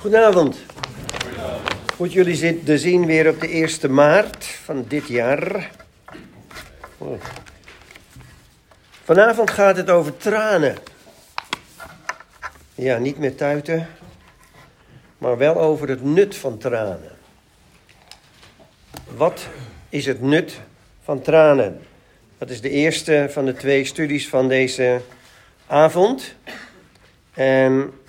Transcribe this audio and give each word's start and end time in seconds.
Goedenavond. 0.00 0.56
Goed 1.96 2.12
jullie 2.12 2.34
zitten 2.34 2.78
zien 2.78 3.06
weer 3.06 3.28
op 3.28 3.40
de 3.40 3.48
1 3.48 3.94
maart 3.94 4.44
van 4.44 4.84
dit 4.88 5.08
jaar. 5.08 5.70
Oh. 6.98 7.20
Vanavond 9.04 9.50
gaat 9.50 9.76
het 9.76 9.90
over 9.90 10.16
tranen. 10.16 10.76
Ja, 12.74 12.98
niet 12.98 13.18
meer 13.18 13.34
tuiten, 13.34 13.88
maar 15.18 15.36
wel 15.36 15.56
over 15.56 15.88
het 15.88 16.02
nut 16.02 16.36
van 16.36 16.58
tranen. 16.58 17.10
Wat 19.16 19.46
is 19.88 20.06
het 20.06 20.20
nut 20.20 20.60
van 21.02 21.20
tranen? 21.20 21.80
Dat 22.38 22.50
is 22.50 22.60
de 22.60 22.70
eerste 22.70 23.26
van 23.30 23.44
de 23.44 23.54
twee 23.54 23.84
studies 23.84 24.28
van 24.28 24.48
deze 24.48 25.00
avond. 25.66 26.34
En 27.34 27.99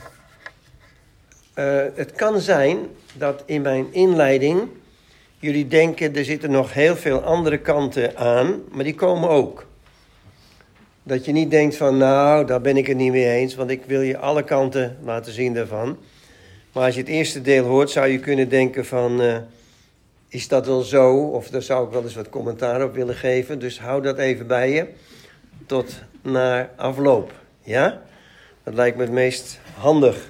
uh, 1.55 1.83
het 1.95 2.11
kan 2.11 2.39
zijn 2.39 2.77
dat 3.13 3.43
in 3.45 3.61
mijn 3.61 3.93
inleiding 3.93 4.69
jullie 5.41 5.67
denken 5.67 6.15
er 6.15 6.25
zitten 6.25 6.51
nog 6.51 6.73
heel 6.73 6.95
veel 6.95 7.19
andere 7.19 7.57
kanten 7.57 8.17
aan, 8.17 8.61
maar 8.71 8.83
die 8.83 8.95
komen 8.95 9.29
ook. 9.29 9.65
Dat 11.03 11.25
je 11.25 11.31
niet 11.31 11.51
denkt 11.51 11.75
van 11.75 11.97
nou, 11.97 12.45
daar 12.45 12.61
ben 12.61 12.77
ik 12.77 12.87
het 12.87 12.97
niet 12.97 13.11
mee 13.11 13.29
eens, 13.29 13.55
want 13.55 13.69
ik 13.69 13.81
wil 13.85 14.01
je 14.01 14.17
alle 14.17 14.43
kanten 14.43 14.97
laten 15.03 15.33
zien 15.33 15.53
daarvan. 15.53 15.97
Maar 16.71 16.85
als 16.85 16.95
je 16.95 16.99
het 17.01 17.09
eerste 17.09 17.41
deel 17.41 17.65
hoort, 17.65 17.89
zou 17.89 18.07
je 18.07 18.19
kunnen 18.19 18.49
denken 18.49 18.85
van 18.85 19.21
uh, 19.21 19.37
is 20.27 20.47
dat 20.47 20.65
wel 20.65 20.81
zo? 20.81 21.15
Of 21.17 21.49
daar 21.49 21.61
zou 21.61 21.85
ik 21.85 21.91
wel 21.91 22.03
eens 22.03 22.15
wat 22.15 22.29
commentaar 22.29 22.83
op 22.83 22.93
willen 22.93 23.15
geven. 23.15 23.59
Dus 23.59 23.79
hou 23.79 24.01
dat 24.01 24.17
even 24.17 24.47
bij 24.47 24.71
je 24.71 24.87
tot 25.65 25.93
naar 26.21 26.69
afloop. 26.75 27.33
Ja? 27.61 28.01
Dat 28.63 28.73
lijkt 28.73 28.97
me 28.97 29.03
het 29.03 29.11
meest 29.11 29.59
handig. 29.77 30.29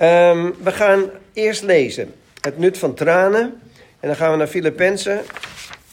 Um, 0.00 0.54
we 0.62 0.72
gaan 0.72 1.10
eerst 1.32 1.62
lezen 1.62 2.14
het 2.44 2.58
nut 2.58 2.78
van 2.78 2.94
tranen. 2.94 3.60
En 4.00 4.08
dan 4.08 4.16
gaan 4.16 4.30
we 4.30 4.36
naar 4.36 4.46
Filippenzen. 4.46 5.22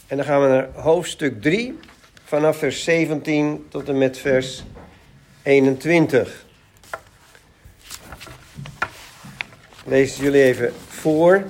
En 0.06 0.16
dan 0.16 0.26
gaan 0.26 0.42
we 0.42 0.48
naar 0.48 0.68
hoofdstuk 0.74 1.42
3, 1.42 1.78
vanaf 2.24 2.56
vers 2.56 2.84
17 2.84 3.66
tot 3.68 3.88
en 3.88 3.98
met 3.98 4.18
vers 4.18 4.64
21. 5.42 6.44
Lees 9.84 10.16
jullie 10.16 10.42
even 10.42 10.72
voor. 10.88 11.44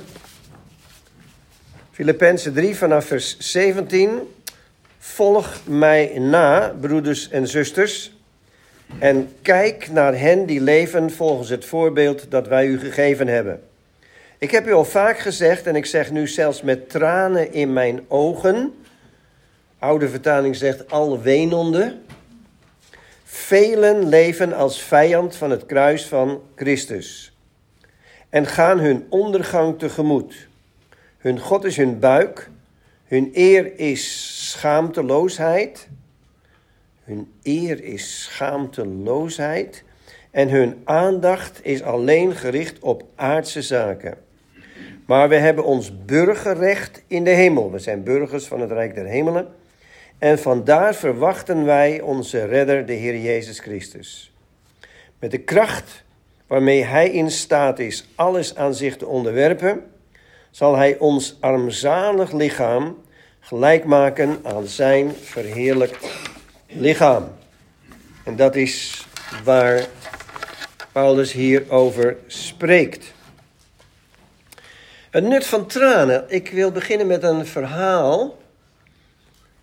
Filippenzen 1.91 2.53
3 2.53 2.77
vanaf 2.77 3.05
vers 3.05 3.39
17. 3.39 4.35
Volg 4.99 5.61
mij 5.65 6.19
na, 6.19 6.75
broeders 6.81 7.29
en 7.29 7.49
zusters 7.49 8.13
en 8.99 9.33
kijk 9.43 9.91
naar 9.91 10.19
hen 10.19 10.47
die 10.47 10.61
leven 10.61 11.11
volgens 11.11 11.49
het 11.49 11.65
voorbeeld 11.65 12.31
dat 12.31 12.49
wij 12.49 12.67
u 12.67 12.79
gegeven 12.79 13.29
hebben. 13.29 13.63
Ik 14.39 14.51
heb 14.51 14.67
u 14.67 14.73
al 14.73 14.85
vaak 14.85 15.19
gezegd 15.19 15.67
en 15.67 15.77
ik 15.77 15.87
zeg 15.87 16.11
nu 16.11 16.29
zelfs 16.29 16.63
met 16.63 16.91
tranen 16.91 17.53
in 17.53 17.73
mijn 17.73 18.01
ogen. 18.09 18.75
Oude 19.79 20.09
vertaling 20.09 20.57
zegt 20.57 20.91
al 20.91 21.21
wenende. 21.21 21.97
Velen 23.25 24.09
leven 24.09 24.53
als 24.53 24.83
vijand 24.83 25.37
van 25.37 25.51
het 25.51 25.67
kruis 25.67 26.07
van 26.07 26.43
Christus 26.57 27.33
en 28.33 28.47
gaan 28.47 28.79
hun 28.79 29.07
ondergang 29.09 29.79
tegemoet. 29.79 30.49
Hun 31.19 31.39
God 31.39 31.65
is 31.65 31.77
hun 31.77 31.99
buik, 31.99 32.51
hun 33.05 33.31
eer 33.33 33.79
is 33.79 34.51
schaamteloosheid 34.51 35.89
hun 37.13 37.33
eer 37.43 37.85
is 37.85 38.23
schaamteloosheid 38.23 39.85
en 40.31 40.49
hun 40.49 40.81
aandacht 40.85 41.61
is 41.63 41.83
alleen 41.83 42.35
gericht 42.35 42.79
op 42.79 43.05
aardse 43.15 43.63
zaken. 43.63 44.19
Maar 45.07 45.29
we 45.29 45.37
hebben 45.37 45.65
ons 45.65 46.05
burgerrecht 46.05 47.03
in 47.07 47.25
de 47.25 47.31
hemel. 47.31 47.71
We 47.71 47.79
zijn 47.79 48.03
burgers 48.03 48.47
van 48.47 48.61
het 48.61 48.71
Rijk 48.71 48.95
der 48.95 49.07
Hemelen. 49.07 49.49
En 50.19 50.39
vandaar 50.39 50.95
verwachten 50.95 51.65
wij 51.65 52.01
onze 52.01 52.45
redder, 52.45 52.87
de 52.87 52.93
Heer 52.93 53.19
Jezus 53.19 53.59
Christus. 53.59 54.33
Met 55.19 55.31
de 55.31 55.41
kracht 55.41 56.05
waarmee 56.47 56.85
Hij 56.85 57.11
in 57.11 57.31
staat 57.31 57.79
is 57.79 58.09
alles 58.15 58.57
aan 58.57 58.75
zich 58.75 58.97
te 58.97 59.07
onderwerpen, 59.07 59.85
zal 60.51 60.77
Hij 60.77 60.99
ons 60.99 61.37
armzalig 61.41 62.33
lichaam 62.33 62.97
gelijk 63.41 63.85
maken 63.85 64.39
aan 64.43 64.67
Zijn 64.67 65.11
verheerlijkt 65.11 66.31
lichaam. 66.75 67.33
En 68.25 68.37
dat 68.37 68.57
is 68.57 69.07
waar 69.45 69.87
Paulus 70.93 71.33
hier 71.33 71.71
over 71.71 72.17
spreekt. 72.27 73.13
Het 75.11 75.25
nut 75.25 75.47
van 75.47 75.67
tranen. 75.67 76.25
Ik 76.29 76.49
wil 76.49 76.71
beginnen 76.71 77.07
met 77.07 77.23
een 77.23 77.47
verhaal. 77.47 78.39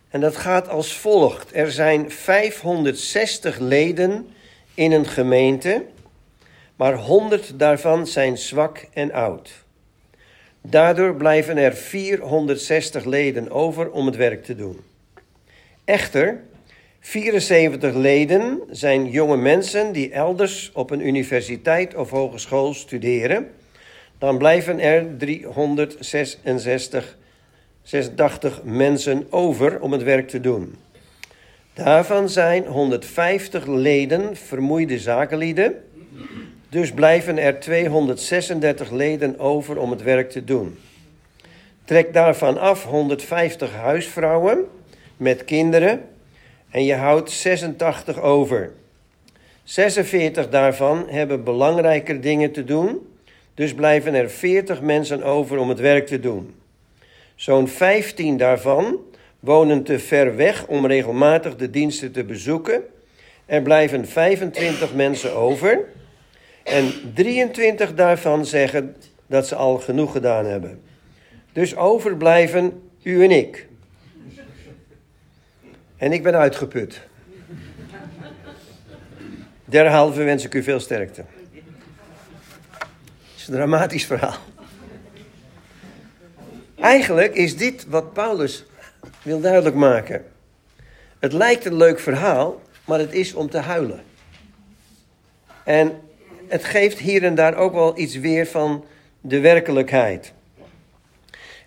En 0.08 0.20
dat 0.20 0.36
gaat 0.36 0.68
als 0.68 0.94
volgt. 0.94 1.54
Er 1.54 1.72
zijn 1.72 2.10
560 2.10 3.58
leden 3.58 4.28
in 4.74 4.92
een 4.92 5.06
gemeente, 5.06 5.84
maar 6.76 6.94
100 6.94 7.58
daarvan 7.58 8.06
zijn 8.06 8.38
zwak 8.38 8.86
en 8.92 9.12
oud. 9.12 9.50
Daardoor 10.62 11.14
blijven 11.14 11.56
er 11.56 11.74
460 11.74 13.04
leden 13.04 13.50
over 13.50 13.90
om 13.90 14.06
het 14.06 14.16
werk 14.16 14.44
te 14.44 14.56
doen. 14.56 14.80
Echter, 15.84 16.40
74 17.00 17.94
leden 17.94 18.60
zijn 18.70 19.10
jonge 19.10 19.36
mensen 19.36 19.92
die 19.92 20.10
elders 20.10 20.70
op 20.74 20.90
een 20.90 21.06
universiteit 21.06 21.94
of 21.94 22.10
hogeschool 22.10 22.74
studeren. 22.74 23.50
Dan 24.18 24.38
blijven 24.38 24.80
er 24.80 25.16
366 25.16 27.18
86 27.82 28.62
mensen 28.64 29.26
over 29.30 29.80
om 29.80 29.92
het 29.92 30.02
werk 30.02 30.28
te 30.28 30.40
doen. 30.40 30.74
Daarvan 31.74 32.28
zijn 32.28 32.66
150 32.66 33.66
leden 33.66 34.36
vermoeide 34.36 34.98
zakenlieden. 34.98 35.74
Dus 36.68 36.92
blijven 36.92 37.38
er 37.38 37.60
236 37.60 38.90
leden 38.90 39.38
over 39.38 39.78
om 39.78 39.90
het 39.90 40.02
werk 40.02 40.30
te 40.30 40.44
doen. 40.44 40.78
Trek 41.84 42.12
daarvan 42.12 42.58
af 42.58 42.84
150 42.84 43.74
huisvrouwen 43.74 44.64
met 45.16 45.44
kinderen 45.44 46.00
en 46.70 46.84
je 46.84 46.94
houdt 46.94 47.30
86 47.30 48.20
over. 48.20 48.72
46 49.64 50.48
daarvan 50.48 51.08
hebben 51.08 51.44
belangrijker 51.44 52.20
dingen 52.20 52.52
te 52.52 52.64
doen, 52.64 52.98
dus 53.54 53.74
blijven 53.74 54.14
er 54.14 54.30
40 54.30 54.80
mensen 54.80 55.22
over 55.22 55.58
om 55.58 55.68
het 55.68 55.80
werk 55.80 56.06
te 56.06 56.20
doen. 56.20 56.54
Zo'n 57.34 57.68
15 57.68 58.36
daarvan 58.36 58.98
wonen 59.40 59.82
te 59.82 59.98
ver 59.98 60.36
weg 60.36 60.66
om 60.66 60.86
regelmatig 60.86 61.56
de 61.56 61.70
diensten 61.70 62.12
te 62.12 62.24
bezoeken. 62.24 62.82
Er 63.46 63.62
blijven 63.62 64.06
25 64.06 64.94
mensen 64.94 65.36
over. 65.36 65.84
En 66.62 66.92
23 67.14 67.94
daarvan 67.94 68.46
zeggen 68.46 68.96
dat 69.26 69.46
ze 69.46 69.54
al 69.54 69.78
genoeg 69.78 70.12
gedaan 70.12 70.44
hebben. 70.44 70.80
Dus 71.52 71.76
overblijven 71.76 72.82
u 73.02 73.24
en 73.24 73.30
ik. 73.30 73.68
En 76.00 76.12
ik 76.12 76.22
ben 76.22 76.34
uitgeput. 76.34 77.00
Derhalve 79.64 80.22
wens 80.22 80.44
ik 80.44 80.54
u 80.54 80.62
veel 80.62 80.80
sterkte. 80.80 81.24
Het 81.52 81.62
is 83.36 83.48
een 83.48 83.54
dramatisch 83.54 84.04
verhaal. 84.04 84.38
Eigenlijk 86.80 87.34
is 87.34 87.56
dit 87.56 87.86
wat 87.88 88.12
Paulus 88.12 88.64
wil 89.22 89.40
duidelijk 89.40 89.76
maken. 89.76 90.24
Het 91.18 91.32
lijkt 91.32 91.64
een 91.64 91.76
leuk 91.76 91.98
verhaal, 91.98 92.62
maar 92.84 92.98
het 92.98 93.12
is 93.12 93.34
om 93.34 93.50
te 93.50 93.58
huilen. 93.58 94.02
En 95.64 96.00
het 96.48 96.64
geeft 96.64 96.98
hier 96.98 97.24
en 97.24 97.34
daar 97.34 97.54
ook 97.54 97.72
wel 97.72 97.98
iets 97.98 98.16
weer 98.16 98.46
van 98.46 98.84
de 99.20 99.40
werkelijkheid. 99.40 100.32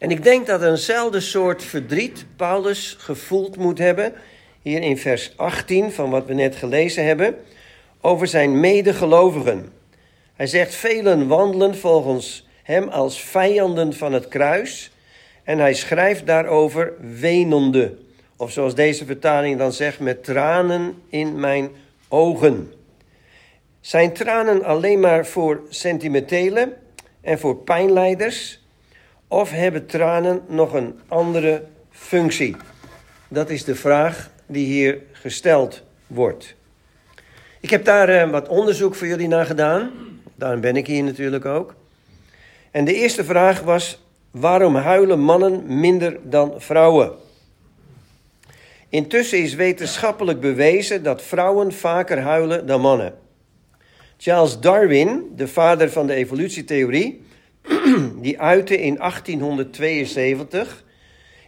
En 0.04 0.12
ik 0.12 0.24
denk 0.24 0.48
dat 0.48 0.64
eenzelfde 0.64 1.20
soort 1.20 1.64
verdriet 1.64 2.26
Paulus 2.36 2.96
gevoeld 3.00 3.58
moet 3.58 3.78
hebben, 3.78 4.14
hier 4.64 4.82
in 4.82 4.98
vers 4.98 5.34
18 5.36 5.92
van 5.92 6.10
wat 6.10 6.26
we 6.26 6.34
net 6.34 6.56
gelezen 6.56 7.06
hebben, 7.06 7.36
over 8.02 8.28
zijn 8.28 8.60
medegelovigen. 8.60 9.72
Hij 10.34 10.48
zegt: 10.48 10.76
Velen 10.76 11.28
wandelen 11.28 11.78
volgens 11.78 12.48
hem 12.64 12.88
als 12.88 13.22
vijanden 13.22 13.94
van 13.94 14.14
het 14.14 14.28
kruis. 14.28 14.92
En 15.44 15.60
hij 15.60 15.74
schrijft 15.74 16.26
daarover 16.26 16.94
wenende. 17.20 17.98
Of 18.38 18.52
zoals 18.52 18.76
deze 18.76 19.06
vertaling 19.06 19.58
dan 19.58 19.74
zegt, 19.74 20.00
met 20.00 20.24
tranen 20.24 21.02
in 21.10 21.40
mijn 21.40 21.70
ogen. 22.08 22.74
Zijn 23.80 24.14
tranen 24.14 24.64
alleen 24.64 25.00
maar 25.00 25.26
voor 25.26 25.62
sentimentele 25.70 26.74
en 27.22 27.40
voor 27.40 27.56
pijnleiders? 27.56 28.62
Of 29.28 29.52
hebben 29.52 29.86
tranen 29.86 30.42
nog 30.48 30.74
een 30.74 31.00
andere 31.08 31.64
functie? 31.90 32.56
Dat 33.28 33.50
is 33.50 33.64
de 33.64 33.76
vraag 33.76 34.32
die 34.48 34.66
hier 34.66 35.02
gesteld 35.12 35.84
wordt. 36.08 36.56
Ik 37.60 37.70
heb 37.70 37.86
daar 37.86 38.10
uh, 38.10 38.32
wat 38.32 38.48
onderzoek 38.48 38.96
voor 38.96 39.08
jullie 39.08 39.28
naar 39.28 39.46
gedaan. 39.46 39.92
Daarom 40.36 40.62
ben 40.62 40.76
ik 40.76 40.88
hier 40.88 41.04
natuurlijk 41.04 41.46
ook. 41.46 41.76
En 42.72 42.86
de 42.86 42.94
eerste 42.94 43.24
vraag 43.24 43.62
was: 43.62 44.04
waarom 44.32 44.76
huilen 44.76 45.20
mannen 45.20 45.80
minder 45.80 46.18
dan 46.24 46.54
vrouwen? 46.58 47.12
Intussen 48.90 49.40
is 49.40 49.54
wetenschappelijk 49.54 50.40
bewezen 50.40 51.04
dat 51.04 51.22
vrouwen 51.22 51.74
vaker 51.74 52.20
huilen 52.20 52.66
dan 52.66 52.82
mannen. 52.82 53.14
Charles 54.18 54.60
Darwin, 54.60 55.32
de 55.36 55.48
vader 55.48 55.92
van 55.92 56.08
de 56.08 56.14
evolutietheorie, 56.14 57.22
die 58.22 58.40
uitte 58.40 58.82
in 58.82 58.96
1872 58.96 60.83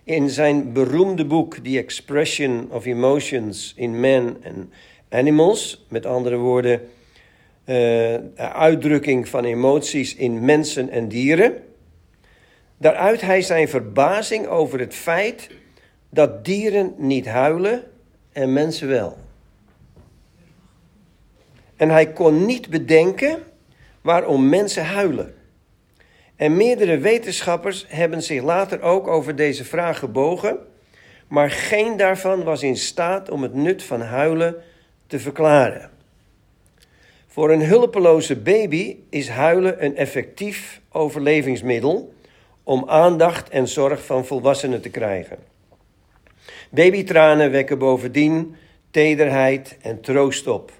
in 0.06 0.30
zijn 0.30 0.74
beroemde 0.74 1.26
boek 1.26 1.56
The 1.56 1.78
Expression 1.78 2.68
of 2.72 2.86
Emotions 2.86 3.74
in 3.76 4.00
Man 4.00 4.38
and 4.44 4.66
Animals, 5.10 5.86
met 5.90 6.06
andere 6.06 6.36
woorden, 6.36 6.90
uh, 7.66 8.16
uitdrukking 8.38 9.28
van 9.28 9.44
emoties 9.44 10.16
in 10.16 10.46
mensen 10.46 10.90
en 10.90 11.08
dieren. 11.08 11.64
Daaruit 12.78 13.22
hij 13.22 13.42
zijn 13.42 13.68
verbazing 13.68 14.48
over 14.48 14.80
het 14.80 14.94
feit 14.94 15.50
dat 16.10 16.46
dieren 16.46 16.94
niet 16.98 17.26
huilen 17.26 17.84
en 18.32 18.54
mensen 18.54 18.88
wel. 18.88 19.18
En 21.76 21.90
hij 21.90 22.12
kon 22.12 22.46
niet 22.46 22.70
bedenken 22.70 23.44
waarom 24.02 24.50
mensen 24.50 24.86
huilen. 24.86 25.35
En 26.36 26.56
meerdere 26.56 26.98
wetenschappers 26.98 27.86
hebben 27.88 28.24
zich 28.24 28.44
later 28.44 28.82
ook 28.82 29.08
over 29.08 29.36
deze 29.36 29.66
vraag 29.66 30.00
gebogen, 30.00 30.58
maar 31.28 31.52
geen 31.52 31.98
daarvan 31.98 32.44
was 32.44 32.64
in 32.64 32.78
staat 32.78 33.30
om 33.30 33.42
het 33.42 33.54
nut 33.54 33.84
van 33.84 34.02
huilen 34.02 34.56
te 35.08 35.20
verklaren. 35.20 35.90
Voor 37.28 37.52
een 37.52 37.66
hulpeloze 37.66 38.36
baby 38.36 38.98
is 39.10 39.30
huilen 39.30 39.84
een 39.86 39.96
effectief 39.96 40.82
overlevingsmiddel 40.92 42.14
om 42.64 42.84
aandacht 42.90 43.50
en 43.50 43.68
zorg 43.68 44.06
van 44.06 44.26
volwassenen 44.26 44.82
te 44.82 44.90
krijgen. 44.90 45.38
Babytranen 46.70 47.52
wekken 47.52 47.78
bovendien 47.78 48.56
tederheid 48.92 49.78
en 49.82 50.02
troost 50.02 50.48
op. 50.48 50.72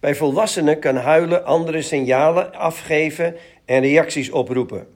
Bij 0.00 0.14
volwassenen 0.14 0.78
kan 0.78 0.96
huilen 0.96 1.44
andere 1.44 1.82
signalen 1.82 2.54
afgeven 2.54 3.36
en 3.66 3.80
reacties 3.80 4.30
oproepen. 4.30 4.86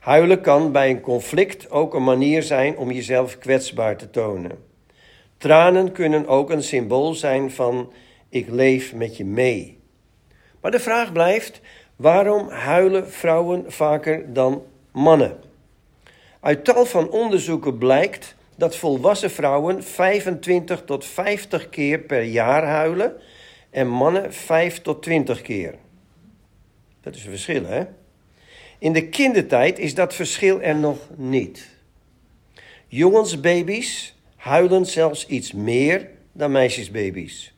Huilen 0.00 0.40
kan 0.40 0.72
bij 0.72 0.90
een 0.90 1.00
conflict 1.00 1.70
ook 1.70 1.94
een 1.94 2.04
manier 2.04 2.42
zijn 2.42 2.76
om 2.76 2.90
jezelf 2.90 3.38
kwetsbaar 3.38 3.96
te 3.96 4.10
tonen. 4.10 4.66
Tranen 5.36 5.92
kunnen 5.92 6.26
ook 6.26 6.50
een 6.50 6.62
symbool 6.62 7.14
zijn 7.14 7.50
van 7.50 7.92
ik 8.28 8.48
leef 8.48 8.94
met 8.94 9.16
je 9.16 9.24
mee. 9.24 9.78
Maar 10.60 10.70
de 10.70 10.80
vraag 10.80 11.12
blijft: 11.12 11.60
waarom 11.96 12.48
huilen 12.48 13.10
vrouwen 13.10 13.72
vaker 13.72 14.32
dan 14.32 14.62
mannen? 14.92 15.36
Uit 16.40 16.64
tal 16.64 16.86
van 16.86 17.10
onderzoeken 17.10 17.78
blijkt 17.78 18.36
dat 18.56 18.76
volwassen 18.76 19.30
vrouwen 19.30 19.84
25 19.84 20.82
tot 20.84 21.04
50 21.04 21.68
keer 21.68 21.98
per 21.98 22.22
jaar 22.22 22.64
huilen 22.64 23.12
en 23.70 23.88
mannen 23.88 24.32
5 24.32 24.82
tot 24.82 25.02
20 25.02 25.42
keer. 25.42 25.74
Dat 27.00 27.14
is 27.14 27.24
een 27.24 27.30
verschil, 27.30 27.64
hè? 27.64 27.84
In 28.78 28.92
de 28.92 29.08
kindertijd 29.08 29.78
is 29.78 29.94
dat 29.94 30.14
verschil 30.14 30.60
er 30.62 30.76
nog 30.76 30.98
niet. 31.16 31.68
Jongensbaby's 32.86 34.14
huilen 34.36 34.86
zelfs 34.86 35.26
iets 35.26 35.52
meer 35.52 36.08
dan 36.32 36.50
meisjesbaby's. 36.50 37.54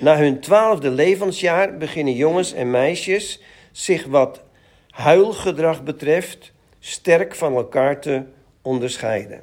Na 0.00 0.16
hun 0.16 0.40
twaalfde 0.40 0.90
levensjaar 0.90 1.76
beginnen 1.76 2.14
jongens 2.14 2.52
en 2.52 2.70
meisjes 2.70 3.40
zich 3.72 4.06
wat 4.06 4.42
huilgedrag 4.90 5.82
betreft 5.82 6.52
sterk 6.78 7.34
van 7.34 7.54
elkaar 7.54 8.00
te 8.00 8.22
onderscheiden. 8.62 9.40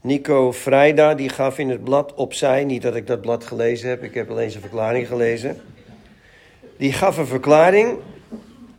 Nico 0.00 0.52
Vrijda 0.52 1.14
die 1.14 1.28
gaf 1.28 1.58
in 1.58 1.68
het 1.68 1.84
blad 1.84 2.14
opzij, 2.14 2.64
niet 2.64 2.82
dat 2.82 2.96
ik 2.96 3.06
dat 3.06 3.20
blad 3.20 3.44
gelezen 3.44 3.88
heb, 3.88 4.02
ik 4.02 4.14
heb 4.14 4.30
alleen 4.30 4.50
zijn 4.50 4.62
verklaring 4.62 5.06
gelezen. 5.06 5.60
Die 6.76 6.92
gaf 6.92 7.16
een 7.16 7.26
verklaring 7.26 7.98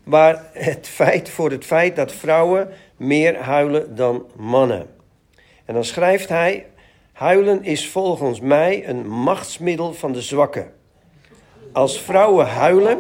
waar 0.05 0.43
het 0.53 0.87
feit 0.87 1.29
voor 1.29 1.51
het 1.51 1.65
feit 1.65 1.95
dat 1.95 2.11
vrouwen 2.11 2.69
meer 2.97 3.37
huilen 3.37 3.95
dan 3.95 4.25
mannen. 4.35 4.87
En 5.65 5.73
dan 5.73 5.83
schrijft 5.83 6.29
hij: 6.29 6.65
Huilen 7.11 7.63
is 7.63 7.89
volgens 7.89 8.39
mij 8.39 8.87
een 8.87 9.07
machtsmiddel 9.07 9.93
van 9.93 10.11
de 10.11 10.21
zwakken. 10.21 10.71
Als 11.71 11.99
vrouwen 11.99 12.47
huilen. 12.47 12.99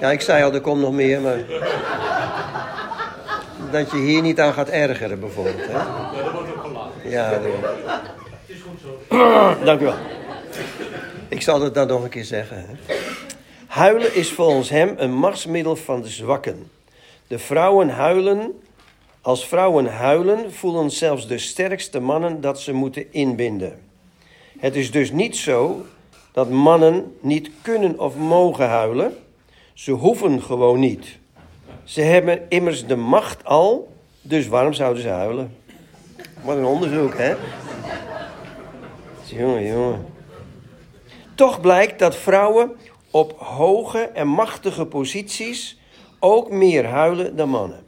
Ja, 0.00 0.10
ik 0.10 0.20
zei 0.20 0.44
al, 0.44 0.52
er 0.52 0.60
komt 0.60 0.80
nog 0.80 0.92
meer, 0.92 1.20
maar. 1.20 1.38
Dat 3.70 3.90
je 3.90 3.96
hier 3.96 4.22
niet 4.22 4.40
aan 4.40 4.52
gaat 4.52 4.68
ergeren, 4.68 5.20
bijvoorbeeld. 5.20 5.66
Hè? 5.66 5.72
Ja, 5.72 6.20
dat 6.22 6.32
wordt 6.32 6.48
ook 6.50 6.62
gelachen. 6.62 7.10
Ja, 7.10 7.30
dat 7.30 7.42
is 8.46 8.56
goed 8.60 8.80
zo. 8.80 9.64
Dank 9.64 9.80
u 9.80 9.84
wel. 9.84 9.94
Ik 11.28 11.42
zal 11.42 11.60
het 11.60 11.74
dan 11.74 11.86
nog 11.86 12.02
een 12.02 12.08
keer 12.08 12.24
zeggen. 12.24 12.56
Hè? 12.56 12.94
Huilen 13.72 14.14
is 14.14 14.32
volgens 14.32 14.68
hem 14.68 14.94
een 14.96 15.12
machtsmiddel 15.12 15.76
van 15.76 16.02
de 16.02 16.08
zwakken. 16.08 16.70
De 17.26 17.38
vrouwen 17.38 17.88
huilen. 17.88 18.62
Als 19.20 19.46
vrouwen 19.46 19.86
huilen, 19.86 20.52
voelen 20.52 20.90
zelfs 20.90 21.26
de 21.26 21.38
sterkste 21.38 22.00
mannen 22.00 22.40
dat 22.40 22.60
ze 22.60 22.72
moeten 22.72 23.12
inbinden. 23.12 23.80
Het 24.58 24.76
is 24.76 24.90
dus 24.90 25.10
niet 25.10 25.36
zo 25.36 25.86
dat 26.32 26.50
mannen 26.50 27.16
niet 27.20 27.50
kunnen 27.62 27.98
of 27.98 28.16
mogen 28.16 28.68
huilen. 28.68 29.16
Ze 29.74 29.90
hoeven 29.90 30.42
gewoon 30.42 30.78
niet. 30.78 31.18
Ze 31.84 32.00
hebben 32.00 32.40
immers 32.48 32.86
de 32.86 32.96
macht 32.96 33.44
al, 33.44 33.92
dus 34.22 34.48
waarom 34.48 34.72
zouden 34.72 35.02
ze 35.02 35.08
huilen? 35.08 35.56
Wat 36.44 36.56
een 36.56 36.64
onderzoek, 36.64 37.14
hè? 37.16 37.34
Jongen, 39.24 39.66
jongen. 39.66 40.06
Toch 41.34 41.60
blijkt 41.60 41.98
dat 41.98 42.16
vrouwen 42.16 42.76
op 43.12 43.38
hoge 43.38 43.98
en 43.98 44.28
machtige 44.28 44.86
posities 44.86 45.80
ook 46.18 46.50
meer 46.50 46.84
huilen 46.84 47.36
dan 47.36 47.48
mannen. 47.48 47.84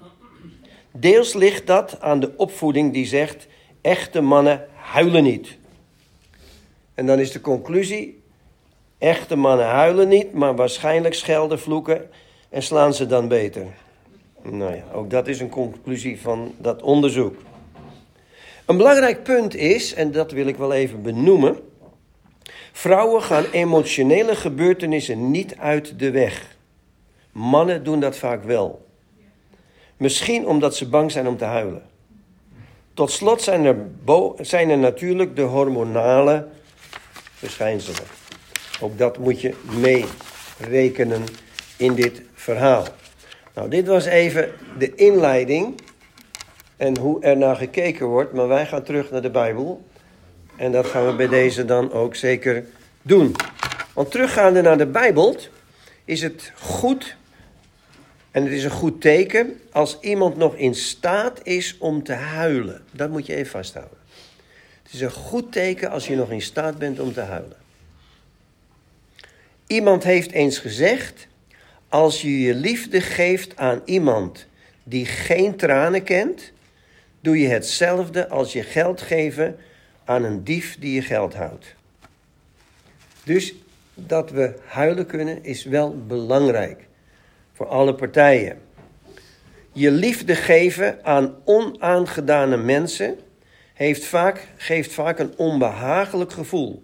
Deels 0.91 1.35
ligt 1.35 1.67
dat 1.67 2.01
aan 2.01 2.21
de 2.21 2.33
opvoeding 2.37 2.93
die 2.93 3.07
zegt: 3.07 3.47
echte 3.81 4.21
mannen 4.21 4.67
huilen 4.75 5.23
niet. 5.23 5.57
En 6.95 7.07
dan 7.07 7.19
is 7.19 7.33
de 7.33 7.41
conclusie: 7.41 8.23
echte 8.99 9.37
mannen 9.37 9.67
huilen 9.67 10.09
niet, 10.09 10.33
maar 10.33 10.57
waarschijnlijk 10.57 11.15
schelden, 11.15 11.61
vloeken 11.61 12.11
en 12.49 12.63
slaan 12.63 12.95
ze 12.95 13.07
dan 13.07 13.29
beter. 13.29 13.67
Nou 14.43 14.75
ja, 14.75 14.85
ook 14.93 15.11
dat 15.11 15.29
is 15.29 15.41
een 15.41 15.49
conclusie 15.49 16.21
van 16.21 16.55
dat 16.59 16.83
onderzoek. 16.83 17.37
Een 18.67 18.77
belangrijk 18.77 19.23
punt 19.23 19.55
is, 19.55 19.95
en 19.95 20.13
dat 20.13 20.31
wil 20.31 20.47
ik 20.47 20.57
wel 20.57 20.73
even 20.73 21.03
benoemen 21.03 21.57
Vrouwen 22.77 23.23
gaan 23.23 23.45
emotionele 23.53 24.37
gebeurtenissen 24.37 25.31
niet 25.31 25.57
uit 25.57 25.99
de 25.99 26.11
weg. 26.11 26.57
Mannen 27.33 27.85
doen 27.85 28.01
dat 28.01 28.17
vaak 28.17 28.45
wel. 28.45 28.87
Misschien 29.97 30.47
omdat 30.47 30.77
ze 30.77 30.89
bang 30.89 31.13
zijn 31.13 31.27
om 31.27 31.37
te 31.37 31.45
huilen. 31.45 31.83
Tot 32.95 33.11
slot 33.11 33.43
zijn 33.43 33.65
er, 33.65 33.77
zijn 34.41 34.71
er 34.71 34.79
natuurlijk 34.79 35.37
de 35.37 35.43
hormonale 35.43 36.49
verschijnselen. 37.35 38.03
Ook 38.81 38.99
dat 38.99 39.19
moet 39.19 39.41
je 39.41 39.55
meerekenen 39.81 41.23
in 41.77 41.95
dit 41.95 42.23
verhaal. 42.35 42.85
Nou, 43.55 43.69
dit 43.69 43.87
was 43.87 44.05
even 44.05 44.53
de 44.79 44.95
inleiding 44.95 45.81
en 46.77 46.99
hoe 46.99 47.23
er 47.23 47.37
naar 47.37 47.57
gekeken 47.57 48.07
wordt. 48.07 48.33
Maar 48.33 48.49
wij 48.49 48.67
gaan 48.67 48.83
terug 48.83 49.11
naar 49.11 49.23
de 49.23 49.31
Bijbel. 49.31 49.85
En 50.57 50.73
dat 50.73 50.87
gaan 50.87 51.07
we 51.07 51.13
bij 51.13 51.29
deze 51.29 51.65
dan 51.65 51.93
ook 51.93 52.15
zeker 52.15 52.65
doen. 53.03 53.35
Want 53.93 54.11
teruggaande 54.11 54.61
naar 54.61 54.79
de 54.79 54.87
Bijbel 54.87 55.37
is 56.05 56.23
het 56.23 56.53
goed, 56.55 57.17
en 58.31 58.43
het 58.43 58.53
is 58.53 58.65
een 58.65 58.71
goed 58.71 59.01
teken, 59.01 59.61
als 59.73 59.99
iemand 60.01 60.37
nog 60.37 60.57
in 60.57 60.75
staat 60.75 61.41
is 61.43 61.77
om 61.79 62.03
te 62.03 62.13
huilen. 62.13 62.83
Dat 62.91 63.11
moet 63.11 63.27
je 63.27 63.35
even 63.35 63.51
vasthouden. 63.51 63.99
Het 64.83 64.93
is 64.93 65.01
een 65.01 65.11
goed 65.11 65.53
teken 65.53 65.91
als 65.91 66.07
je 66.07 66.17
nog 66.17 66.31
in 66.31 66.43
staat 66.43 66.79
bent 66.79 67.01
om 67.01 67.13
te 67.13 67.21
huilen. 67.21 67.57
Iemand 69.67 70.05
heeft 70.05 70.31
eens 70.31 70.59
gezegd: 70.59 71.27
als 71.89 72.23
je 72.23 72.41
je 72.41 72.55
liefde 72.55 73.01
geeft 73.01 73.57
aan 73.57 73.83
iemand 73.85 74.47
die 74.83 75.07
geen 75.07 75.57
tranen 75.57 76.03
kent, 76.03 76.53
doe 77.21 77.39
je 77.39 77.49
hetzelfde 77.49 78.29
als 78.29 78.53
je 78.53 78.63
geld 78.63 79.01
geven 79.01 79.57
aan 80.05 80.25
een 80.25 80.45
dief 80.45 80.79
die 80.79 80.95
je 80.95 81.03
geld 81.03 81.35
houdt. 81.35 81.75
Dus 83.25 83.55
dat 83.95 84.31
we 84.31 84.55
huilen 84.67 85.07
kunnen 85.07 85.45
is 85.45 85.65
wel 85.65 86.05
belangrijk 86.07 86.87
voor 87.53 87.67
alle 87.67 87.95
partijen. 87.95 88.61
Je 89.73 89.91
liefde 89.91 90.35
geven 90.35 91.05
aan 91.05 91.35
onaangedane 91.45 92.57
mensen 92.57 93.19
heeft 93.75 94.05
vaak, 94.05 94.47
geeft 94.57 94.93
vaak 94.93 95.19
een 95.19 95.33
onbehagelijk 95.37 96.33
gevoel. 96.33 96.83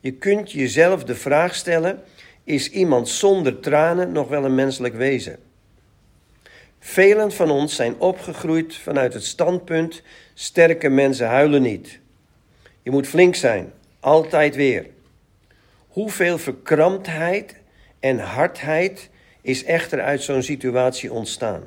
Je 0.00 0.12
kunt 0.12 0.52
jezelf 0.52 1.04
de 1.04 1.14
vraag 1.14 1.54
stellen: 1.54 2.02
is 2.44 2.70
iemand 2.70 3.08
zonder 3.08 3.60
tranen 3.60 4.12
nog 4.12 4.28
wel 4.28 4.44
een 4.44 4.54
menselijk 4.54 4.94
wezen. 4.94 5.38
Velen 6.78 7.32
van 7.32 7.50
ons 7.50 7.74
zijn 7.74 8.00
opgegroeid 8.00 8.74
vanuit 8.74 9.14
het 9.14 9.24
standpunt: 9.24 10.02
sterke 10.34 10.88
mensen 10.88 11.26
huilen 11.26 11.62
niet. 11.62 12.00
Je 12.88 12.94
moet 12.94 13.06
flink 13.06 13.34
zijn, 13.34 13.72
altijd 14.00 14.54
weer. 14.54 14.86
Hoeveel 15.88 16.38
verkramptheid 16.38 17.56
en 18.00 18.18
hardheid 18.18 19.10
is 19.40 19.64
echter 19.64 20.00
uit 20.00 20.22
zo'n 20.22 20.42
situatie 20.42 21.12
ontstaan? 21.12 21.62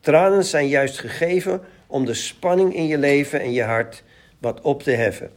Tranen 0.00 0.44
zijn 0.44 0.68
juist 0.68 0.98
gegeven 0.98 1.60
om 1.86 2.04
de 2.04 2.14
spanning 2.14 2.74
in 2.74 2.86
je 2.86 2.98
leven 2.98 3.40
en 3.40 3.52
je 3.52 3.62
hart 3.62 4.02
wat 4.38 4.60
op 4.60 4.82
te 4.82 4.90
heffen. 4.90 5.30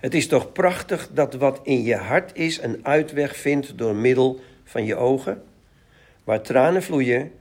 Het 0.00 0.14
is 0.14 0.26
toch 0.26 0.52
prachtig 0.52 1.08
dat 1.12 1.34
wat 1.34 1.60
in 1.62 1.82
je 1.82 1.96
hart 1.96 2.30
is 2.34 2.62
een 2.62 2.80
uitweg 2.82 3.36
vindt 3.36 3.78
door 3.78 3.94
middel 3.94 4.40
van 4.64 4.84
je 4.84 4.96
ogen? 4.96 5.42
Waar 6.24 6.42
tranen 6.42 6.82
vloeien, 6.82 7.32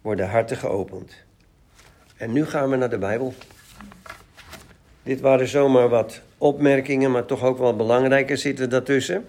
worden 0.00 0.28
harten 0.28 0.56
geopend. 0.56 1.14
En 2.16 2.32
nu 2.32 2.46
gaan 2.46 2.70
we 2.70 2.76
naar 2.76 2.90
de 2.90 2.98
Bijbel. 2.98 3.34
Dit 5.08 5.20
waren 5.20 5.48
zomaar 5.48 5.88
wat 5.88 6.20
opmerkingen, 6.38 7.10
maar 7.10 7.24
toch 7.24 7.44
ook 7.44 7.58
wel 7.58 7.76
belangrijker 7.76 8.36
zitten 8.36 8.70
daartussen. 8.70 9.28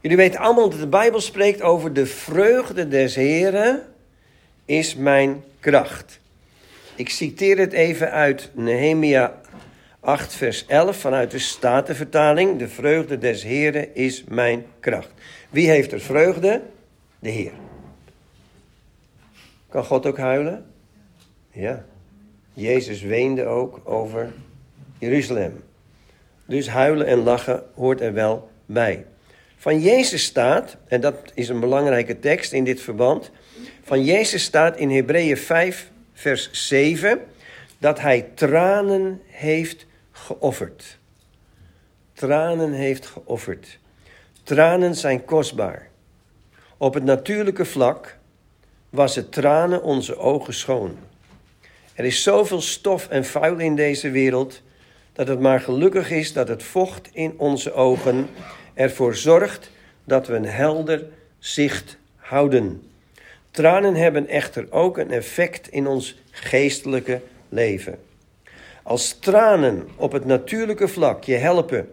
Jullie 0.00 0.16
weten 0.16 0.40
allemaal 0.40 0.70
dat 0.70 0.80
de 0.80 0.86
Bijbel 0.86 1.20
spreekt 1.20 1.62
over 1.62 1.92
de 1.92 2.06
vreugde 2.06 2.88
des 2.88 3.14
Heren 3.14 3.82
is 4.64 4.96
mijn 4.96 5.44
kracht. 5.60 6.20
Ik 6.94 7.08
citeer 7.08 7.58
het 7.58 7.72
even 7.72 8.10
uit 8.10 8.50
Nehemia 8.52 9.40
8, 10.00 10.34
vers 10.34 10.66
11 10.66 10.96
vanuit 10.96 11.30
de 11.30 11.38
Statenvertaling. 11.38 12.58
De 12.58 12.68
vreugde 12.68 13.18
des 13.18 13.42
Heren 13.42 13.94
is 13.94 14.24
mijn 14.28 14.64
kracht. 14.80 15.10
Wie 15.50 15.68
heeft 15.68 15.92
er 15.92 16.00
vreugde? 16.00 16.62
De 17.18 17.30
Heer. 17.30 17.52
Kan 19.68 19.84
God 19.84 20.06
ook 20.06 20.18
huilen? 20.18 20.66
Ja. 21.50 21.84
Jezus 22.54 23.02
weende 23.02 23.44
ook 23.44 23.80
over 23.84 24.32
Jeruzalem. 25.02 25.64
Dus 26.46 26.68
huilen 26.68 27.06
en 27.06 27.22
lachen 27.22 27.62
hoort 27.74 28.00
er 28.00 28.12
wel 28.12 28.50
bij. 28.66 29.06
Van 29.56 29.80
Jezus 29.80 30.24
staat, 30.24 30.76
en 30.88 31.00
dat 31.00 31.14
is 31.34 31.48
een 31.48 31.60
belangrijke 31.60 32.18
tekst 32.18 32.52
in 32.52 32.64
dit 32.64 32.80
verband. 32.80 33.30
Van 33.82 34.04
Jezus 34.04 34.42
staat 34.42 34.76
in 34.76 34.90
Hebreeën 34.90 35.36
5, 35.36 35.90
vers 36.12 36.48
7, 36.68 37.20
dat 37.78 38.00
hij 38.00 38.30
tranen 38.34 39.20
heeft 39.26 39.86
geofferd. 40.10 40.98
Tranen 42.12 42.72
heeft 42.72 43.06
geofferd. 43.06 43.78
Tranen 44.42 44.94
zijn 44.94 45.24
kostbaar. 45.24 45.88
Op 46.76 46.94
het 46.94 47.04
natuurlijke 47.04 47.64
vlak 47.64 48.18
was 48.90 49.14
het 49.14 49.32
tranen 49.32 49.82
onze 49.82 50.16
ogen 50.16 50.54
schoon. 50.54 50.96
Er 51.94 52.04
is 52.04 52.22
zoveel 52.22 52.60
stof 52.60 53.08
en 53.08 53.24
vuil 53.24 53.58
in 53.58 53.76
deze 53.76 54.10
wereld 54.10 54.62
dat 55.12 55.28
het 55.28 55.40
maar 55.40 55.60
gelukkig 55.60 56.10
is 56.10 56.32
dat 56.32 56.48
het 56.48 56.62
vocht 56.62 57.08
in 57.12 57.34
onze 57.36 57.72
ogen 57.72 58.28
ervoor 58.74 59.14
zorgt 59.14 59.70
dat 60.04 60.26
we 60.26 60.34
een 60.34 60.44
helder 60.44 61.06
zicht 61.38 61.96
houden. 62.16 62.82
Tranen 63.50 63.94
hebben 63.94 64.28
echter 64.28 64.66
ook 64.70 64.98
een 64.98 65.10
effect 65.10 65.68
in 65.68 65.86
ons 65.86 66.22
geestelijke 66.30 67.20
leven. 67.48 67.98
Als 68.82 69.12
tranen 69.12 69.88
op 69.96 70.12
het 70.12 70.24
natuurlijke 70.24 70.88
vlak 70.88 71.24
je 71.24 71.36
helpen 71.36 71.88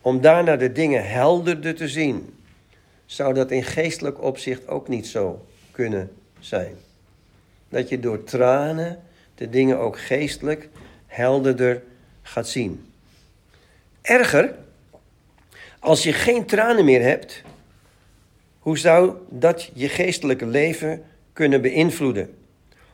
om 0.00 0.20
daarna 0.20 0.56
de 0.56 0.72
dingen 0.72 1.08
helderder 1.08 1.74
te 1.74 1.88
zien, 1.88 2.34
zou 3.06 3.34
dat 3.34 3.50
in 3.50 3.64
geestelijk 3.64 4.22
opzicht 4.22 4.68
ook 4.68 4.88
niet 4.88 5.06
zo 5.06 5.46
kunnen 5.70 6.10
zijn. 6.40 6.74
Dat 7.68 7.88
je 7.88 8.00
door 8.00 8.24
tranen 8.24 9.02
de 9.34 9.48
dingen 9.48 9.78
ook 9.78 9.98
geestelijk 9.98 10.68
helderder 11.06 11.82
gaat 12.32 12.48
zien. 12.48 12.84
Erger, 14.02 14.54
als 15.78 16.02
je 16.02 16.12
geen 16.12 16.46
tranen 16.46 16.84
meer 16.84 17.02
hebt, 17.02 17.42
hoe 18.58 18.78
zou 18.78 19.14
dat 19.28 19.70
je 19.74 19.88
geestelijke 19.88 20.46
leven 20.46 21.02
kunnen 21.32 21.60
beïnvloeden? 21.60 22.34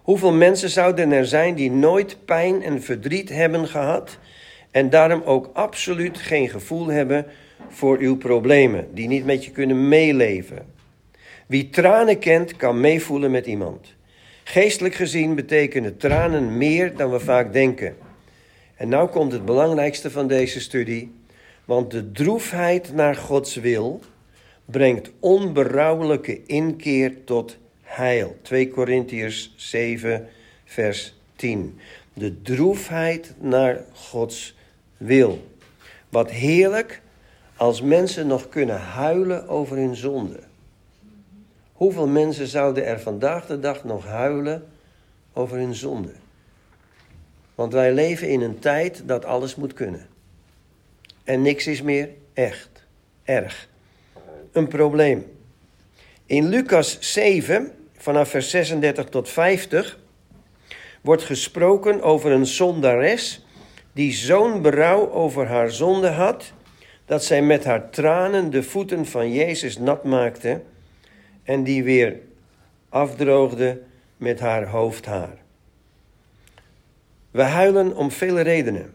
Hoeveel 0.02 0.32
mensen 0.32 0.70
zouden 0.70 1.12
er 1.12 1.26
zijn 1.26 1.54
die 1.54 1.70
nooit 1.70 2.24
pijn 2.24 2.62
en 2.62 2.82
verdriet 2.82 3.28
hebben 3.28 3.68
gehad 3.68 4.18
en 4.70 4.90
daarom 4.90 5.22
ook 5.22 5.50
absoluut 5.52 6.18
geen 6.18 6.48
gevoel 6.48 6.86
hebben 6.86 7.26
voor 7.68 7.98
uw 7.98 8.16
problemen, 8.16 8.88
die 8.94 9.08
niet 9.08 9.24
met 9.24 9.44
je 9.44 9.50
kunnen 9.50 9.88
meeleven? 9.88 10.66
Wie 11.46 11.70
tranen 11.70 12.18
kent, 12.18 12.56
kan 12.56 12.80
meevoelen 12.80 13.30
met 13.30 13.46
iemand. 13.46 13.94
Geestelijk 14.44 14.94
gezien 14.94 15.34
betekenen 15.34 15.96
tranen 15.96 16.56
meer 16.56 16.96
dan 16.96 17.10
we 17.10 17.20
vaak 17.20 17.52
denken. 17.52 17.96
En 18.78 18.88
nou 18.88 19.08
komt 19.08 19.32
het 19.32 19.44
belangrijkste 19.44 20.10
van 20.10 20.26
deze 20.26 20.60
studie, 20.60 21.14
want 21.64 21.90
de 21.90 22.12
droefheid 22.12 22.94
naar 22.94 23.16
Gods 23.16 23.54
wil 23.54 24.00
brengt 24.64 25.10
onberouwelijke 25.20 26.46
inkeer 26.46 27.24
tot 27.24 27.56
heil. 27.82 28.36
2 28.42 28.68
Korintiërs 28.68 29.54
7, 29.56 30.28
vers 30.64 31.14
10. 31.36 31.78
De 32.12 32.42
droefheid 32.42 33.34
naar 33.38 33.84
Gods 33.92 34.56
wil. 34.96 35.46
Wat 36.08 36.30
heerlijk 36.30 37.02
als 37.56 37.82
mensen 37.82 38.26
nog 38.26 38.48
kunnen 38.48 38.80
huilen 38.80 39.48
over 39.48 39.76
hun 39.76 39.96
zonde. 39.96 40.40
Hoeveel 41.72 42.08
mensen 42.08 42.46
zouden 42.46 42.86
er 42.86 43.00
vandaag 43.00 43.46
de 43.46 43.60
dag 43.60 43.84
nog 43.84 44.04
huilen 44.04 44.64
over 45.32 45.56
hun 45.56 45.74
zonde? 45.74 46.12
Want 47.58 47.72
wij 47.72 47.92
leven 47.92 48.28
in 48.28 48.40
een 48.40 48.58
tijd 48.58 49.02
dat 49.06 49.24
alles 49.24 49.54
moet 49.54 49.72
kunnen. 49.72 50.06
En 51.24 51.42
niks 51.42 51.66
is 51.66 51.82
meer 51.82 52.08
echt, 52.32 52.86
erg. 53.24 53.68
Een 54.52 54.68
probleem. 54.68 55.26
In 56.26 56.48
Lucas 56.48 56.96
7, 57.00 57.72
vanaf 57.96 58.28
vers 58.28 58.50
36 58.50 59.04
tot 59.04 59.28
50, 59.28 59.98
wordt 61.00 61.22
gesproken 61.22 62.02
over 62.02 62.30
een 62.30 62.46
zondares 62.46 63.46
die 63.92 64.12
zo'n 64.12 64.62
berouw 64.62 65.10
over 65.10 65.46
haar 65.46 65.70
zonde 65.70 66.08
had, 66.08 66.52
dat 67.04 67.24
zij 67.24 67.42
met 67.42 67.64
haar 67.64 67.90
tranen 67.90 68.50
de 68.50 68.62
voeten 68.62 69.06
van 69.06 69.32
Jezus 69.32 69.78
nat 69.78 70.04
maakte 70.04 70.62
en 71.42 71.62
die 71.64 71.84
weer 71.84 72.20
afdroogde 72.88 73.80
met 74.16 74.40
haar 74.40 74.66
hoofdhaar. 74.66 75.46
We 77.38 77.44
huilen 77.44 77.96
om 77.96 78.10
vele 78.10 78.40
redenen. 78.40 78.94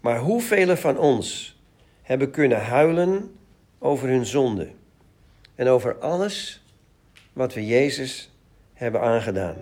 Maar 0.00 0.18
hoeveel 0.18 0.76
van 0.76 0.98
ons 0.98 1.58
hebben 2.02 2.30
kunnen 2.30 2.60
huilen 2.60 3.34
over 3.78 4.08
hun 4.08 4.26
zonde 4.26 4.68
en 5.54 5.68
over 5.68 5.98
alles 5.98 6.62
wat 7.32 7.54
we 7.54 7.66
Jezus 7.66 8.30
hebben 8.74 9.00
aangedaan? 9.00 9.56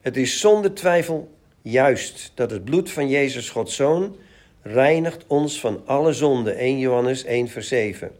Het 0.00 0.16
is 0.16 0.40
zonder 0.40 0.74
twijfel 0.74 1.36
juist 1.62 2.32
dat 2.34 2.50
het 2.50 2.64
bloed 2.64 2.90
van 2.90 3.08
Jezus, 3.08 3.50
Gods 3.50 3.74
Zoon, 3.76 4.16
reinigt 4.62 5.24
ons 5.26 5.60
van 5.60 5.82
alle 5.86 6.12
zonde. 6.12 6.52
1 6.52 6.78
Johannes 6.78 7.24
1, 7.24 7.48
vers 7.48 7.68
7. 7.68 8.10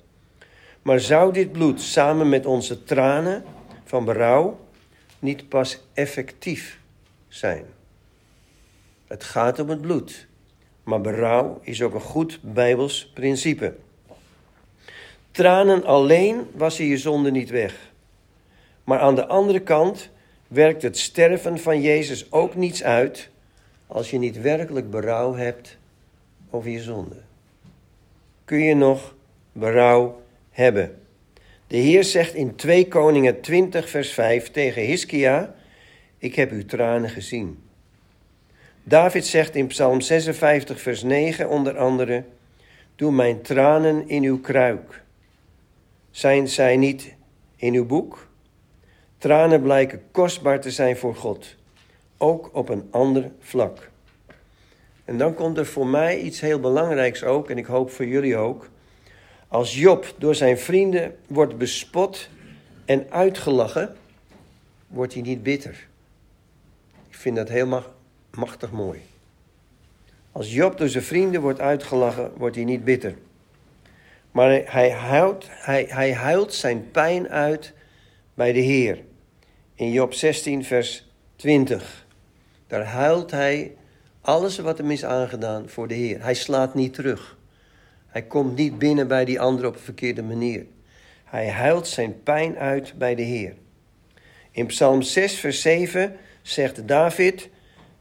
Maar 0.82 1.00
zou 1.00 1.32
dit 1.32 1.52
bloed 1.52 1.80
samen 1.80 2.28
met 2.28 2.46
onze 2.46 2.84
tranen 2.84 3.44
van 3.84 4.04
berouw 4.04 4.60
niet 5.18 5.48
pas 5.48 5.80
effectief 5.94 6.78
zijn? 7.28 7.73
Het 9.14 9.24
gaat 9.24 9.58
om 9.58 9.68
het 9.68 9.80
bloed. 9.80 10.26
Maar 10.84 11.00
berouw 11.00 11.60
is 11.62 11.82
ook 11.82 11.94
een 11.94 12.00
goed 12.00 12.38
Bijbels 12.42 13.10
principe. 13.14 13.74
Tranen 15.30 15.84
alleen 15.84 16.46
wassen 16.54 16.84
je 16.84 16.98
zonde 16.98 17.30
niet 17.30 17.50
weg. 17.50 17.92
Maar 18.84 18.98
aan 18.98 19.14
de 19.14 19.26
andere 19.26 19.60
kant 19.60 20.10
werkt 20.48 20.82
het 20.82 20.98
sterven 20.98 21.58
van 21.58 21.80
Jezus 21.80 22.32
ook 22.32 22.54
niets 22.54 22.82
uit 22.82 23.28
als 23.86 24.10
je 24.10 24.18
niet 24.18 24.40
werkelijk 24.40 24.90
berouw 24.90 25.34
hebt 25.34 25.78
over 26.50 26.70
je 26.70 26.80
zonde. 26.80 27.16
Kun 28.44 28.60
je 28.60 28.74
nog 28.74 29.14
berouw 29.52 30.22
hebben? 30.50 31.02
De 31.66 31.76
Heer 31.76 32.04
zegt 32.04 32.34
in 32.34 32.54
2 32.54 32.88
Koningen 32.88 33.40
20 33.40 33.88
vers 33.88 34.12
5 34.12 34.50
tegen 34.50 34.82
Hiskia: 34.82 35.54
Ik 36.18 36.34
heb 36.34 36.50
uw 36.50 36.64
tranen 36.64 37.10
gezien. 37.10 37.63
David 38.86 39.26
zegt 39.26 39.54
in 39.54 39.66
Psalm 39.66 40.00
56, 40.00 40.80
vers 40.80 41.02
9 41.02 41.48
onder 41.48 41.78
andere: 41.78 42.24
Doe 42.96 43.12
mijn 43.12 43.42
tranen 43.42 44.08
in 44.08 44.22
uw 44.22 44.40
kruik. 44.40 45.02
Zijn 46.10 46.48
zij 46.48 46.76
niet 46.76 47.14
in 47.56 47.74
uw 47.74 47.86
boek? 47.86 48.28
Tranen 49.18 49.62
blijken 49.62 50.02
kostbaar 50.10 50.60
te 50.60 50.70
zijn 50.70 50.96
voor 50.96 51.16
God, 51.16 51.56
ook 52.18 52.50
op 52.52 52.68
een 52.68 52.88
ander 52.90 53.30
vlak. 53.40 53.90
En 55.04 55.18
dan 55.18 55.34
komt 55.34 55.58
er 55.58 55.66
voor 55.66 55.86
mij 55.86 56.20
iets 56.20 56.40
heel 56.40 56.60
belangrijks 56.60 57.22
ook, 57.22 57.50
en 57.50 57.58
ik 57.58 57.66
hoop 57.66 57.90
voor 57.90 58.06
jullie 58.06 58.36
ook. 58.36 58.68
Als 59.48 59.74
Job 59.74 60.14
door 60.18 60.34
zijn 60.34 60.58
vrienden 60.58 61.16
wordt 61.26 61.58
bespot 61.58 62.28
en 62.84 63.06
uitgelachen, 63.10 63.96
wordt 64.86 65.12
hij 65.12 65.22
niet 65.22 65.42
bitter. 65.42 65.86
Ik 67.08 67.14
vind 67.14 67.36
dat 67.36 67.48
heel 67.48 67.66
machtig 68.36 68.70
mooi. 68.70 69.00
Als 70.32 70.52
Job 70.52 70.78
door 70.78 70.88
zijn 70.88 71.04
vrienden 71.04 71.40
wordt 71.40 71.60
uitgelachen, 71.60 72.32
wordt 72.36 72.56
hij 72.56 72.64
niet 72.64 72.84
bitter. 72.84 73.14
Maar 74.30 74.62
hij 74.64 74.90
huilt, 74.90 75.46
hij, 75.48 75.86
hij 75.88 76.14
huilt 76.14 76.54
zijn 76.54 76.90
pijn 76.90 77.28
uit 77.28 77.72
bij 78.34 78.52
de 78.52 78.60
Heer. 78.60 78.98
In 79.74 79.90
Job 79.90 80.14
16, 80.14 80.64
vers 80.64 81.10
20. 81.36 82.06
Daar 82.66 82.84
huilt 82.84 83.30
hij 83.30 83.76
alles 84.20 84.58
wat 84.58 84.78
hem 84.78 84.90
is 84.90 85.04
aangedaan 85.04 85.68
voor 85.68 85.88
de 85.88 85.94
Heer. 85.94 86.22
Hij 86.22 86.34
slaat 86.34 86.74
niet 86.74 86.94
terug. 86.94 87.36
Hij 88.06 88.22
komt 88.22 88.56
niet 88.56 88.78
binnen 88.78 89.08
bij 89.08 89.24
die 89.24 89.40
ander 89.40 89.66
op 89.66 89.74
een 89.74 89.80
verkeerde 89.80 90.22
manier. 90.22 90.66
Hij 91.24 91.50
huilt 91.50 91.88
zijn 91.88 92.22
pijn 92.22 92.58
uit 92.58 92.94
bij 92.98 93.14
de 93.14 93.22
Heer. 93.22 93.54
In 94.50 94.66
Psalm 94.66 95.02
6, 95.02 95.34
vers 95.34 95.60
7 95.60 96.16
zegt 96.42 96.88
David: 96.88 97.48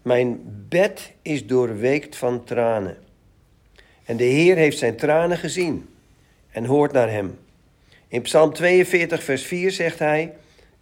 Mijn 0.04 0.42
bed 0.70 1.12
is 1.22 1.46
doorweekt 1.46 2.16
van 2.16 2.44
tranen. 2.44 2.98
En 4.04 4.18
de 4.18 4.24
Heer 4.24 4.56
heeft 4.56 4.78
zijn 4.78 4.96
tranen 4.96 5.38
gezien 5.38 5.90
en 6.52 6.66
hoort 6.66 6.92
naar 6.92 7.10
hem. 7.10 7.40
In 8.08 8.22
Psalm 8.22 8.54
42, 8.54 9.24
vers 9.24 9.44
4 9.44 9.72
zegt 9.72 10.00
hij: 10.00 10.34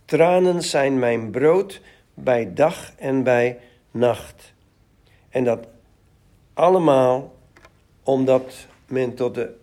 Tranen 0.06 0.64
zijn 0.64 1.00
mijn 1.00 1.32
brood 1.32 1.82
bij 2.14 2.54
dag 2.54 2.94
en 2.96 3.24
bij 3.24 3.60
nacht. 3.92 4.54
En 5.30 5.44
dat 5.44 5.68
allemaal 6.54 7.36
omdat 8.04 8.54
men 8.88 9.14
tot 9.16 9.36
de 9.36 9.56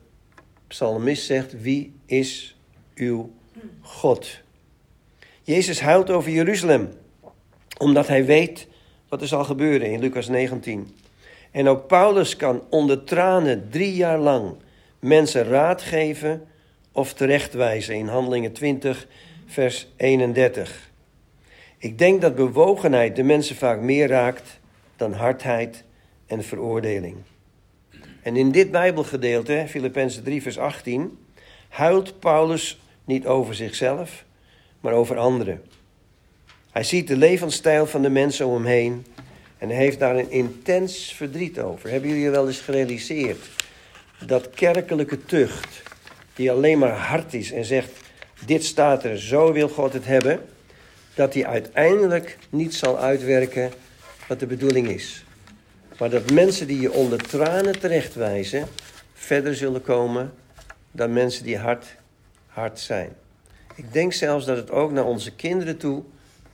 psalmist 0.66 1.24
zegt: 1.24 1.62
Wie 1.62 1.94
is 2.06 2.56
uw 2.94 3.30
God? 3.80 4.40
Jezus 5.42 5.80
huilt 5.80 6.10
over 6.10 6.30
Jeruzalem, 6.30 6.92
omdat 7.78 8.06
hij 8.06 8.24
weet 8.24 8.66
wat 9.08 9.20
er 9.20 9.28
zal 9.28 9.44
gebeuren 9.44 9.90
in 9.90 10.00
Lucas 10.00 10.28
19. 10.28 10.96
En 11.50 11.68
ook 11.68 11.86
Paulus 11.86 12.36
kan 12.36 12.62
onder 12.70 13.04
tranen 13.04 13.68
drie 13.70 13.94
jaar 13.94 14.18
lang 14.18 14.54
mensen 14.98 15.44
raad 15.44 15.82
geven 15.82 16.46
of 16.92 17.12
terechtwijzen 17.12 17.94
in 17.94 18.06
Handelingen 18.06 18.52
20, 18.52 19.06
vers 19.46 19.88
31. 19.96 20.90
Ik 21.78 21.98
denk 21.98 22.20
dat 22.20 22.34
bewogenheid 22.34 23.16
de 23.16 23.22
mensen 23.22 23.56
vaak 23.56 23.80
meer 23.80 24.08
raakt 24.08 24.60
dan 24.96 25.12
hardheid 25.12 25.84
en 26.26 26.44
veroordeling. 26.44 27.16
En 28.22 28.36
in 28.36 28.50
dit 28.50 28.70
Bijbelgedeelte, 28.70 29.64
Filippenzen 29.68 30.22
3, 30.22 30.42
vers 30.42 30.58
18, 30.58 31.18
huilt 31.68 32.18
Paulus 32.18 32.80
niet 33.04 33.26
over 33.26 33.54
zichzelf, 33.54 34.24
maar 34.80 34.92
over 34.92 35.16
anderen. 35.16 35.62
Hij 36.78 36.87
ziet 36.87 37.08
de 37.08 37.16
levensstijl 37.16 37.87
van 37.87 38.02
de 38.02 38.08
mensen 38.08 38.47
om 38.47 38.54
hem 38.54 38.64
heen 38.64 39.06
en 39.58 39.68
heeft 39.68 39.99
daar 39.99 40.16
een 40.16 40.30
intens 40.30 41.12
verdriet 41.16 41.61
over. 41.61 41.90
Hebben 41.90 42.11
jullie 42.11 42.30
wel 42.30 42.47
eens 42.47 42.61
gerealiseerd 42.61 43.49
dat 44.26 44.50
kerkelijke 44.50 45.25
tucht, 45.25 45.82
die 46.35 46.50
alleen 46.50 46.78
maar 46.78 46.97
hard 46.97 47.35
is 47.35 47.52
en 47.52 47.64
zegt: 47.64 47.90
Dit 48.44 48.64
staat 48.64 49.04
er, 49.04 49.18
zo 49.18 49.52
wil 49.52 49.68
God 49.68 49.92
het 49.92 50.04
hebben, 50.04 50.40
dat 51.14 51.32
die 51.32 51.47
uiteindelijk 51.47 52.38
niet 52.50 52.75
zal 52.75 52.99
uitwerken 52.99 53.70
wat 54.28 54.40
de 54.40 54.47
bedoeling 54.47 54.88
is. 54.88 55.25
Maar 55.99 56.11
dat 56.11 56.30
mensen 56.30 56.66
die 56.66 56.80
je 56.80 56.92
onder 56.92 57.18
tranen 57.18 57.80
terechtwijzen, 57.80 58.66
verder 59.14 59.54
zullen 59.54 59.82
komen 59.82 60.32
dan 60.92 61.12
mensen 61.12 61.44
die 61.44 61.58
hard, 61.58 61.87
hard 62.47 62.80
zijn. 62.80 63.11
Ik 63.75 63.92
denk 63.92 64.12
zelfs 64.12 64.44
dat 64.47 64.56
het 64.56 64.70
ook 64.70 64.92
naar 64.92 65.06
onze 65.06 65.35
kinderen 65.35 65.76
toe 65.76 66.02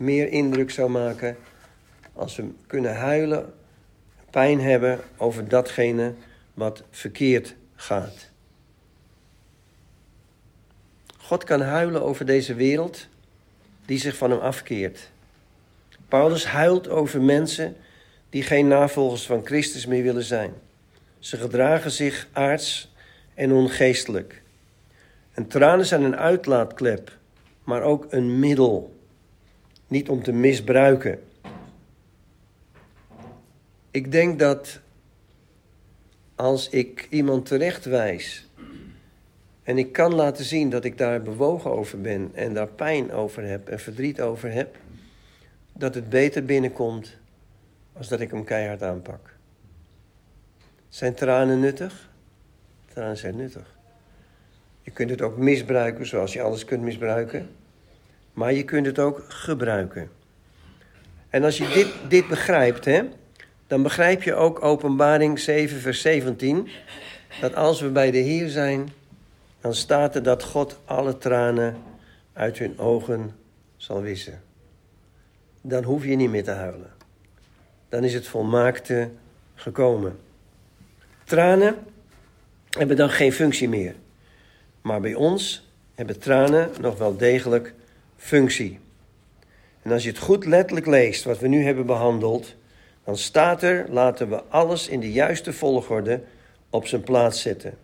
meer 0.05 0.29
indruk 0.29 0.71
zou 0.71 0.91
maken 0.91 1.37
als 2.13 2.37
we 2.37 2.49
kunnen 2.67 2.97
huilen, 2.97 3.53
pijn 4.31 4.61
hebben 4.61 5.01
over 5.17 5.49
datgene 5.49 6.15
wat 6.55 6.83
verkeerd 6.91 7.55
gaat. 7.75 8.31
God 11.19 11.45
kan 11.45 11.61
huilen 11.61 12.03
over 12.03 12.27
deze 12.27 12.55
wereld 12.55 13.07
die 13.87 13.99
zich 13.99 14.17
van 14.17 14.31
hem 14.31 14.41
afkeert. 14.41 15.11
Paulus 16.09 16.47
huilt 16.47 16.89
over 16.89 17.23
mensen 17.23 17.77
die 18.31 18.43
geen 18.43 18.69
navolgers 18.69 19.27
van 19.27 19.47
Christus 19.47 19.87
meer 19.87 20.03
willen 20.03 20.25
zijn. 20.25 20.55
Ze 21.19 21.37
gedragen 21.37 21.91
zich 21.91 22.29
aards 22.33 22.93
en 23.35 23.53
ongeestelijk. 23.53 24.43
En 25.33 25.47
tranen 25.47 25.87
zijn 25.87 26.03
een 26.03 26.17
uitlaatklep, 26.17 27.19
maar 27.65 27.83
ook 27.83 28.07
een 28.09 28.39
middel. 28.39 28.94
Niet 29.89 30.09
om 30.09 30.23
te 30.23 30.33
misbruiken. 30.33 31.23
Ik 33.91 34.13
denk 34.13 34.39
dat 34.39 34.81
als 36.35 36.69
ik 36.69 37.07
iemand 37.11 37.47
terechtwijs 37.47 38.49
en 39.63 39.79
ik 39.79 39.93
kan 39.93 40.15
laten 40.15 40.45
zien 40.45 40.71
dat 40.71 40.85
ik 40.85 40.99
daar 40.99 41.23
bewogen 41.23 41.71
over 41.71 42.01
ben 42.01 42.31
en 42.35 42.55
daar 42.55 42.69
pijn 42.69 43.13
over 43.13 43.43
heb 43.43 43.69
en 43.69 43.81
verdriet 43.81 44.21
over 44.21 44.53
heb, 44.53 44.77
dat 45.73 45.95
het 45.95 46.09
beter 46.09 46.45
binnenkomt 46.45 47.17
als 47.93 48.09
dat 48.09 48.21
ik 48.21 48.31
hem 48.31 48.45
keihard 48.45 48.83
aanpak. 48.83 49.37
Zijn 50.89 51.15
tranen 51.15 51.61
nuttig? 51.61 52.11
Tranen 52.93 53.17
zijn 53.17 53.37
nuttig. 53.37 53.79
Je 54.83 54.91
kunt 54.91 55.11
het 55.11 55.23
ook 55.23 55.37
misbruiken 55.37 56.07
zoals 56.07 56.33
je 56.33 56.43
alles 56.43 56.65
kunt 56.65 56.83
misbruiken. 56.83 57.49
Maar 58.35 58.53
je 58.53 58.65
kunt 58.65 58.87
het 58.87 58.99
ook 58.99 59.25
gebruiken. 59.29 60.11
En 61.31 61.45
als 61.45 61.59
je 61.59 61.69
dit, 61.69 61.89
dit 62.09 62.29
begrijpt, 62.29 62.85
hè, 62.85 63.03
dan 63.67 63.83
begrijp 63.83 64.23
je 64.23 64.35
ook 64.35 64.63
Openbaring 64.63 65.39
7, 65.39 65.81
vers 65.81 66.01
17. 66.01 66.69
Dat 67.41 67.55
als 67.55 67.81
we 67.81 67.89
bij 67.89 68.11
de 68.11 68.19
Heer 68.19 68.49
zijn, 68.49 68.89
dan 69.61 69.75
staat 69.75 70.15
er 70.15 70.23
dat 70.23 70.43
God 70.43 70.81
alle 70.85 71.19
tranen 71.19 71.77
uit 72.33 72.59
hun 72.59 72.79
ogen 72.79 73.37
zal 73.77 74.01
wissen. 74.01 74.43
Dan 75.61 75.83
hoef 75.83 76.05
je 76.05 76.17
niet 76.17 76.31
meer 76.31 76.45
te 76.45 76.51
huilen. 76.51 76.93
Dan 77.89 78.05
is 78.05 78.15
het 78.15 78.27
volmaakte 78.27 79.11
gekomen. 79.55 80.19
Tranen 81.25 81.77
hebben 82.71 82.97
dan 82.97 83.11
geen 83.11 83.33
functie 83.33 83.69
meer. 83.69 83.95
Maar 84.81 85.01
bij 85.01 85.15
ons 85.15 85.69
hebben 85.95 86.19
tranen 86.19 86.71
nog 86.81 86.99
wel 86.99 87.17
degelijk 87.17 87.75
functie. 88.17 88.79
En 89.83 89.93
als 89.93 90.03
je 90.03 90.09
het 90.09 90.19
goed 90.19 90.45
letterlijk 90.47 90.87
leest, 90.87 91.25
wat 91.25 91.39
we 91.39 91.49
nu 91.49 91.65
hebben 91.65 91.87
behandeld, 91.87 92.55
dan 93.05 93.17
staat 93.17 93.63
er: 93.63 93.87
laten 93.89 94.29
we 94.29 94.43
alles 94.43 94.89
in 94.89 95.01
de 95.01 95.13
juiste 95.13 95.53
volgorde 95.53 96.23
op 96.71 96.87
zijn 96.87 97.03
plaats 97.03 97.43
zetten. 97.43 97.75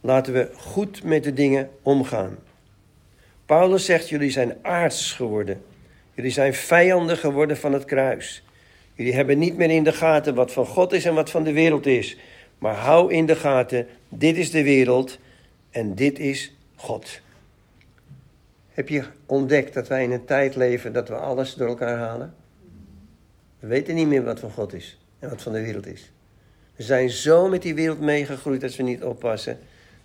Laten 0.00 0.32
we 0.32 0.50
goed 0.54 1.02
met 1.04 1.24
de 1.24 1.32
dingen 1.32 1.70
omgaan. 1.82 2.38
Paulus 3.46 3.84
zegt: 3.84 4.08
jullie 4.08 4.30
zijn 4.30 4.56
aards 4.62 5.12
geworden. 5.12 5.62
Jullie 6.14 6.30
zijn 6.30 6.54
vijanden 6.54 7.16
geworden 7.16 7.56
van 7.56 7.72
het 7.72 7.84
kruis. 7.84 8.42
Jullie 8.94 9.14
hebben 9.14 9.38
niet 9.38 9.56
meer 9.56 9.70
in 9.70 9.84
de 9.84 9.92
gaten 9.92 10.34
wat 10.34 10.52
van 10.52 10.66
God 10.66 10.92
is 10.92 11.04
en 11.04 11.14
wat 11.14 11.30
van 11.30 11.44
de 11.44 11.52
wereld 11.52 11.86
is. 11.86 12.16
Maar 12.58 12.74
hou 12.74 13.12
in 13.12 13.26
de 13.26 13.36
gaten: 13.36 13.86
dit 14.08 14.36
is 14.36 14.50
de 14.50 14.62
wereld 14.62 15.18
en 15.70 15.94
dit 15.94 16.18
is 16.18 16.52
God. 16.76 17.20
Heb 18.80 18.88
je 18.88 19.04
ontdekt 19.26 19.74
dat 19.74 19.88
wij 19.88 20.02
in 20.02 20.10
een 20.10 20.24
tijd 20.24 20.56
leven 20.56 20.92
dat 20.92 21.08
we 21.08 21.14
alles 21.14 21.54
door 21.54 21.68
elkaar 21.68 21.98
halen? 21.98 22.34
We 23.58 23.66
weten 23.66 23.94
niet 23.94 24.06
meer 24.06 24.24
wat 24.24 24.40
van 24.40 24.50
God 24.50 24.72
is 24.72 24.98
en 25.18 25.28
wat 25.28 25.42
van 25.42 25.52
de 25.52 25.62
wereld 25.62 25.86
is. 25.86 26.12
We 26.76 26.82
zijn 26.82 27.10
zo 27.10 27.48
met 27.48 27.62
die 27.62 27.74
wereld 27.74 28.00
meegegroeid 28.00 28.60
dat 28.60 28.76
we 28.76 28.82
niet 28.82 29.02
oppassen. 29.02 29.58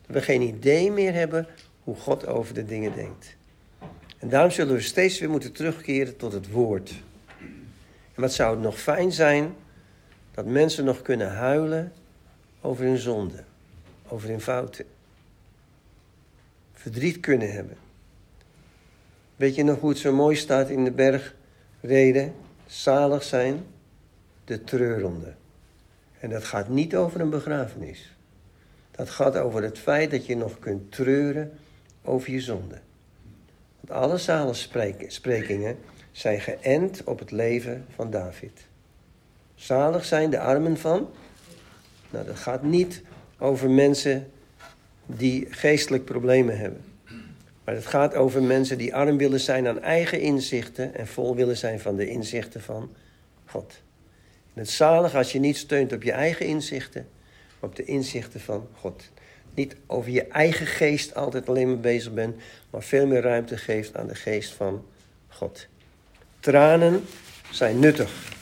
Dat 0.05 0.15
we 0.15 0.21
geen 0.21 0.41
idee 0.41 0.91
meer 0.91 1.13
hebben 1.13 1.47
hoe 1.83 1.95
God 1.95 2.27
over 2.27 2.53
de 2.53 2.65
dingen 2.65 2.95
denkt. 2.95 3.35
En 4.19 4.29
daarom 4.29 4.51
zullen 4.51 4.75
we 4.75 4.81
steeds 4.81 5.19
weer 5.19 5.29
moeten 5.29 5.51
terugkeren 5.51 6.17
tot 6.17 6.33
het 6.33 6.51
woord. 6.51 6.93
En 8.15 8.21
wat 8.21 8.33
zou 8.33 8.53
het 8.53 8.63
nog 8.63 8.79
fijn 8.79 9.11
zijn 9.11 9.53
dat 10.31 10.45
mensen 10.45 10.85
nog 10.85 11.01
kunnen 11.01 11.31
huilen 11.31 11.93
over 12.61 12.85
hun 12.85 12.97
zonde, 12.97 13.43
over 14.07 14.29
hun 14.29 14.41
fouten. 14.41 14.85
Verdriet 16.73 17.19
kunnen 17.19 17.51
hebben. 17.51 17.83
Weet 19.35 19.55
je 19.55 19.63
nog 19.63 19.79
hoe 19.79 19.89
het 19.89 19.97
zo 19.97 20.13
mooi 20.13 20.35
staat 20.35 20.69
in 20.69 20.83
de 20.83 20.91
bergreden? 20.91 22.33
Zalig 22.65 23.23
zijn 23.23 23.63
de 24.45 24.63
treurende. 24.63 25.33
En 26.19 26.29
dat 26.29 26.43
gaat 26.43 26.69
niet 26.69 26.95
over 26.95 27.21
een 27.21 27.29
begrafenis. 27.29 28.15
Dat 28.91 29.09
gaat 29.09 29.37
over 29.37 29.63
het 29.63 29.79
feit 29.79 30.11
dat 30.11 30.25
je 30.25 30.35
nog 30.35 30.59
kunt 30.59 30.91
treuren 30.91 31.51
over 32.03 32.31
je 32.31 32.41
zonde. 32.41 32.79
Want 33.79 33.99
alle 34.01 34.17
zaligsprekingen 34.17 35.77
zijn 36.11 36.41
geënt 36.41 37.03
op 37.03 37.19
het 37.19 37.31
leven 37.31 37.85
van 37.95 38.11
David. 38.11 38.67
Zalig 39.55 40.05
zijn 40.05 40.29
de 40.29 40.39
armen 40.39 40.77
van. 40.77 41.09
Nou, 42.09 42.25
dat 42.25 42.37
gaat 42.37 42.63
niet 42.63 43.01
over 43.39 43.69
mensen 43.69 44.31
die 45.05 45.47
geestelijk 45.49 46.05
problemen 46.05 46.57
hebben. 46.57 46.94
Maar 47.65 47.75
het 47.75 47.85
gaat 47.85 48.15
over 48.15 48.43
mensen 48.43 48.77
die 48.77 48.95
arm 48.95 49.17
willen 49.17 49.39
zijn 49.39 49.67
aan 49.67 49.81
eigen 49.81 50.19
inzichten 50.19 50.95
en 50.95 51.07
vol 51.07 51.35
willen 51.35 51.57
zijn 51.57 51.79
van 51.79 51.95
de 51.95 52.07
inzichten 52.07 52.61
van 52.61 52.95
God. 53.45 53.81
Het 54.53 54.69
zalig 54.69 55.15
als 55.15 55.31
je 55.31 55.39
niet 55.39 55.57
steunt 55.57 55.93
op 55.93 56.03
je 56.03 56.11
eigen 56.11 56.45
inzichten, 56.45 57.07
maar 57.59 57.69
op 57.69 57.75
de 57.75 57.85
inzichten 57.85 58.41
van 58.41 58.67
God. 58.73 59.03
Niet 59.53 59.75
over 59.87 60.11
je 60.11 60.27
eigen 60.27 60.65
geest 60.65 61.15
altijd 61.15 61.49
alleen 61.49 61.67
maar 61.67 61.79
bezig 61.79 62.13
bent, 62.13 62.35
maar 62.69 62.83
veel 62.83 63.07
meer 63.07 63.21
ruimte 63.21 63.57
geeft 63.57 63.95
aan 63.95 64.07
de 64.07 64.15
geest 64.15 64.53
van 64.53 64.85
God. 65.27 65.67
Tranen 66.39 67.03
zijn 67.51 67.79
nuttig. 67.79 68.33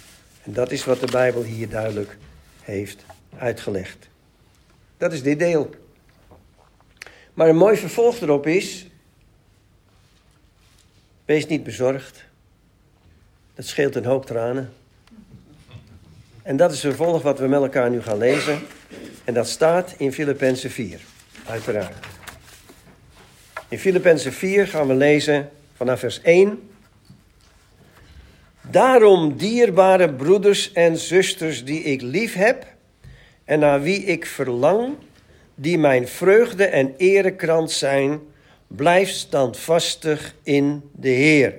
En 0.44 0.54
dat 0.54 0.72
is 0.72 0.86
wat 0.86 1.00
de 1.00 1.12
Bijbel 1.12 1.44
hier 1.44 1.70
duidelijk 1.70 2.18
heeft 2.62 3.06
uitgelegd. 3.38 4.10
Dat 4.98 5.14
is 5.14 5.24
dit 5.24 5.40
deel. 5.40 5.70
Maar 7.34 7.50
een 7.50 7.56
mooi 7.56 7.78
vervolg 7.78 8.22
erop 8.22 8.48
is. 8.48 8.88
Wees 11.26 11.46
niet 11.48 11.64
bezorgd. 11.64 12.24
Dat 13.56 13.66
scheelt 13.66 13.96
een 13.96 14.06
hoop 14.06 14.26
tranen. 14.26 14.74
En 16.42 16.58
dat 16.58 16.72
is 16.72 16.84
het 16.84 16.96
vervolg 16.96 17.22
wat 17.22 17.40
we 17.40 17.48
met 17.48 17.62
elkaar 17.62 17.90
nu 17.90 18.02
gaan 18.02 18.18
lezen. 18.18 18.60
En 19.24 19.34
dat 19.34 19.48
staat 19.48 19.96
in 19.98 20.14
Filippenzen 20.14 20.72
4, 20.72 21.00
uiteraard. 21.48 22.06
In 23.68 23.80
Filippenzen 23.80 24.34
4 24.34 24.68
gaan 24.68 24.88
we 24.88 24.94
lezen 24.94 25.50
vanaf 25.76 26.00
vers 26.00 26.22
1. 26.22 26.70
Daarom, 28.62 29.38
dierbare 29.38 30.14
broeders 30.14 30.72
en 30.72 30.98
zusters 30.98 31.66
die 31.66 31.84
ik 31.84 32.02
lief 32.02 32.34
heb 32.34 32.66
en 33.44 33.60
naar 33.60 33.82
wie 33.82 34.04
ik 34.04 34.26
verlang, 34.26 34.96
die 35.56 35.78
mijn 35.78 36.08
vreugde 36.08 36.66
en 36.66 36.94
erekrant 36.98 37.72
zijn, 37.72 38.20
blijf 38.76 39.10
standvastig 39.10 40.36
in 40.44 40.90
de 40.96 41.10
Heer. 41.10 41.54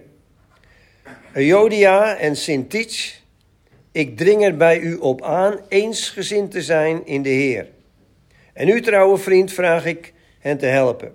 Euodia 1.32 2.16
en 2.16 2.36
Sintich, 2.36 3.20
ik 3.92 4.16
dring 4.16 4.44
er 4.44 4.56
bij 4.56 4.78
u 4.78 4.94
op 4.94 5.22
aan 5.22 5.60
eensgezind 5.68 6.50
te 6.50 6.62
zijn 6.62 7.06
in 7.06 7.22
de 7.22 7.28
Heer. 7.28 7.68
En 8.52 8.68
u, 8.68 8.80
trouwe 8.80 9.18
vriend, 9.18 9.52
vraag 9.52 9.86
ik 9.86 10.12
hen 10.38 10.58
te 10.58 10.66
helpen. 10.66 11.12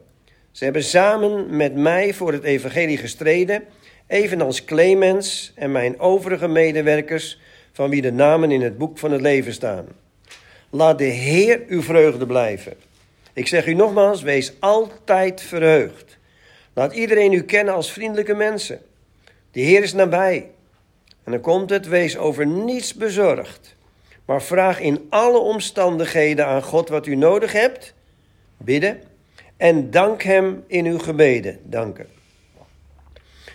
Ze 0.51 0.63
hebben 0.63 0.83
samen 0.83 1.55
met 1.55 1.75
mij 1.75 2.13
voor 2.13 2.31
het 2.31 2.43
evangelie 2.43 2.97
gestreden, 2.97 3.63
evenals 4.07 4.65
Clemens 4.65 5.51
en 5.55 5.71
mijn 5.71 5.99
overige 5.99 6.47
medewerkers, 6.47 7.39
van 7.71 7.89
wie 7.89 8.01
de 8.01 8.11
namen 8.11 8.51
in 8.51 8.61
het 8.61 8.77
boek 8.77 8.97
van 8.97 9.11
het 9.11 9.21
leven 9.21 9.53
staan. 9.53 9.87
Laat 10.69 10.97
de 10.97 11.03
Heer 11.03 11.63
uw 11.67 11.81
vreugde 11.81 12.25
blijven. 12.25 12.73
Ik 13.33 13.47
zeg 13.47 13.67
u 13.67 13.73
nogmaals, 13.73 14.21
wees 14.21 14.53
altijd 14.59 15.41
verheugd. 15.41 16.17
Laat 16.73 16.93
iedereen 16.93 17.33
u 17.33 17.43
kennen 17.43 17.73
als 17.73 17.91
vriendelijke 17.91 18.33
mensen. 18.33 18.81
De 19.51 19.59
Heer 19.59 19.83
is 19.83 19.93
nabij. 19.93 20.49
En 21.23 21.31
dan 21.31 21.41
komt 21.41 21.69
het, 21.69 21.87
wees 21.87 22.17
over 22.17 22.45
niets 22.45 22.93
bezorgd. 22.93 23.75
Maar 24.25 24.41
vraag 24.41 24.79
in 24.79 25.07
alle 25.09 25.37
omstandigheden 25.37 26.45
aan 26.45 26.63
God 26.63 26.89
wat 26.89 27.05
u 27.05 27.15
nodig 27.15 27.51
hebt. 27.51 27.93
Bidden. 28.57 29.01
En 29.57 29.91
dank 29.91 30.23
Hem 30.23 30.63
in 30.67 30.85
uw 30.85 30.99
gebeden. 30.99 31.59
Danken. 31.63 32.07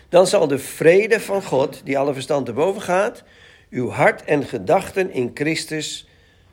Dan 0.09 0.27
zal 0.27 0.49
de 0.49 0.59
vrede 0.59 1.21
van 1.21 1.43
God, 1.43 1.81
die 1.85 1.99
alle 1.99 2.13
verstand 2.13 2.47
te 2.47 2.53
boven 2.53 2.83
gaat, 2.83 3.23
uw 3.71 3.89
hart 3.89 4.25
en 4.25 4.45
gedachten 4.45 5.11
in 5.11 5.31
Christus 5.35 6.09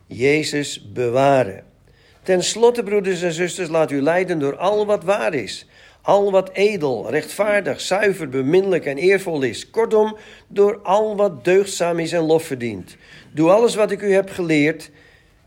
Jezus 0.07 0.91
bewaren. 0.91 1.63
Ten 2.23 2.43
slotte, 2.43 2.83
broeders 2.83 3.21
en 3.21 3.33
zusters, 3.33 3.69
laat 3.69 3.91
u 3.91 4.01
leiden 4.01 4.39
door 4.39 4.57
al 4.57 4.85
wat 4.85 5.03
waar 5.03 5.33
is. 5.33 5.65
Al 6.01 6.31
wat 6.31 6.49
edel, 6.53 7.09
rechtvaardig, 7.09 7.81
zuiver, 7.81 8.29
beminnelijk 8.29 8.85
en 8.85 8.97
eervol 8.97 9.41
is. 9.41 9.69
Kortom, 9.69 10.17
door 10.47 10.79
al 10.83 11.15
wat 11.15 11.43
deugdzaam 11.43 11.99
is 11.99 12.11
en 12.11 12.21
lof 12.21 12.43
verdient. 12.43 12.95
Doe 13.31 13.49
alles 13.49 13.75
wat 13.75 13.91
ik 13.91 14.01
u 14.01 14.13
heb 14.13 14.29
geleerd 14.29 14.89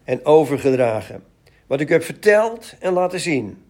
en 0.04 0.24
overgedragen. 0.24 1.22
Wat 1.66 1.80
ik 1.80 1.88
heb 1.88 2.04
verteld 2.04 2.74
en 2.80 2.92
laten 2.92 3.20
zien. 3.20 3.62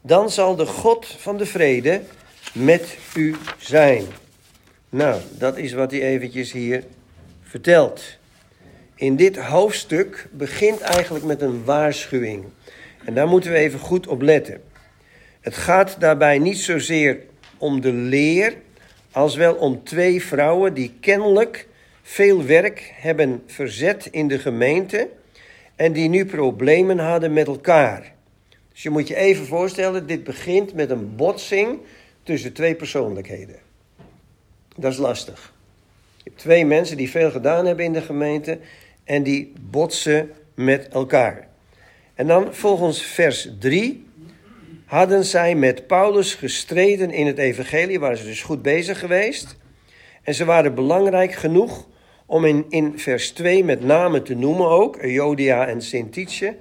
Dan 0.00 0.30
zal 0.30 0.56
de 0.56 0.66
God 0.66 1.06
van 1.06 1.36
de 1.36 1.46
vrede 1.46 2.00
met 2.52 2.98
u 3.14 3.36
zijn. 3.58 4.04
Nou, 4.88 5.20
dat 5.38 5.56
is 5.56 5.72
wat 5.72 5.90
hij 5.90 6.02
eventjes 6.02 6.52
hier 6.52 6.84
vertelt 7.42 8.02
in 8.96 9.16
dit 9.16 9.36
hoofdstuk 9.36 10.28
begint 10.32 10.80
eigenlijk 10.80 11.24
met 11.24 11.42
een 11.42 11.64
waarschuwing. 11.64 12.44
En 13.04 13.14
daar 13.14 13.28
moeten 13.28 13.52
we 13.52 13.58
even 13.58 13.78
goed 13.78 14.06
op 14.06 14.22
letten. 14.22 14.62
Het 15.40 15.54
gaat 15.56 16.00
daarbij 16.00 16.38
niet 16.38 16.58
zozeer 16.58 17.18
om 17.58 17.80
de 17.80 17.92
leer, 17.92 18.54
als 19.10 19.34
wel 19.36 19.54
om 19.54 19.84
twee 19.84 20.22
vrouwen 20.22 20.74
die 20.74 20.94
kennelijk 21.00 21.66
veel 22.02 22.44
werk 22.44 22.92
hebben 22.94 23.42
verzet 23.46 24.08
in 24.10 24.28
de 24.28 24.38
gemeente 24.38 25.08
en 25.76 25.92
die 25.92 26.08
nu 26.08 26.26
problemen 26.26 26.98
hadden 26.98 27.32
met 27.32 27.46
elkaar. 27.46 28.14
Dus 28.72 28.82
je 28.82 28.90
moet 28.90 29.08
je 29.08 29.16
even 29.16 29.46
voorstellen, 29.46 30.06
dit 30.06 30.24
begint 30.24 30.74
met 30.74 30.90
een 30.90 31.16
botsing 31.16 31.78
tussen 32.22 32.52
twee 32.52 32.74
persoonlijkheden. 32.74 33.56
Dat 34.76 34.92
is 34.92 34.98
lastig. 34.98 35.54
Je 36.16 36.22
hebt 36.30 36.38
twee 36.38 36.66
mensen 36.66 36.96
die 36.96 37.10
veel 37.10 37.30
gedaan 37.30 37.66
hebben 37.66 37.84
in 37.84 37.92
de 37.92 38.02
gemeente 38.02 38.58
en 39.06 39.22
die 39.22 39.52
botsen 39.60 40.30
met 40.54 40.88
elkaar. 40.88 41.48
En 42.14 42.26
dan 42.26 42.54
volgens 42.54 43.02
vers 43.02 43.48
3 43.58 44.06
hadden 44.84 45.24
zij 45.24 45.54
met 45.54 45.86
Paulus 45.86 46.34
gestreden 46.34 47.10
in 47.10 47.26
het 47.26 47.38
evangelie, 47.38 48.00
waren 48.00 48.16
ze 48.16 48.24
dus 48.24 48.42
goed 48.42 48.62
bezig 48.62 48.98
geweest. 48.98 49.56
En 50.22 50.34
ze 50.34 50.44
waren 50.44 50.74
belangrijk 50.74 51.32
genoeg 51.32 51.88
om 52.26 52.44
in, 52.44 52.66
in 52.68 52.98
vers 52.98 53.30
2 53.30 53.64
met 53.64 53.84
name 53.84 54.22
te 54.22 54.34
noemen 54.34 54.68
ook, 54.68 54.96
Euodia 54.96 55.66
en 55.66 55.82
Sintice. 55.82 56.56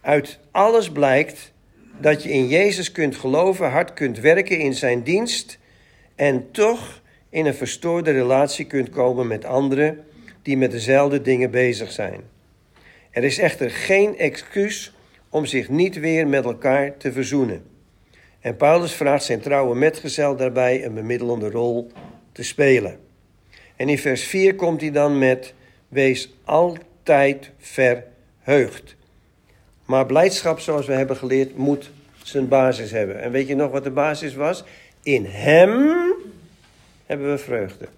Uit 0.00 0.38
alles 0.50 0.90
blijkt 0.90 1.52
dat 2.00 2.22
je 2.22 2.30
in 2.32 2.46
Jezus 2.46 2.92
kunt 2.92 3.16
geloven, 3.16 3.70
hard 3.70 3.92
kunt 3.92 4.18
werken 4.18 4.58
in 4.58 4.74
zijn 4.74 5.02
dienst 5.02 5.58
en 6.14 6.50
toch 6.50 7.00
in 7.30 7.46
een 7.46 7.54
verstoorde 7.54 8.10
relatie 8.10 8.64
kunt 8.64 8.90
komen 8.90 9.26
met 9.26 9.44
anderen 9.44 10.04
die 10.42 10.56
met 10.56 10.70
dezelfde 10.70 11.22
dingen 11.22 11.50
bezig 11.50 11.92
zijn. 11.92 12.20
Er 13.10 13.24
is 13.24 13.38
echter 13.38 13.70
geen 13.70 14.18
excuus 14.18 14.92
om 15.28 15.46
zich 15.46 15.68
niet 15.68 15.98
weer 15.98 16.26
met 16.26 16.44
elkaar 16.44 16.96
te 16.96 17.12
verzoenen. 17.12 17.62
En 18.40 18.56
Paulus 18.56 18.92
vraagt 18.92 19.24
zijn 19.24 19.40
trouwe 19.40 19.74
metgezel 19.74 20.36
daarbij 20.36 20.84
een 20.84 20.94
bemiddelende 20.94 21.50
rol 21.50 21.90
te 22.32 22.42
spelen. 22.42 22.98
En 23.76 23.88
in 23.88 23.98
vers 23.98 24.24
4 24.24 24.54
komt 24.54 24.80
hij 24.80 24.90
dan 24.90 25.18
met: 25.18 25.54
Wees 25.88 26.34
altijd 26.44 27.50
verheugd. 27.58 28.96
Maar 29.84 30.06
blijdschap, 30.06 30.60
zoals 30.60 30.86
we 30.86 30.92
hebben 30.92 31.16
geleerd, 31.16 31.56
moet 31.56 31.90
zijn 32.22 32.48
basis 32.48 32.90
hebben. 32.90 33.20
En 33.20 33.30
weet 33.30 33.48
je 33.48 33.54
nog 33.54 33.70
wat 33.70 33.84
de 33.84 33.90
basis 33.90 34.34
was? 34.34 34.64
In 35.02 35.24
Hem 35.24 35.94
hebben 37.06 37.30
we 37.30 37.38
vreugde. 37.38 37.88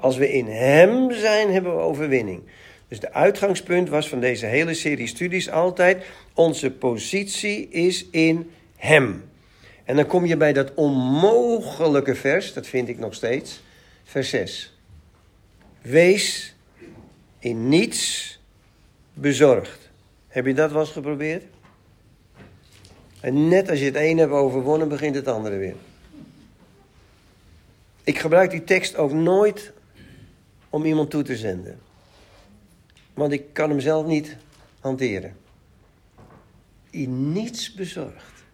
Als 0.00 0.16
we 0.16 0.32
in 0.32 0.46
Hem 0.46 1.12
zijn, 1.12 1.52
hebben 1.52 1.76
we 1.76 1.82
overwinning. 1.82 2.42
Dus 2.88 3.00
de 3.00 3.12
uitgangspunt 3.12 3.88
was 3.88 4.08
van 4.08 4.20
deze 4.20 4.46
hele 4.46 4.74
serie 4.74 5.06
studies 5.06 5.50
altijd: 5.50 6.04
onze 6.34 6.70
positie 6.70 7.68
is 7.68 8.06
in 8.10 8.50
Hem. 8.76 9.24
En 9.84 9.96
dan 9.96 10.06
kom 10.06 10.26
je 10.26 10.36
bij 10.36 10.52
dat 10.52 10.74
onmogelijke 10.74 12.14
vers, 12.14 12.52
dat 12.52 12.66
vind 12.66 12.88
ik 12.88 12.98
nog 12.98 13.14
steeds, 13.14 13.62
vers 14.04 14.28
6. 14.28 14.78
Wees 15.82 16.54
in 17.38 17.68
niets 17.68 18.38
bezorgd. 19.14 19.90
Heb 20.28 20.46
je 20.46 20.54
dat 20.54 20.72
wel 20.72 20.80
eens 20.80 20.90
geprobeerd? 20.90 21.44
En 23.20 23.48
net 23.48 23.70
als 23.70 23.78
je 23.78 23.84
het 23.84 23.94
ene 23.94 24.20
hebt 24.20 24.32
overwonnen, 24.32 24.88
begint 24.88 25.14
het 25.14 25.28
andere 25.28 25.56
weer. 25.56 25.74
Ik 28.04 28.18
gebruik 28.18 28.50
die 28.50 28.64
tekst 28.64 28.96
ook 28.96 29.12
nooit 29.12 29.72
om 30.70 30.84
iemand 30.84 31.10
toe 31.10 31.22
te 31.22 31.36
zenden. 31.36 31.80
Want 33.14 33.32
ik 33.32 33.52
kan 33.52 33.70
hem 33.70 33.80
zelf 33.80 34.06
niet 34.06 34.36
hanteren. 34.80 35.36
In 36.90 37.32
niets 37.32 37.74
bezorgd. 37.74 38.44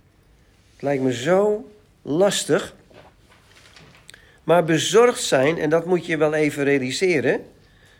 Het 0.72 0.83
lijkt 0.83 1.02
me 1.02 1.12
zo 1.12 1.70
lastig. 2.02 2.74
Maar 4.44 4.64
bezorgd 4.64 5.22
zijn, 5.22 5.59
en 5.59 5.70
dat 5.70 5.87
moet 5.87 6.07
je 6.07 6.16
wel 6.16 6.35
even 6.35 6.64
realiseren, 6.64 7.44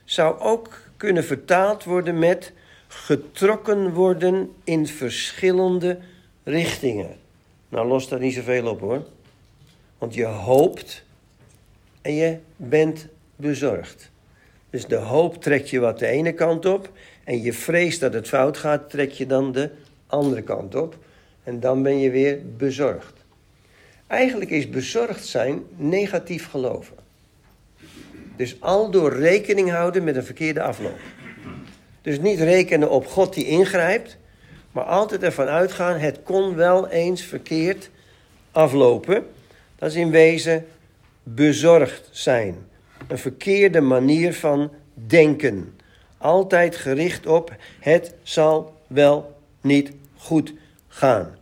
zou 0.05 0.39
ook 0.39 0.81
kunnen 0.97 1.25
vertaald 1.25 1.85
worden 1.85 2.19
met 2.19 2.53
getrokken 2.89 3.93
worden 3.93 4.53
in 4.65 4.87
verschillende 4.87 5.99
richtingen. 6.45 7.17
Nou, 7.69 7.87
lost 7.87 8.11
daar 8.11 8.21
niet 8.21 8.35
zoveel 8.35 8.67
op 8.67 8.81
hoor. 8.81 9.07
Want 9.99 10.15
je 10.15 10.25
hoopt 10.25 11.05
en 12.03 12.15
je 12.15 12.39
bent 12.57 13.07
bezorgd. 13.37 14.11
Dus 14.71 14.87
de 14.87 14.97
hoop 14.97 15.43
trekt 15.43 15.71
je 15.71 15.79
wat 15.79 15.99
de 15.99 16.07
ene 16.07 16.33
kant 16.33 16.67
op 16.67 16.91
en 17.25 17.43
je 17.43 17.53
vrees 17.53 17.99
dat 17.99 18.13
het 18.13 18.29
fout 18.29 18.57
gaat, 18.57 18.91
trek 18.91 19.11
je 19.11 19.27
dan 19.27 19.53
de 19.53 19.71
andere 20.07 20.43
kant 20.43 20.75
op. 20.75 20.97
En 21.45 21.61
dan 21.61 21.83
ben 21.83 21.99
je 21.99 22.11
weer 22.11 22.39
bezorgd. 22.57 23.13
Eigenlijk 24.07 24.51
is 24.51 24.71
bezorgd 24.71 25.27
zijn 25.27 25.63
negatief 25.77 26.51
geloven. 26.51 26.97
Dus 28.37 28.61
al 28.61 28.91
door 28.91 29.13
rekening 29.13 29.71
houden 29.71 30.05
met 30.05 30.17
een 30.17 30.25
verkeerde 30.25 30.63
afloop. 30.63 30.99
Dus 32.03 32.21
niet 32.21 32.41
rekenen 32.41 32.91
op 32.91 33.07
God 33.07 33.35
die 33.35 33.47
ingrijpt, 33.47 34.17
maar 34.73 34.85
altijd 34.85 35.23
ervan 35.23 35.47
uitgaan, 35.47 35.99
het 35.99 36.23
kon 36.23 36.55
wel 36.55 36.89
eens 36.89 37.23
verkeerd 37.23 37.91
aflopen. 38.53 39.27
Dat 39.79 39.91
is 39.91 39.97
in 39.97 40.11
wezen 40.11 40.67
bezorgd 41.23 42.09
zijn. 42.11 42.57
Een 43.09 43.19
verkeerde 43.19 43.81
manier 43.81 44.35
van 44.35 44.71
denken. 44.95 45.79
Altijd 46.19 46.77
gericht 46.77 47.27
op 47.27 47.55
het 47.81 48.15
zal 48.23 48.81
wel 48.87 49.37
niet 49.61 49.93
goed 50.17 50.53
gaan. 50.89 51.37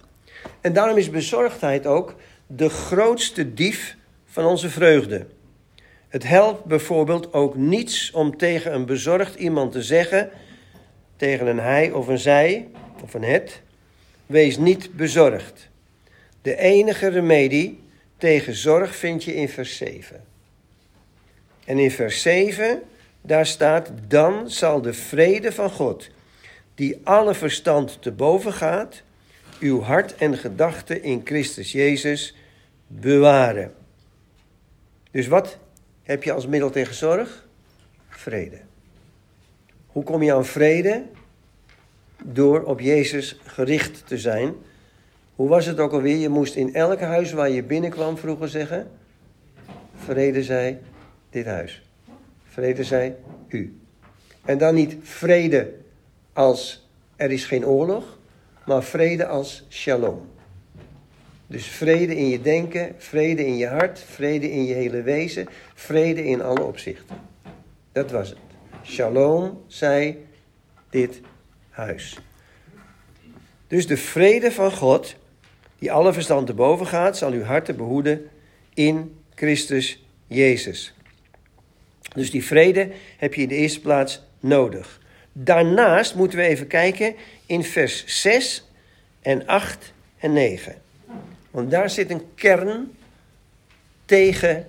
En 0.60 0.72
daarom 0.72 0.96
is 0.96 1.10
bezorgdheid 1.10 1.86
ook 1.86 2.14
de 2.46 2.68
grootste 2.68 3.54
dief 3.54 3.96
van 4.24 4.44
onze 4.44 4.70
vreugde. 4.70 5.26
Het 6.08 6.22
helpt 6.22 6.64
bijvoorbeeld 6.64 7.32
ook 7.32 7.56
niets 7.56 8.10
om 8.10 8.36
tegen 8.36 8.74
een 8.74 8.86
bezorgd 8.86 9.34
iemand 9.34 9.72
te 9.72 9.82
zeggen, 9.82 10.30
tegen 11.16 11.46
een 11.46 11.58
hij 11.58 11.90
of 11.90 12.06
een 12.06 12.18
zij 12.18 12.68
of 13.02 13.14
een 13.14 13.24
het, 13.24 13.62
wees 14.26 14.56
niet 14.56 14.96
bezorgd. 14.96 15.68
De 16.42 16.56
enige 16.56 17.08
remedie 17.08 17.82
tegen 18.18 18.54
zorg 18.54 18.96
vind 18.96 19.24
je 19.24 19.34
in 19.34 19.48
vers 19.48 19.76
7. 19.76 20.24
En 21.64 21.78
in 21.78 21.90
vers 21.90 22.22
7, 22.22 22.82
daar 23.20 23.46
staat, 23.46 23.90
dan 24.08 24.50
zal 24.50 24.80
de 24.80 24.92
vrede 24.92 25.52
van 25.52 25.70
God, 25.70 26.08
die 26.74 27.00
alle 27.04 27.34
verstand 27.34 28.02
te 28.02 28.12
boven 28.12 28.52
gaat, 28.52 29.02
uw 29.60 29.80
hart 29.80 30.14
en 30.14 30.36
gedachten 30.36 31.02
in 31.02 31.20
Christus 31.24 31.72
Jezus 31.72 32.34
bewaren. 32.86 33.74
Dus 35.10 35.26
wat 35.26 35.58
heb 36.02 36.22
je 36.22 36.32
als 36.32 36.46
middel 36.46 36.70
tegen 36.70 36.94
zorg? 36.94 37.46
Vrede. 38.08 38.58
Hoe 39.86 40.04
kom 40.04 40.22
je 40.22 40.34
aan 40.34 40.44
vrede? 40.44 41.04
Door 42.24 42.62
op 42.62 42.80
Jezus 42.80 43.38
gericht 43.44 44.06
te 44.06 44.18
zijn. 44.18 44.54
Hoe 45.34 45.48
was 45.48 45.66
het 45.66 45.80
ook 45.80 45.92
alweer? 45.92 46.16
Je 46.16 46.28
moest 46.28 46.54
in 46.54 46.74
elk 46.74 47.00
huis 47.00 47.32
waar 47.32 47.50
je 47.50 47.62
binnenkwam 47.62 48.18
vroeger 48.18 48.48
zeggen: 48.48 48.90
Vrede 49.96 50.42
zij 50.42 50.80
dit 51.34 51.46
huis. 51.46 51.82
Vrede 52.44 52.84
zij 52.84 53.16
u. 53.48 53.78
En 54.44 54.58
dan 54.58 54.74
niet 54.74 54.96
vrede 55.02 55.74
als 56.32 56.88
er 57.16 57.30
is 57.30 57.44
geen 57.44 57.66
oorlog, 57.66 58.18
maar 58.66 58.82
vrede 58.82 59.26
als 59.26 59.66
shalom. 59.68 60.28
Dus 61.46 61.66
vrede 61.66 62.16
in 62.16 62.28
je 62.28 62.40
denken, 62.40 62.94
vrede 62.98 63.46
in 63.46 63.56
je 63.56 63.66
hart, 63.66 64.00
vrede 64.00 64.50
in 64.50 64.64
je 64.64 64.74
hele 64.74 65.02
wezen, 65.02 65.48
vrede 65.74 66.24
in 66.24 66.42
alle 66.42 66.62
opzichten. 66.62 67.16
Dat 67.92 68.10
was 68.10 68.28
het. 68.28 68.38
Shalom 68.84 69.62
zij 69.66 70.18
dit 70.90 71.20
huis. 71.70 72.18
Dus 73.66 73.86
de 73.86 73.96
vrede 73.96 74.52
van 74.52 74.72
God, 74.72 75.14
die 75.78 75.92
alle 75.92 76.12
verstand 76.12 76.46
te 76.46 76.54
boven 76.54 76.86
gaat, 76.86 77.16
zal 77.16 77.32
uw 77.32 77.42
harten 77.42 77.76
behoeden 77.76 78.30
in 78.74 79.16
Christus 79.34 80.04
Jezus. 80.26 80.93
Dus 82.14 82.30
die 82.30 82.44
vrede 82.44 82.90
heb 83.16 83.34
je 83.34 83.42
in 83.42 83.48
de 83.48 83.54
eerste 83.54 83.80
plaats 83.80 84.22
nodig. 84.40 85.00
Daarnaast 85.32 86.14
moeten 86.14 86.38
we 86.38 86.44
even 86.44 86.66
kijken 86.66 87.14
in 87.46 87.64
vers 87.64 88.04
6 88.06 88.70
en 89.22 89.46
8 89.46 89.92
en 90.18 90.32
9. 90.32 90.74
Want 91.50 91.70
daar 91.70 91.90
zit 91.90 92.10
een 92.10 92.22
kern 92.34 92.92
tegen 94.04 94.66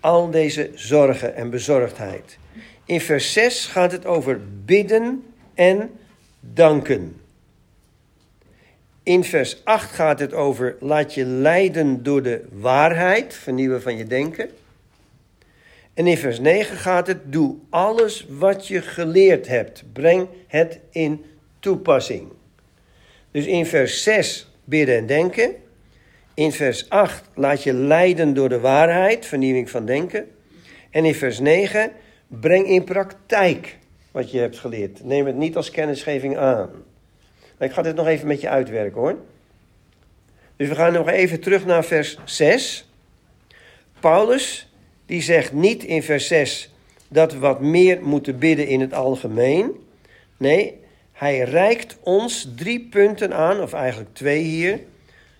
al 0.00 0.30
deze 0.30 0.70
zorgen 0.74 1.36
en 1.36 1.50
bezorgdheid. 1.50 2.38
In 2.84 3.00
vers 3.00 3.32
6 3.32 3.66
gaat 3.66 3.92
het 3.92 4.06
over 4.06 4.40
bidden 4.64 5.24
en 5.54 5.90
danken. 6.40 7.20
In 9.02 9.24
vers 9.24 9.64
8 9.64 9.92
gaat 9.92 10.18
het 10.18 10.32
over 10.32 10.76
laat 10.80 11.14
je 11.14 11.24
leiden 11.24 12.02
door 12.02 12.22
de 12.22 12.44
waarheid, 12.52 13.34
vernieuwen 13.34 13.82
van 13.82 13.96
je 13.96 14.04
denken. 14.04 14.50
En 15.96 16.06
in 16.06 16.16
vers 16.16 16.38
9 16.38 16.76
gaat 16.76 17.06
het 17.06 17.32
doe 17.32 17.56
alles 17.70 18.26
wat 18.28 18.68
je 18.68 18.82
geleerd 18.82 19.46
hebt, 19.46 19.84
breng 19.92 20.28
het 20.46 20.80
in 20.90 21.24
toepassing. 21.58 22.28
Dus 23.30 23.46
in 23.46 23.66
vers 23.66 24.02
6 24.02 24.50
bidden 24.64 24.96
en 24.96 25.06
denken. 25.06 25.54
In 26.34 26.52
vers 26.52 26.88
8 26.88 27.30
laat 27.34 27.62
je 27.62 27.72
leiden 27.72 28.34
door 28.34 28.48
de 28.48 28.60
waarheid, 28.60 29.26
vernieuwing 29.26 29.70
van 29.70 29.86
denken. 29.86 30.28
En 30.90 31.04
in 31.04 31.14
vers 31.14 31.38
9 31.38 31.92
breng 32.28 32.66
in 32.66 32.84
praktijk 32.84 33.78
wat 34.10 34.30
je 34.30 34.38
hebt 34.38 34.58
geleerd. 34.58 35.04
Neem 35.04 35.26
het 35.26 35.36
niet 35.36 35.56
als 35.56 35.70
kennisgeving 35.70 36.36
aan. 36.36 36.70
ik 37.58 37.72
ga 37.72 37.82
dit 37.82 37.94
nog 37.94 38.06
even 38.06 38.26
met 38.26 38.40
je 38.40 38.48
uitwerken 38.48 39.00
hoor. 39.00 39.16
Dus 40.56 40.68
we 40.68 40.74
gaan 40.74 40.92
nog 40.92 41.08
even 41.08 41.40
terug 41.40 41.66
naar 41.66 41.84
vers 41.84 42.18
6. 42.24 42.90
Paulus, 44.00 44.68
die 45.06 45.22
zegt 45.22 45.52
niet 45.52 45.84
in 45.84 46.02
vers 46.02 46.26
6 46.26 46.70
dat 47.08 47.32
we 47.32 47.38
wat 47.38 47.60
meer 47.60 48.02
moeten 48.02 48.38
bidden 48.38 48.66
in 48.66 48.80
het 48.80 48.94
algemeen. 48.94 49.86
Nee, 50.36 50.80
hij 51.12 51.38
reikt 51.38 51.96
ons 52.00 52.48
drie 52.56 52.80
punten 52.80 53.34
aan, 53.34 53.60
of 53.60 53.72
eigenlijk 53.72 54.14
twee 54.14 54.42
hier. 54.42 54.80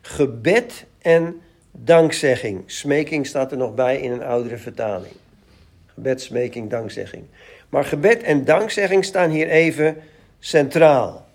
Gebed 0.01 0.85
en 1.03 1.41
dankzegging. 1.73 2.63
Smeking 2.67 3.27
staat 3.27 3.51
er 3.51 3.59
nog 3.59 3.75
bij 3.75 4.01
in 4.01 4.13
een 4.13 4.23
oudere 4.23 4.59
vertaling. 4.59 5.15
Gebed, 5.87 6.23
smeking, 6.23 6.71
dankzegging. 6.71 7.25
Maar 7.69 7.85
gebed 7.85 8.23
en 8.23 8.45
dankzegging 8.45 9.05
staan 9.05 9.31
hier 9.31 9.49
even 9.49 9.97
centraal. 10.39 11.27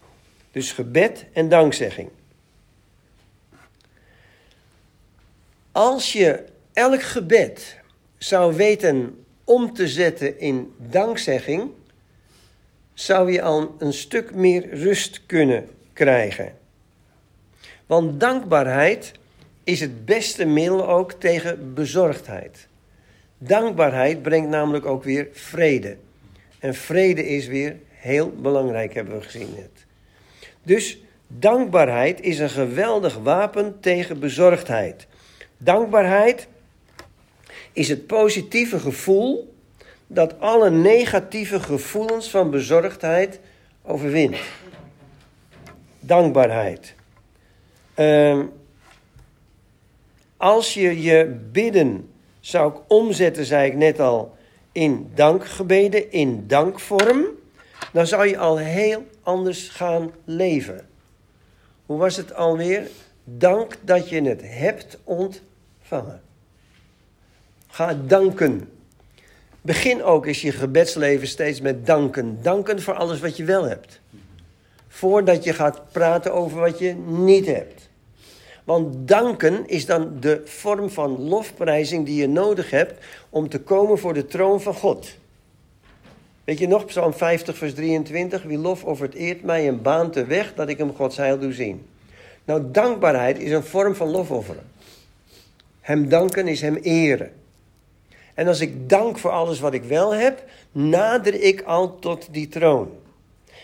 Dus 0.52 0.72
gebed 0.72 1.26
en 1.34 1.50
dankzegging. 1.50 2.10
Als 5.72 6.14
je 6.14 6.44
elk 6.74 7.02
gebed 7.02 7.81
zou 8.24 8.56
weten 8.56 9.26
om 9.44 9.74
te 9.74 9.88
zetten 9.88 10.40
in 10.40 10.74
dankzegging, 10.78 11.72
zou 12.94 13.32
je 13.32 13.42
al 13.42 13.76
een 13.80 13.94
stuk 13.94 14.34
meer 14.34 14.70
rust 14.70 15.26
kunnen 15.26 15.70
krijgen. 15.94 16.54
Want 17.86 18.20
dankbaarheid 18.20 19.12
is 19.64 19.80
het 19.80 20.06
beste 20.06 20.46
middel 20.46 20.88
ook 20.88 21.12
tegen 21.12 21.74
bezorgdheid. 21.74 22.68
Dankbaarheid 23.38 24.22
brengt 24.22 24.50
namelijk 24.50 24.86
ook 24.86 25.04
weer 25.04 25.28
vrede. 25.32 25.98
En 26.60 26.74
vrede 26.76 27.28
is 27.28 27.48
weer 27.48 27.76
heel 27.90 28.32
belangrijk, 28.32 28.94
hebben 28.94 29.18
we 29.18 29.24
gezien 29.24 29.54
net. 29.56 29.86
Dus 30.64 31.04
dankbaarheid 31.28 32.22
is 32.22 32.40
een 32.40 32.50
geweldig 32.50 33.18
wapen 33.18 33.80
tegen 33.80 34.20
bezorgdheid. 34.20 35.08
Dankbaarheid 35.58 36.48
is 37.74 37.90
het 37.90 38.08
positieve 38.08 38.80
gevoel 38.80 39.54
dat 40.08 40.40
alle 40.40 40.70
negatieve 40.70 41.60
gevoelens 41.60 42.30
van 42.30 42.50
bezorgdheid 42.50 43.40
overwint. 43.82 44.38
Dankbaarheid. 46.00 46.94
Uh, 47.96 48.40
als 50.38 50.74
je 50.74 51.02
je 51.02 51.40
bidden 51.52 52.10
zou 52.40 52.74
ik 52.74 52.80
omzetten, 52.88 53.46
zei 53.46 53.70
ik 53.70 53.76
net 53.76 54.00
al, 54.00 54.38
in 54.72 55.12
dankgebeden, 55.16 56.12
in 56.12 56.48
dankvorm, 56.48 57.26
dan 57.94 58.08
zou 58.08 58.28
je 58.28 58.38
al 58.38 58.58
heel 58.58 59.06
anders 59.24 59.70
gaan 59.70 60.12
leven. 60.26 60.88
Hoe 61.86 61.98
was 61.98 62.18
het 62.18 62.34
alweer? 62.34 62.88
Dank 63.24 63.78
dat 63.82 64.10
je 64.10 64.22
het 64.22 64.42
hebt 64.44 64.98
ontvangen. 65.04 66.22
Ga 67.72 67.94
danken. 68.08 68.70
Begin 69.62 70.04
ook 70.04 70.26
eens 70.26 70.42
je 70.42 70.52
gebedsleven 70.52 71.28
steeds 71.28 71.62
met 71.62 71.86
danken. 71.86 72.38
Danken 72.42 72.82
voor 72.82 72.94
alles 72.94 73.20
wat 73.20 73.38
je 73.38 73.44
wel 73.44 73.64
hebt. 73.64 74.00
Voordat 74.88 75.44
je 75.44 75.54
gaat 75.54 75.92
praten 75.92 76.34
over 76.34 76.60
wat 76.60 76.80
je 76.80 76.94
niet 77.06 77.46
hebt. 77.46 77.90
Want 78.64 79.08
danken 79.08 79.68
is 79.68 79.86
dan 79.86 80.18
de 80.20 80.42
vorm 80.46 80.90
van 80.90 81.20
lofprijzing 81.20 82.06
die 82.06 82.16
je 82.16 82.28
nodig 82.28 82.70
hebt 82.70 83.06
om 83.30 83.50
te 83.50 83.60
komen 83.60 83.98
voor 84.00 84.14
de 84.14 84.26
troon 84.26 84.62
van 84.62 84.74
God. 84.74 85.18
Weet 86.44 86.60
je 86.60 86.68
nog, 86.68 86.86
Psalm 86.86 87.14
50, 87.14 87.58
vers 87.58 87.74
23. 87.74 88.44
Wie 88.44 88.58
lof 88.58 88.84
offert 88.84 89.14
eert 89.14 89.44
mij 89.44 89.68
een 89.68 89.82
baan 89.82 90.12
te 90.12 90.26
weg 90.26 90.54
dat 90.54 90.70
ik 90.70 90.78
hem 90.78 90.96
Gods 90.96 91.18
heil 91.18 91.40
doe 91.40 91.54
zien. 91.54 91.86
Nou, 92.46 92.64
dankbaarheid 92.72 93.40
is 93.40 93.52
een 93.52 93.64
vorm 93.64 93.96
van 93.96 94.10
lofofferen. 94.10 94.64
Hem 95.82 96.10
danken 96.10 96.48
is 96.48 96.62
hem 96.62 96.76
eren. 96.76 97.40
En 98.42 98.48
als 98.48 98.60
ik 98.60 98.90
dank 98.90 99.18
voor 99.18 99.32
alles 99.32 99.60
wat 99.60 99.74
ik 99.74 99.84
wel 99.84 100.14
heb, 100.14 100.44
nader 100.72 101.42
ik 101.42 101.62
al 101.62 102.00
tot 102.00 102.28
die 102.32 102.48
troon. 102.48 102.90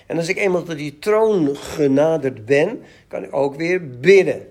En 0.06 0.18
als 0.18 0.28
ik 0.28 0.38
eenmaal 0.38 0.64
tot 0.64 0.78
die 0.78 1.00
troon 1.00 1.56
genaderd 1.56 2.46
ben, 2.46 2.84
kan 3.08 3.24
ik 3.24 3.36
ook 3.36 3.56
weer 3.56 3.90
bidden. 3.90 4.48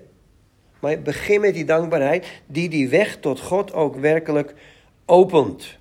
Maar 0.79 1.01
begin 1.01 1.41
met 1.41 1.53
die 1.53 1.65
dankbaarheid 1.65 2.27
die 2.45 2.69
die 2.69 2.89
weg 2.89 3.17
tot 3.19 3.39
God 3.39 3.73
ook 3.73 3.95
werkelijk 3.95 4.53
opent. 5.05 5.77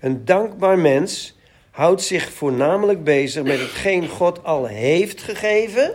Een 0.00 0.24
dankbaar 0.24 0.78
mens 0.78 1.38
houdt 1.70 2.02
zich 2.02 2.32
voornamelijk 2.32 3.04
bezig 3.04 3.42
met 3.42 3.58
hetgeen 3.58 4.08
God 4.08 4.44
al 4.44 4.66
heeft 4.66 5.22
gegeven. 5.22 5.94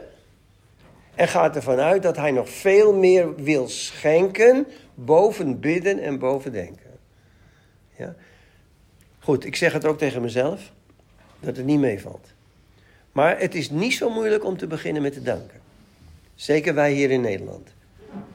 En 1.16 1.28
gaat 1.28 1.56
ervan 1.56 1.80
uit 1.80 2.04
dat 2.04 2.18
hij 2.18 2.32
nog 2.32 2.50
veel 2.50 2.94
meer 2.94 3.36
wil 3.36 3.68
schenken 3.68 4.68
boven 4.94 5.60
bidden 5.60 6.00
en 6.00 6.20
boven 6.20 6.52
denken. 6.52 6.85
Ja? 7.98 8.16
Goed, 9.20 9.46
ik 9.46 9.56
zeg 9.56 9.74
het 9.74 9.86
ook 9.86 9.98
tegen 9.98 10.22
mezelf, 10.22 10.72
dat 11.40 11.58
het 11.58 11.66
niet 11.66 11.80
meevalt. 11.80 12.28
Maar 13.12 13.40
het 13.40 13.56
is 13.56 13.70
niet 13.70 13.94
zo 13.94 14.10
moeilijk 14.10 14.46
om 14.46 14.58
te 14.58 14.68
beginnen 14.68 15.02
met 15.02 15.14
te 15.14 15.22
danken. 15.22 15.60
Zeker 16.36 16.74
wij 16.74 16.94
hier 16.94 17.12
in 17.12 17.22
Nederland. 17.22 17.70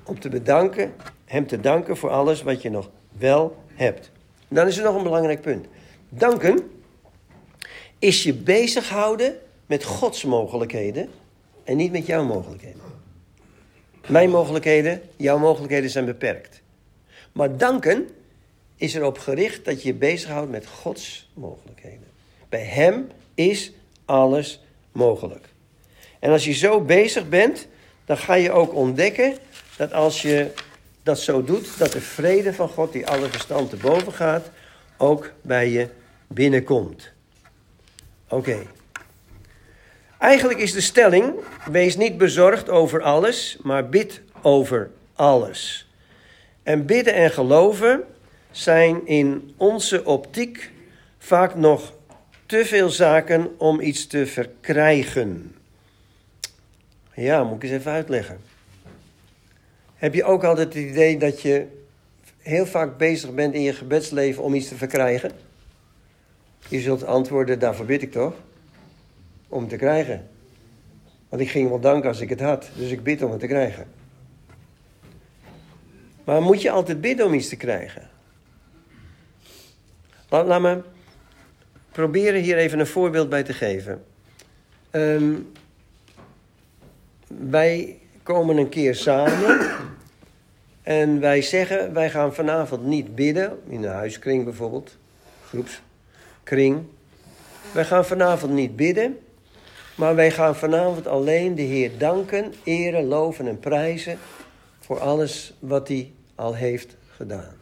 Om 0.04 0.20
te 0.20 0.28
bedanken, 0.28 0.92
hem 1.24 1.46
te 1.46 1.60
danken 1.60 1.96
voor 1.96 2.10
alles 2.10 2.42
wat 2.42 2.62
je 2.62 2.70
nog 2.70 2.90
wel 3.18 3.56
hebt. 3.74 4.10
Dan 4.48 4.66
is 4.66 4.78
er 4.78 4.84
nog 4.84 4.96
een 4.96 5.02
belangrijk 5.02 5.40
punt. 5.40 5.66
Danken 6.08 6.70
is 7.98 8.22
je 8.22 8.34
bezighouden 8.34 9.38
met 9.66 9.84
Gods 9.84 10.24
mogelijkheden 10.24 11.08
en 11.64 11.76
niet 11.76 11.92
met 11.92 12.06
jouw 12.06 12.24
mogelijkheden. 12.24 12.80
Mijn 14.06 14.30
mogelijkheden, 14.30 15.02
jouw 15.16 15.38
mogelijkheden 15.38 15.90
zijn 15.90 16.04
beperkt. 16.04 16.62
Maar 17.32 17.56
danken 17.56 18.08
is 18.80 18.94
erop 18.94 19.18
gericht 19.18 19.64
dat 19.64 19.82
je 19.82 19.88
je 19.88 19.94
bezighoudt 19.94 20.50
met 20.50 20.66
Gods 20.66 21.30
mogelijkheden. 21.34 22.06
Bij 22.48 22.64
Hem 22.64 23.10
is 23.34 23.72
alles 24.04 24.60
mogelijk. 24.92 25.48
En 26.18 26.30
als 26.30 26.44
je 26.44 26.52
zo 26.52 26.80
bezig 26.80 27.28
bent, 27.28 27.66
dan 28.04 28.18
ga 28.18 28.34
je 28.34 28.50
ook 28.50 28.74
ontdekken 28.74 29.36
dat 29.76 29.92
als 29.92 30.22
je 30.22 30.50
dat 31.02 31.18
zo 31.18 31.44
doet, 31.44 31.78
dat 31.78 31.92
de 31.92 32.00
vrede 32.00 32.54
van 32.54 32.68
God, 32.68 32.92
die 32.92 33.06
alle 33.06 33.28
verstand 33.28 33.70
te 33.70 33.76
boven 33.76 34.12
gaat, 34.12 34.50
ook 34.96 35.32
bij 35.42 35.68
je 35.68 35.88
binnenkomt. 36.26 37.12
Oké. 38.28 38.66
Eigenlijk 40.18 40.58
is 40.58 40.72
de 40.72 40.80
stelling: 40.80 41.34
wees 41.70 41.96
niet 41.96 42.18
bezorgd 42.18 42.68
over 42.68 43.02
alles, 43.02 43.56
maar 43.62 43.88
bid 43.88 44.20
over 44.42 44.90
alles. 45.14 45.88
En 46.62 46.86
bidden 46.86 47.14
en 47.14 47.30
geloven 47.30 48.04
zijn 48.50 49.06
in 49.06 49.54
onze 49.56 50.04
optiek 50.04 50.70
vaak 51.18 51.54
nog 51.54 51.94
te 52.46 52.64
veel 52.64 52.88
zaken 52.88 53.58
om 53.58 53.80
iets 53.80 54.06
te 54.06 54.26
verkrijgen. 54.26 55.54
Ja, 57.14 57.44
moet 57.44 57.56
ik 57.56 57.62
eens 57.62 57.78
even 57.78 57.92
uitleggen. 57.92 58.38
Heb 59.94 60.14
je 60.14 60.24
ook 60.24 60.44
altijd 60.44 60.74
het 60.74 60.84
idee 60.84 61.18
dat 61.18 61.40
je 61.40 61.66
heel 62.38 62.66
vaak 62.66 62.98
bezig 62.98 63.34
bent 63.34 63.54
in 63.54 63.62
je 63.62 63.72
gebedsleven 63.72 64.42
om 64.42 64.54
iets 64.54 64.68
te 64.68 64.76
verkrijgen? 64.76 65.30
Je 66.68 66.80
zult 66.80 67.04
antwoorden, 67.04 67.58
daarvoor 67.58 67.86
bid 67.86 68.02
ik 68.02 68.12
toch? 68.12 68.34
Om 69.48 69.68
te 69.68 69.76
krijgen. 69.76 70.28
Want 71.28 71.42
ik 71.42 71.50
ging 71.50 71.68
wel 71.68 71.80
danken 71.80 72.08
als 72.08 72.20
ik 72.20 72.28
het 72.28 72.40
had, 72.40 72.70
dus 72.76 72.90
ik 72.90 73.02
bid 73.02 73.22
om 73.22 73.30
het 73.30 73.40
te 73.40 73.46
krijgen. 73.46 73.86
Maar 76.24 76.42
moet 76.42 76.62
je 76.62 76.70
altijd 76.70 77.00
bidden 77.00 77.26
om 77.26 77.34
iets 77.34 77.48
te 77.48 77.56
krijgen? 77.56 78.09
Laat, 80.30 80.46
laat 80.46 80.60
me 80.60 80.82
proberen 81.92 82.40
hier 82.40 82.56
even 82.56 82.78
een 82.78 82.86
voorbeeld 82.86 83.28
bij 83.28 83.42
te 83.42 83.52
geven. 83.52 84.04
Ehm, 84.90 85.34
wij 87.26 87.98
komen 88.22 88.56
een 88.56 88.68
keer 88.68 88.94
samen 88.94 89.70
en 90.82 91.20
wij 91.20 91.42
zeggen: 91.42 91.92
wij 91.92 92.10
gaan 92.10 92.34
vanavond 92.34 92.84
niet 92.84 93.14
bidden, 93.14 93.58
in 93.68 93.80
de 93.80 93.88
huiskring 93.88 94.44
bijvoorbeeld, 94.44 94.96
groepskring. 95.48 96.82
Wij 97.72 97.84
gaan 97.84 98.04
vanavond 98.04 98.52
niet 98.52 98.76
bidden, 98.76 99.18
maar 99.94 100.14
wij 100.14 100.30
gaan 100.30 100.56
vanavond 100.56 101.06
alleen 101.06 101.54
de 101.54 101.62
Heer 101.62 101.98
danken, 101.98 102.54
eren, 102.64 103.04
loven 103.04 103.48
en 103.48 103.58
prijzen 103.58 104.18
voor 104.80 105.00
alles 105.00 105.54
wat 105.58 105.88
Hij 105.88 106.12
al 106.34 106.54
heeft 106.54 106.96
gedaan. 107.16 107.59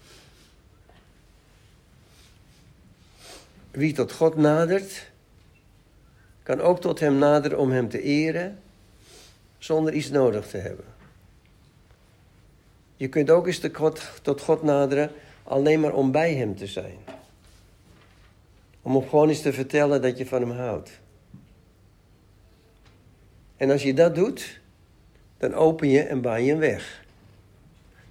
Wie 3.79 3.93
tot 3.93 4.13
God 4.13 4.37
nadert, 4.37 5.11
kan 6.43 6.61
ook 6.61 6.81
tot 6.81 7.01
Hem 7.01 7.19
naderen 7.19 7.59
om 7.59 7.71
Hem 7.71 7.89
te 7.89 8.03
eren, 8.03 8.59
zonder 9.59 9.93
iets 9.93 10.11
nodig 10.11 10.47
te 10.47 10.57
hebben. 10.57 10.85
Je 12.97 13.09
kunt 13.09 13.31
ook 13.31 13.47
eens 13.47 13.61
tot 14.23 14.41
God 14.41 14.63
naderen, 14.63 15.11
alleen 15.43 15.81
maar 15.81 15.93
om 15.93 16.11
bij 16.11 16.35
Hem 16.35 16.57
te 16.57 16.67
zijn. 16.67 16.99
Om 18.83 18.95
hem 18.95 19.09
gewoon 19.09 19.29
eens 19.29 19.43
te 19.43 19.53
vertellen 19.53 20.03
dat 20.03 20.19
je 20.19 20.27
van 20.27 20.41
Hem 20.41 20.51
houdt. 20.51 20.91
En 23.57 23.71
als 23.71 23.83
je 23.83 23.95
dat 23.95 24.15
doet, 24.15 24.61
dan 25.37 25.55
open 25.55 25.89
je 25.89 26.03
en 26.03 26.21
baan 26.21 26.45
je 26.45 26.53
een 26.53 26.59
weg. 26.59 27.05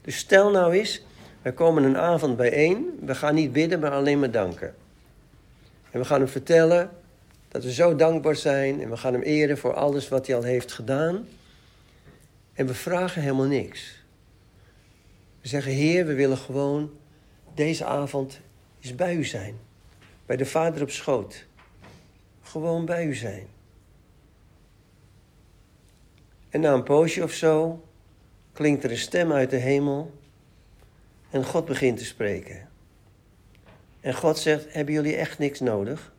Dus 0.01 0.17
stel 0.17 0.51
nou 0.51 0.73
eens, 0.73 1.05
we 1.41 1.53
komen 1.53 1.83
een 1.83 1.97
avond 1.97 2.37
bijeen, 2.37 2.99
we 3.05 3.15
gaan 3.15 3.35
niet 3.35 3.51
bidden, 3.51 3.79
maar 3.79 3.91
alleen 3.91 4.19
maar 4.19 4.31
danken. 4.31 4.75
En 5.91 5.99
we 5.99 6.05
gaan 6.05 6.19
hem 6.19 6.29
vertellen 6.29 6.91
dat 7.47 7.63
we 7.63 7.73
zo 7.73 7.95
dankbaar 7.95 8.35
zijn 8.35 8.81
en 8.81 8.89
we 8.89 8.97
gaan 8.97 9.13
hem 9.13 9.21
eren 9.21 9.57
voor 9.57 9.73
alles 9.73 10.09
wat 10.09 10.27
hij 10.27 10.35
al 10.35 10.43
heeft 10.43 10.71
gedaan. 10.71 11.27
En 12.53 12.67
we 12.67 12.73
vragen 12.73 13.21
helemaal 13.21 13.45
niks. 13.45 14.03
We 15.41 15.47
zeggen, 15.47 15.71
Heer, 15.71 16.05
we 16.05 16.13
willen 16.13 16.37
gewoon 16.37 16.91
deze 17.53 17.85
avond 17.85 18.39
eens 18.81 18.95
bij 18.95 19.15
u 19.15 19.23
zijn. 19.25 19.55
Bij 20.25 20.37
de 20.37 20.45
Vader 20.45 20.81
op 20.81 20.89
schoot. 20.89 21.45
Gewoon 22.41 22.85
bij 22.85 23.05
u 23.05 23.15
zijn. 23.15 23.47
En 26.49 26.61
na 26.61 26.73
een 26.73 26.83
poosje 26.83 27.23
of 27.23 27.31
zo 27.31 27.85
klinkt 28.53 28.83
er 28.83 28.91
een 28.91 28.97
stem 28.97 29.31
uit 29.31 29.49
de 29.49 29.57
hemel 29.57 30.11
en 31.29 31.45
God 31.45 31.65
begint 31.65 31.97
te 31.97 32.05
spreken. 32.05 32.66
En 34.07 34.13
God 34.13 34.37
zegt: 34.37 34.73
Hebben 34.73 34.93
jullie 34.93 35.15
echt 35.15 35.39
niks 35.39 35.59
nodig? 35.59 36.13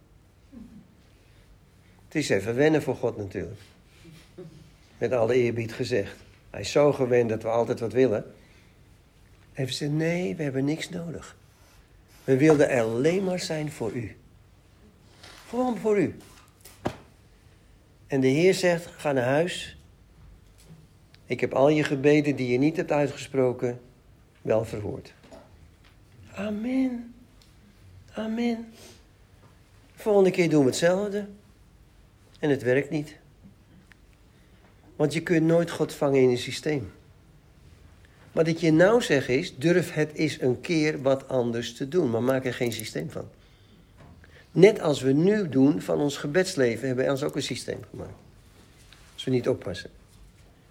Het 2.04 2.14
is 2.14 2.28
even 2.28 2.54
wennen 2.54 2.82
voor 2.82 2.96
God 2.96 3.16
natuurlijk. 3.16 3.60
Met 4.98 5.12
alle 5.12 5.34
eerbied 5.34 5.72
gezegd. 5.72 6.16
Hij 6.50 6.60
is 6.60 6.70
zo 6.70 6.92
gewend 6.92 7.28
dat 7.28 7.42
we 7.42 7.48
altijd 7.48 7.80
wat 7.80 7.92
willen. 7.92 8.32
Hij 9.52 9.72
zegt: 9.72 9.92
Nee, 9.92 10.36
we 10.36 10.42
hebben 10.42 10.64
niks 10.64 10.88
nodig. 10.88 11.36
We 12.24 12.36
wilden 12.36 12.68
alleen 12.80 13.24
maar 13.24 13.38
zijn 13.38 13.72
voor 13.72 13.92
u. 13.92 14.16
Gewoon 15.48 15.78
voor 15.78 15.98
u. 16.00 16.16
En 18.06 18.20
de 18.20 18.26
Heer 18.26 18.54
zegt: 18.54 18.86
Ga 18.86 19.12
naar 19.12 19.24
huis 19.24 19.78
ik 21.26 21.40
heb 21.40 21.52
al 21.52 21.68
je 21.68 21.84
gebeden 21.84 22.36
die 22.36 22.48
je 22.48 22.58
niet 22.58 22.76
hebt 22.76 22.92
uitgesproken 22.92 23.80
wel 24.42 24.64
verhoord. 24.64 25.14
Amen. 26.34 27.07
Amen. 28.18 28.72
volgende 29.94 30.30
keer 30.30 30.50
doen 30.50 30.60
we 30.60 30.66
hetzelfde. 30.66 31.26
En 32.38 32.50
het 32.50 32.62
werkt 32.62 32.90
niet. 32.90 33.16
Want 34.96 35.12
je 35.12 35.22
kunt 35.22 35.46
nooit 35.46 35.70
God 35.70 35.94
vangen 35.94 36.20
in 36.20 36.28
een 36.28 36.38
systeem. 36.38 36.92
Wat 38.32 38.46
ik 38.46 38.58
je 38.58 38.72
nou 38.72 39.02
zeg 39.02 39.28
is, 39.28 39.56
durf 39.56 39.92
het 39.94 40.12
eens 40.12 40.40
een 40.40 40.60
keer 40.60 41.02
wat 41.02 41.28
anders 41.28 41.74
te 41.74 41.88
doen. 41.88 42.10
Maar 42.10 42.22
maak 42.22 42.44
er 42.44 42.54
geen 42.54 42.72
systeem 42.72 43.10
van. 43.10 43.28
Net 44.50 44.80
als 44.80 45.00
we 45.00 45.12
nu 45.12 45.48
doen 45.48 45.80
van 45.80 45.98
ons 45.98 46.16
gebedsleven, 46.16 46.86
hebben 46.86 47.04
we 47.04 47.10
ons 47.10 47.22
ook 47.22 47.36
een 47.36 47.42
systeem 47.42 47.80
gemaakt. 47.90 48.18
Als 49.14 49.24
we 49.24 49.30
niet 49.30 49.48
oppassen. 49.48 49.90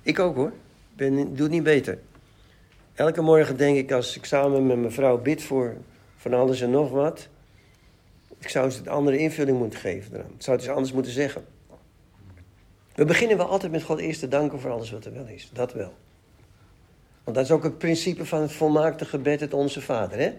Ik 0.01 0.19
ook 0.19 0.35
hoor. 0.35 0.53
Ben, 0.95 1.15
doe 1.15 1.43
het 1.43 1.51
niet 1.51 1.63
beter. 1.63 1.99
Elke 2.93 3.21
morgen 3.21 3.57
denk 3.57 3.77
ik 3.77 3.91
als 3.91 4.15
ik 4.15 4.25
samen 4.25 4.67
met 4.67 4.77
mijn 4.77 4.91
vrouw 4.91 5.21
bid 5.21 5.41
voor 5.41 5.75
van 6.17 6.33
alles 6.33 6.61
en 6.61 6.71
nog 6.71 6.89
wat. 6.89 7.27
Ik 8.39 8.49
zou 8.49 8.69
ze 8.69 8.79
een 8.79 8.87
andere 8.87 9.17
invulling 9.17 9.57
moeten 9.57 9.79
geven 9.79 10.13
eraan. 10.13 10.31
Zou 10.37 10.57
het 10.57 10.65
eens 10.65 10.75
anders 10.75 10.93
moeten 10.93 11.11
zeggen. 11.11 11.45
We 12.95 13.05
beginnen 13.05 13.37
wel 13.37 13.47
altijd 13.47 13.71
met 13.71 13.83
God 13.83 13.99
eerst 13.99 14.19
te 14.19 14.27
danken 14.27 14.59
voor 14.59 14.71
alles 14.71 14.91
wat 14.91 15.05
er 15.05 15.13
wel 15.13 15.27
is. 15.27 15.49
Dat 15.53 15.73
wel. 15.73 15.93
Want 17.23 17.37
dat 17.37 17.45
is 17.45 17.51
ook 17.51 17.63
het 17.63 17.77
principe 17.77 18.25
van 18.25 18.41
het 18.41 18.51
volmaakte 18.51 19.05
gebed, 19.05 19.39
het 19.39 19.53
Onze 19.53 19.81
Vader. 19.81 20.19
Hè? 20.19 20.33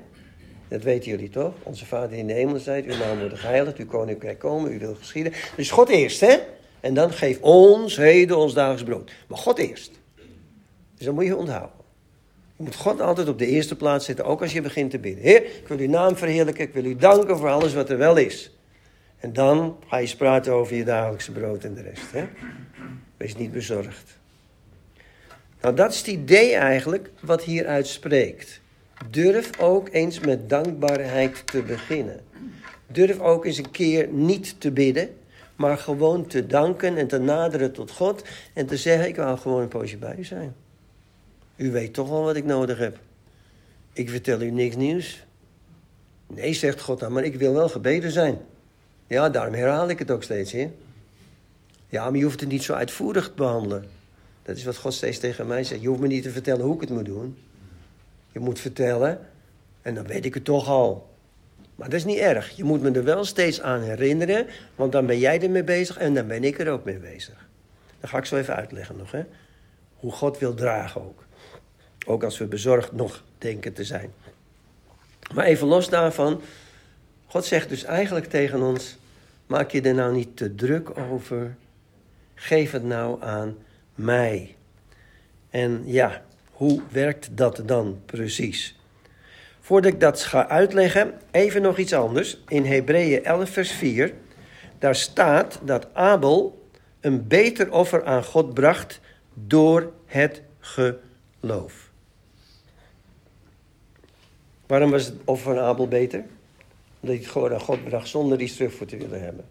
Dat 0.69 0.83
weten 0.83 1.11
jullie 1.11 1.29
toch? 1.29 1.55
Onze 1.63 1.87
Vader 1.87 2.19
in 2.19 2.27
de 2.27 2.33
hemel 2.33 2.59
zijt, 2.59 2.85
uw 2.85 2.97
naam 2.97 3.19
wordt 3.19 3.39
geheiligd, 3.39 3.77
uw 3.77 3.87
koninkrijk 3.87 4.39
komen, 4.39 4.73
u 4.73 4.79
wil 4.79 4.95
geschieden. 4.95 5.33
Dus 5.57 5.71
God 5.71 5.89
eerst, 5.89 6.21
hè? 6.21 6.37
En 6.81 6.95
dan 6.95 7.13
geef 7.13 7.41
ons 7.41 7.97
heden 7.97 8.37
ons 8.37 8.55
dagelijks 8.55 8.83
brood. 8.83 9.13
Maar 9.29 9.39
God 9.39 9.59
eerst. 9.59 9.91
Dus 10.95 11.07
dat 11.07 11.15
moet 11.15 11.25
je 11.25 11.37
onthouden. 11.37 11.78
Moet 12.59 12.75
God 12.75 13.01
altijd 13.01 13.29
op 13.29 13.39
de 13.39 13.47
eerste 13.47 13.77
plaats 13.77 14.05
zetten, 14.05 14.25
ook 14.25 14.43
als 14.43 14.53
je 14.53 14.61
begint 14.61 14.91
te 14.91 14.99
bidden. 14.99 15.23
Heer, 15.23 15.45
ik 15.45 15.69
wil 15.69 15.79
uw 15.79 15.89
naam 15.89 16.17
verheerlijken, 16.17 16.65
ik 16.65 16.73
wil 16.73 16.85
u 16.85 16.97
danken 16.97 17.39
voor 17.39 17.49
alles 17.49 17.75
wat 17.75 17.91
er 17.91 17.99
wel 17.99 18.17
is. 18.17 18.59
En 19.19 19.33
dan 19.33 19.77
ga 19.87 19.97
je 19.97 20.17
praten 20.17 20.53
over 20.53 20.77
je 20.77 20.85
dagelijkse 20.85 21.33
brood 21.33 21.65
en 21.65 21.75
de 21.75 21.83
rest. 21.83 22.13
Hè? 22.13 22.25
Wees 23.17 23.37
niet 23.37 23.53
bezorgd. 23.53 24.19
Nou, 25.61 25.75
dat 25.75 25.93
is 25.93 25.99
het 25.99 26.07
idee 26.07 26.55
eigenlijk 26.55 27.11
wat 27.21 27.43
hieruit 27.43 27.87
spreekt. 27.87 28.61
Durf 29.11 29.59
ook 29.59 29.89
eens 29.93 30.21
met 30.21 30.49
dankbaarheid 30.49 31.47
te 31.47 31.63
beginnen. 31.63 32.21
Durf 32.87 33.21
ook 33.21 33.45
eens 33.45 33.59
een 33.59 33.71
keer 33.71 34.09
niet 34.09 34.61
te 34.61 34.71
bidden, 34.71 35.09
maar 35.57 35.79
gewoon 35.79 36.27
te 36.27 36.47
danken 36.47 36.97
en 36.97 37.07
te 37.07 37.19
naderen 37.19 37.73
tot 37.73 37.91
God 37.91 38.23
en 38.55 38.67
te 38.67 38.77
zeggen: 38.77 39.09
Ik 39.09 39.17
wil 39.17 39.37
gewoon 39.37 39.63
een 39.63 39.69
poosje 39.69 39.97
bij 39.97 40.15
u 40.19 40.25
zijn. 40.25 40.55
U 41.59 41.71
weet 41.71 41.95
toch 41.95 42.09
wel 42.09 42.23
wat 42.23 42.37
ik 42.37 42.45
nodig 42.45 42.79
heb. 42.79 42.99
Ik 43.93 44.11
vertel 44.11 44.41
u 44.41 44.51
niks 44.51 44.77
nieuws. 44.77 45.27
Nee, 46.27 46.53
zegt 46.53 46.81
God 46.81 47.01
dan, 47.01 47.13
maar 47.13 47.25
ik 47.25 47.35
wil 47.35 47.53
wel 47.53 47.69
gebeden 47.69 48.11
zijn. 48.11 48.39
Ja, 49.07 49.31
daarom 49.31 49.55
herhaal 49.55 49.89
ik 49.89 49.99
het 49.99 50.11
ook 50.11 50.23
steeds, 50.23 50.53
hè. 50.53 50.71
Ja, 51.89 52.05
maar 52.05 52.19
je 52.19 52.25
hoeft 52.25 52.41
het 52.41 52.49
niet 52.49 52.63
zo 52.63 52.73
uitvoerig 52.73 53.25
te 53.25 53.33
behandelen. 53.35 53.85
Dat 54.43 54.57
is 54.57 54.65
wat 54.65 54.77
God 54.77 54.95
steeds 54.95 55.19
tegen 55.19 55.47
mij 55.47 55.65
zegt. 55.65 55.81
Je 55.81 55.89
hoeft 55.89 56.01
me 56.01 56.07
niet 56.07 56.23
te 56.23 56.31
vertellen 56.31 56.65
hoe 56.65 56.75
ik 56.75 56.81
het 56.81 56.91
moet 56.91 57.05
doen. 57.05 57.39
Je 58.33 58.39
moet 58.39 58.61
vertellen 58.61 59.21
en 59.83 59.95
dan 59.95 60.07
weet 60.07 60.25
ik 60.25 60.35
het 60.35 60.45
toch 60.45 60.69
al. 60.69 61.11
Maar 61.75 61.89
dat 61.89 61.99
is 61.99 62.05
niet 62.05 62.19
erg. 62.19 62.57
Je 62.57 62.65
moet 62.65 62.83
me 62.83 62.91
er 62.91 63.05
wel 63.05 63.25
steeds 63.25 63.61
aan 63.61 63.81
herinneren, 63.81 64.47
want 64.75 64.93
dan 64.93 65.07
ben 65.07 65.19
jij 65.19 65.43
ermee 65.43 65.65
bezig 65.65 65.97
en 65.97 66.15
dan 66.15 66.27
ben 66.27 66.45
ik 66.45 66.59
er 66.59 66.71
ook 66.71 66.85
mee 66.85 66.99
bezig. 66.99 67.49
Dat 68.01 68.11
ga 68.11 68.19
ik 68.19 68.25
zo 68.25 68.37
even 68.37 68.57
uitleggen 68.57 68.97
nog, 68.97 69.11
hè. 69.11 69.25
Hoe 69.97 70.13
God 70.13 70.39
wil 70.39 70.55
dragen 70.55 71.01
ook. 71.03 71.27
Ook 72.09 72.25
als 72.25 72.39
we 72.39 72.47
bezorgd 72.47 72.93
nog 72.93 73.25
denken 73.39 73.73
te 73.73 73.85
zijn. 73.85 74.13
Maar 75.35 75.45
even 75.45 75.67
los 75.67 75.89
daarvan. 75.89 76.41
God 77.27 77.45
zegt 77.45 77.69
dus 77.69 77.85
eigenlijk 77.85 78.27
tegen 78.27 78.63
ons: 78.63 78.99
maak 79.47 79.71
je 79.71 79.81
er 79.81 79.95
nou 79.95 80.15
niet 80.15 80.37
te 80.37 80.55
druk 80.55 80.99
over. 80.99 81.57
Geef 82.35 82.71
het 82.71 82.85
nou 82.85 83.23
aan 83.23 83.57
mij. 83.95 84.57
En 85.51 85.83
ja, 85.85 86.23
hoe 86.51 86.83
werkt 86.91 87.29
dat 87.37 87.63
dan 87.65 88.01
precies? 88.07 88.79
Voordat 89.61 89.93
ik 89.93 90.01
dat 90.01 90.23
ga 90.23 90.49
uitleggen, 90.49 91.15
even 91.31 91.63
nog 91.63 91.79
iets 91.79 91.93
anders. 91.93 92.39
In 92.49 92.65
Hebreeën 92.65 93.25
11, 93.25 93.51
vers 93.51 93.73
4, 93.73 94.13
daar 94.79 94.95
staat 94.95 95.61
dat 95.65 95.87
Abel 95.93 96.69
een 97.01 97.27
beter 97.27 97.73
offer 97.73 98.05
aan 98.05 98.25
God 98.25 98.55
bracht 98.55 99.01
door 99.35 99.93
het 100.07 100.43
geloof. 100.59 101.88
Waarom 104.69 104.91
was 104.91 105.05
het 105.05 105.15
offer 105.25 105.55
van 105.55 105.65
Abel 105.65 105.89
beter? 105.89 106.19
Omdat 106.19 106.27
hij 107.01 107.15
het 107.17 107.27
gewoon 107.27 107.53
aan 107.53 107.61
God 107.61 107.85
bracht 107.85 108.09
zonder 108.09 108.41
iets 108.41 108.57
terug 108.57 108.75
voor 108.75 108.87
te 108.87 108.97
willen 108.97 109.23
hebben. 109.23 109.45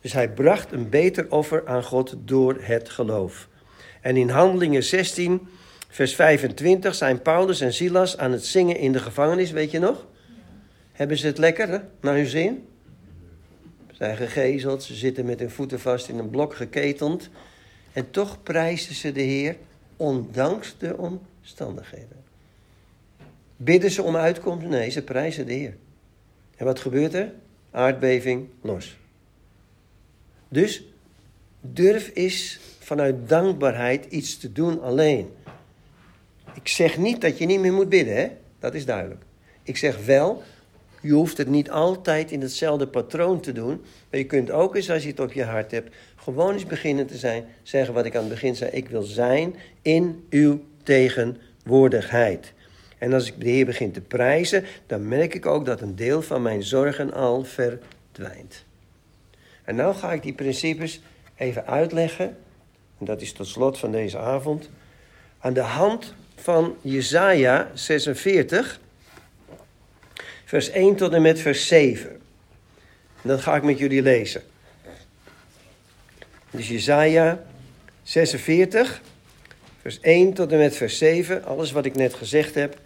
Dus 0.00 0.12
hij 0.12 0.30
bracht 0.30 0.72
een 0.72 0.88
beter 0.88 1.30
offer 1.30 1.66
aan 1.66 1.84
God 1.84 2.14
door 2.24 2.56
het 2.60 2.88
geloof. 2.88 3.48
En 4.00 4.16
in 4.16 4.28
Handelingen 4.28 4.84
16, 4.84 5.48
vers 5.88 6.14
25 6.14 6.94
zijn 6.94 7.22
Paulus 7.22 7.60
en 7.60 7.72
Silas 7.72 8.18
aan 8.18 8.32
het 8.32 8.46
zingen 8.46 8.76
in 8.76 8.92
de 8.92 8.98
gevangenis, 8.98 9.50
weet 9.50 9.70
je 9.70 9.78
nog? 9.78 10.06
Hebben 10.92 11.16
ze 11.16 11.26
het 11.26 11.38
lekker 11.38 11.68
hè? 11.68 11.78
naar 12.00 12.14
hun 12.14 12.26
zin? 12.26 12.66
Ze 13.88 13.96
zijn 13.96 14.16
gegezeld, 14.16 14.82
ze 14.82 14.94
zitten 14.94 15.24
met 15.24 15.38
hun 15.38 15.50
voeten 15.50 15.80
vast 15.80 16.08
in 16.08 16.18
een 16.18 16.30
blok 16.30 16.54
geketend. 16.54 17.30
En 17.92 18.10
toch 18.10 18.42
prijzen 18.42 18.94
ze 18.94 19.12
de 19.12 19.22
Heer, 19.22 19.56
ondanks 19.96 20.74
de 20.78 20.96
omstandigheden. 20.96 22.29
Bidden 23.62 23.90
ze 23.90 24.02
om 24.02 24.16
uitkomst? 24.16 24.66
Nee, 24.66 24.90
ze 24.90 25.02
prijzen 25.02 25.46
de 25.46 25.52
Heer. 25.52 25.76
En 26.56 26.64
wat 26.64 26.80
gebeurt 26.80 27.14
er? 27.14 27.32
Aardbeving 27.70 28.48
los. 28.62 28.98
Dus 30.48 30.84
durf 31.60 32.10
eens 32.14 32.60
vanuit 32.78 33.28
dankbaarheid 33.28 34.04
iets 34.04 34.38
te 34.38 34.52
doen 34.52 34.82
alleen. 34.82 35.28
Ik 36.54 36.68
zeg 36.68 36.98
niet 36.98 37.20
dat 37.20 37.38
je 37.38 37.46
niet 37.46 37.60
meer 37.60 37.72
moet 37.72 37.88
bidden, 37.88 38.16
hè? 38.16 38.28
dat 38.58 38.74
is 38.74 38.84
duidelijk. 38.84 39.22
Ik 39.62 39.76
zeg 39.76 40.04
wel, 40.04 40.42
je 41.00 41.12
hoeft 41.12 41.36
het 41.36 41.48
niet 41.48 41.70
altijd 41.70 42.30
in 42.30 42.40
hetzelfde 42.40 42.86
patroon 42.86 43.40
te 43.40 43.52
doen. 43.52 43.80
Maar 44.10 44.20
je 44.20 44.26
kunt 44.26 44.50
ook 44.50 44.76
eens, 44.76 44.90
als 44.90 45.02
je 45.02 45.08
het 45.08 45.20
op 45.20 45.32
je 45.32 45.44
hart 45.44 45.70
hebt, 45.70 45.96
gewoon 46.16 46.52
eens 46.52 46.66
beginnen 46.66 47.06
te 47.06 47.16
zijn. 47.16 47.44
Zeggen 47.62 47.94
wat 47.94 48.04
ik 48.04 48.14
aan 48.14 48.20
het 48.20 48.32
begin 48.32 48.56
zei. 48.56 48.70
Ik 48.70 48.88
wil 48.88 49.02
zijn 49.02 49.54
in 49.82 50.24
uw 50.30 50.64
tegenwoordigheid. 50.82 52.52
En 53.00 53.12
als 53.12 53.26
ik 53.26 53.40
de 53.40 53.48
Heer 53.48 53.66
begin 53.66 53.92
te 53.92 54.00
prijzen, 54.00 54.64
dan 54.86 55.08
merk 55.08 55.34
ik 55.34 55.46
ook 55.46 55.64
dat 55.66 55.80
een 55.80 55.96
deel 55.96 56.22
van 56.22 56.42
mijn 56.42 56.62
zorgen 56.62 57.12
al 57.12 57.44
verdwijnt. 57.44 58.64
En 59.64 59.76
nu 59.76 59.92
ga 59.92 60.12
ik 60.12 60.22
die 60.22 60.32
principes 60.32 61.00
even 61.36 61.66
uitleggen. 61.66 62.36
En 62.98 63.04
dat 63.04 63.20
is 63.20 63.32
tot 63.32 63.46
slot 63.46 63.78
van 63.78 63.92
deze 63.92 64.18
avond. 64.18 64.70
Aan 65.38 65.52
de 65.52 65.60
hand 65.60 66.14
van 66.34 66.76
Jesaja 66.80 67.70
46, 67.74 68.80
vers 70.44 70.70
1 70.70 70.96
tot 70.96 71.12
en 71.12 71.22
met 71.22 71.40
vers 71.40 71.66
7. 71.66 72.10
En 73.22 73.28
dat 73.28 73.40
ga 73.40 73.56
ik 73.56 73.62
met 73.62 73.78
jullie 73.78 74.02
lezen. 74.02 74.42
Dus 76.50 76.68
Jesaja 76.68 77.44
46, 78.02 79.00
vers 79.80 80.00
1 80.00 80.32
tot 80.32 80.52
en 80.52 80.58
met 80.58 80.76
vers 80.76 80.98
7. 80.98 81.44
Alles 81.44 81.72
wat 81.72 81.84
ik 81.84 81.94
net 81.94 82.14
gezegd 82.14 82.54
heb, 82.54 82.78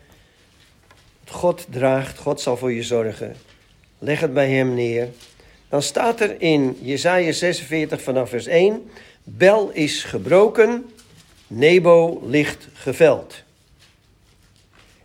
God 1.30 1.66
draagt, 1.70 2.18
God 2.18 2.40
zal 2.40 2.56
voor 2.56 2.72
je 2.72 2.82
zorgen. 2.82 3.36
Leg 3.98 4.20
het 4.20 4.34
bij 4.34 4.50
hem 4.50 4.74
neer. 4.74 5.08
Dan 5.68 5.82
staat 5.82 6.20
er 6.20 6.40
in 6.40 6.78
Jesaja 6.80 7.32
46 7.32 8.02
vanaf 8.02 8.28
vers 8.28 8.46
1: 8.46 8.90
Bel 9.22 9.70
is 9.70 10.04
gebroken, 10.04 10.84
Nebo 11.46 12.22
ligt 12.26 12.68
geveld. 12.72 13.42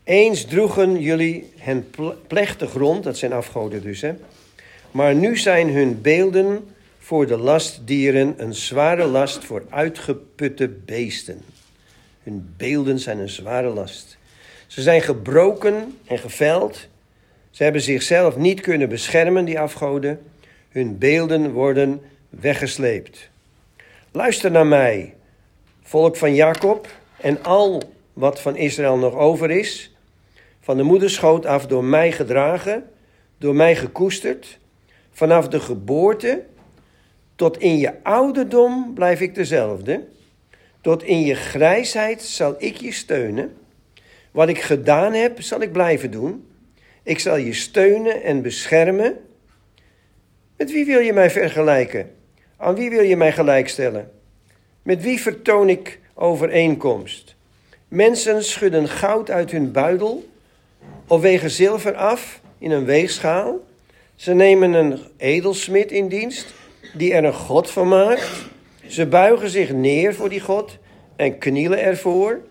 Eens 0.04 0.46
droegen 0.46 1.00
jullie 1.00 1.52
hen 1.58 1.90
plechtig 2.28 2.74
rond, 2.74 3.04
dat 3.04 3.18
zijn 3.18 3.34
afgoden 3.34 3.82
dus, 3.82 4.02
hè. 4.02 4.14
Maar 4.92 5.16
nu 5.16 5.38
zijn 5.38 5.70
hun 5.70 6.02
beelden 6.02 6.68
voor 7.00 7.28
de 7.28 7.38
lastdieren 7.38 8.34
een 8.38 8.54
zware 8.54 9.06
last 9.06 9.46
voor 9.46 9.66
uitgeputte 9.70 10.68
beesten. 10.68 11.42
Hun 12.24 12.54
beelden 12.58 13.00
zijn 13.00 13.20
een 13.20 13.30
zware 13.30 13.70
last. 13.70 14.18
Ze 14.70 14.82
zijn 14.82 15.02
gebroken 15.02 15.98
en 16.06 16.18
geveld. 16.18 16.88
Ze 17.50 17.64
hebben 17.64 17.82
zichzelf 17.82 18.36
niet 18.36 18.62
kunnen 18.62 18.90
beschermen, 18.90 19.46
die 19.46 19.60
afgoden. 19.60 20.20
Hun 20.70 20.98
beelden 20.98 21.52
worden 21.52 22.02
weggesleept. 22.30 23.30
Luister 24.12 24.52
naar 24.52 24.68
mij, 24.68 25.14
volk 25.82 26.16
van 26.16 26.36
Jacob 26.36 26.88
en 27.18 27.44
al 27.44 27.82
wat 28.14 28.42
van 28.42 28.56
Israël 28.56 28.98
nog 28.98 29.16
over 29.16 29.52
is. 29.52 29.96
Van 30.60 30.78
de 30.78 30.84
moederschoot 30.84 31.46
af 31.46 31.68
door 31.68 31.84
mij 31.84 32.12
gedragen, 32.12 32.90
door 33.38 33.56
mij 33.56 33.76
gekoesterd. 33.76 34.58
Vanaf 35.12 35.48
de 35.48 35.60
geboorte 35.60 36.44
tot 37.36 37.58
in 37.58 37.78
je 37.78 38.04
ouderdom 38.04 38.94
blijf 38.94 39.22
ik 39.22 39.36
dezelfde. 39.36 40.08
Tot 40.82 41.04
in 41.04 41.22
je 41.22 41.36
grijsheid 41.36 42.22
zal 42.22 42.56
ik 42.58 42.76
je 42.76 42.92
steunen. 42.92 43.59
Wat 44.40 44.50
ik 44.50 44.62
gedaan 44.62 45.14
heb, 45.14 45.42
zal 45.42 45.62
ik 45.62 45.72
blijven 45.72 46.12
doen. 46.12 46.48
Ik 47.04 47.20
zal 47.20 47.36
je 47.36 47.54
steunen 47.54 48.24
en 48.24 48.42
beschermen. 48.42 49.18
Met 50.58 50.72
wie 50.72 50.86
wil 50.86 51.00
je 51.00 51.14
mij 51.14 51.30
vergelijken? 51.30 52.12
Aan 52.58 52.76
wie 52.76 52.90
wil 52.90 53.02
je 53.02 53.16
mij 53.16 53.32
gelijkstellen? 53.32 54.12
Met 54.84 55.02
wie 55.02 55.20
vertoon 55.20 55.70
ik 55.70 56.00
overeenkomst? 56.14 57.36
Mensen 57.88 58.44
schudden 58.44 58.88
goud 58.88 59.30
uit 59.30 59.52
hun 59.52 59.72
buidel 59.72 60.30
of 61.08 61.22
wegen 61.22 61.50
zilver 61.50 61.96
af 61.96 62.42
in 62.58 62.72
een 62.72 62.86
weegschaal. 62.86 63.60
Ze 64.16 64.34
nemen 64.34 64.74
een 64.74 65.00
edelsmid 65.18 65.92
in 65.92 66.08
dienst 66.08 66.54
die 66.94 67.14
er 67.14 67.24
een 67.24 67.34
god 67.34 67.70
van 67.70 67.88
maakt. 67.88 68.46
Ze 68.88 69.06
buigen 69.06 69.50
zich 69.50 69.72
neer 69.72 70.16
voor 70.16 70.30
die 70.30 70.42
god 70.42 70.78
en 71.16 71.38
knielen 71.38 71.82
ervoor. 71.82 72.48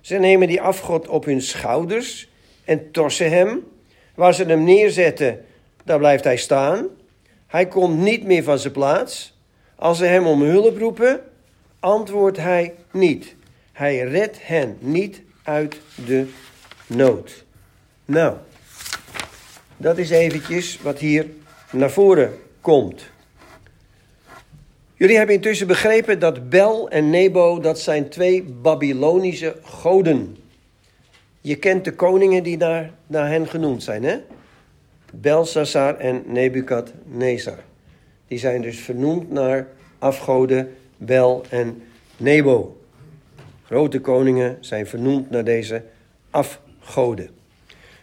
Ze 0.00 0.16
nemen 0.16 0.48
die 0.48 0.60
afgod 0.60 1.08
op 1.08 1.24
hun 1.24 1.42
schouders 1.42 2.28
en 2.64 2.90
torsen 2.90 3.30
hem. 3.30 3.64
Waar 4.14 4.34
ze 4.34 4.44
hem 4.44 4.64
neerzetten, 4.64 5.44
daar 5.84 5.98
blijft 5.98 6.24
hij 6.24 6.36
staan. 6.36 6.86
Hij 7.46 7.66
komt 7.66 7.98
niet 7.98 8.24
meer 8.24 8.42
van 8.42 8.58
zijn 8.58 8.72
plaats. 8.72 9.38
Als 9.74 9.98
ze 9.98 10.04
hem 10.04 10.26
om 10.26 10.42
hulp 10.42 10.78
roepen, 10.78 11.20
antwoordt 11.80 12.36
hij 12.36 12.74
niet. 12.90 13.34
Hij 13.72 13.98
redt 13.98 14.38
hen 14.40 14.76
niet 14.78 15.22
uit 15.42 15.76
de 16.06 16.26
nood. 16.86 17.44
Nou, 18.04 18.36
dat 19.76 19.98
is 19.98 20.10
eventjes 20.10 20.78
wat 20.82 20.98
hier 20.98 21.26
naar 21.70 21.90
voren 21.90 22.38
komt. 22.60 23.10
Jullie 25.00 25.16
hebben 25.16 25.34
intussen 25.34 25.66
begrepen 25.66 26.18
dat 26.18 26.48
Bel 26.48 26.90
en 26.90 27.10
Nebo, 27.10 27.60
dat 27.60 27.80
zijn 27.80 28.08
twee 28.08 28.42
Babylonische 28.42 29.56
goden. 29.62 30.36
Je 31.40 31.56
kent 31.56 31.84
de 31.84 31.92
koningen 31.92 32.42
die 32.42 32.56
daar 32.58 32.90
naar 33.06 33.28
hen 33.28 33.48
genoemd 33.48 33.82
zijn, 33.82 34.04
hè? 34.04 34.16
Belshazzar 35.12 35.96
en 35.96 36.22
Nebukadnezar. 36.26 37.58
Die 38.28 38.38
zijn 38.38 38.62
dus 38.62 38.78
vernoemd 38.78 39.30
naar 39.30 39.68
afgoden 39.98 40.74
Bel 40.96 41.44
en 41.48 41.82
Nebo. 42.16 42.80
Grote 43.64 44.00
koningen 44.00 44.56
zijn 44.60 44.86
vernoemd 44.86 45.30
naar 45.30 45.44
deze 45.44 45.82
afgoden. 46.30 47.30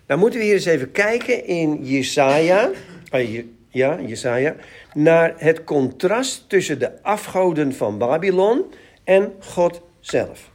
Nou 0.08 0.20
moeten 0.20 0.39
we 0.39 0.45
hier 0.45 0.56
eens 0.56 0.66
even 0.66 0.91
kijken 0.91 1.45
in 1.45 1.80
Jesaja, 1.86 2.70
uh, 3.14 3.43
ja, 3.78 3.99
Jesaja, 4.01 4.55
naar 4.93 5.34
het 5.38 5.63
contrast 5.63 6.43
tussen 6.47 6.80
de 6.80 7.03
afgoden 7.03 7.73
van 7.73 7.97
Babylon 7.97 8.73
en 9.03 9.34
God 9.39 9.82
zelf. 9.99 10.49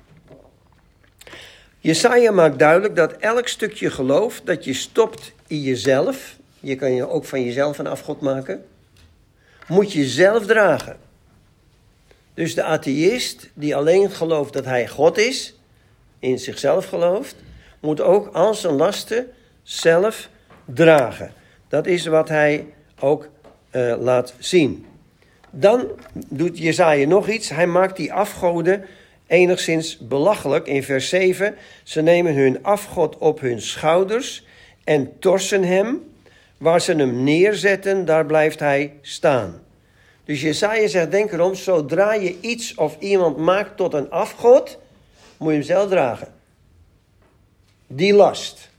Jesaja 1.78 2.30
maakt 2.30 2.58
duidelijk 2.58 2.96
dat 2.96 3.12
elk 3.12 3.48
stukje 3.48 3.90
geloof 3.90 4.40
dat 4.40 4.64
je 4.64 4.74
stopt 4.74 5.32
in 5.46 5.60
jezelf, 5.60 6.36
je 6.60 6.76
kan 6.76 6.94
je 6.94 7.08
ook 7.08 7.24
van 7.24 7.44
jezelf 7.44 7.78
een 7.78 7.86
afgod 7.86 8.20
maken, 8.20 8.64
moet 9.68 9.92
je 9.92 10.04
zelf 10.04 10.46
dragen. 10.46 10.96
Dus 12.34 12.54
de 12.54 12.62
atheïst 12.62 13.50
die 13.54 13.76
alleen 13.76 14.10
gelooft 14.10 14.52
dat 14.52 14.64
hij 14.64 14.88
God 14.88 15.18
is, 15.18 15.54
in 16.18 16.38
zichzelf 16.38 16.86
gelooft, 16.86 17.36
moet 17.80 18.00
ook 18.00 18.34
al 18.34 18.54
zijn 18.54 18.74
lasten 18.74 19.26
zelf 19.62 20.28
dragen. 20.64 21.32
Dat 21.68 21.86
is 21.86 22.06
wat 22.06 22.28
hij 22.28 22.66
ook 23.02 23.28
uh, 23.72 23.94
laat 23.98 24.34
zien. 24.38 24.86
Dan 25.50 25.86
doet 26.28 26.58
Jezaja 26.58 27.06
nog 27.06 27.28
iets. 27.28 27.48
Hij 27.48 27.66
maakt 27.66 27.96
die 27.96 28.12
afgoden 28.12 28.84
enigszins 29.26 29.98
belachelijk. 29.98 30.66
In 30.66 30.82
vers 30.82 31.08
7, 31.08 31.54
ze 31.82 32.02
nemen 32.02 32.34
hun 32.34 32.64
afgod 32.64 33.18
op 33.18 33.40
hun 33.40 33.60
schouders 33.60 34.44
en 34.84 35.18
torsen 35.18 35.62
hem. 35.64 36.10
Waar 36.58 36.80
ze 36.80 36.94
hem 36.94 37.22
neerzetten, 37.22 38.04
daar 38.04 38.26
blijft 38.26 38.60
hij 38.60 38.98
staan. 39.00 39.62
Dus 40.24 40.40
Jesaja 40.40 40.88
zegt, 40.88 41.10
denk 41.10 41.32
erom, 41.32 41.54
zodra 41.54 42.14
je 42.14 42.40
iets 42.40 42.74
of 42.74 42.96
iemand 42.98 43.36
maakt 43.36 43.76
tot 43.76 43.94
een 43.94 44.10
afgod, 44.10 44.78
moet 45.36 45.48
je 45.48 45.54
hem 45.54 45.62
zelf 45.66 45.88
dragen. 45.88 46.34
Die 47.86 48.14
last. 48.14 48.70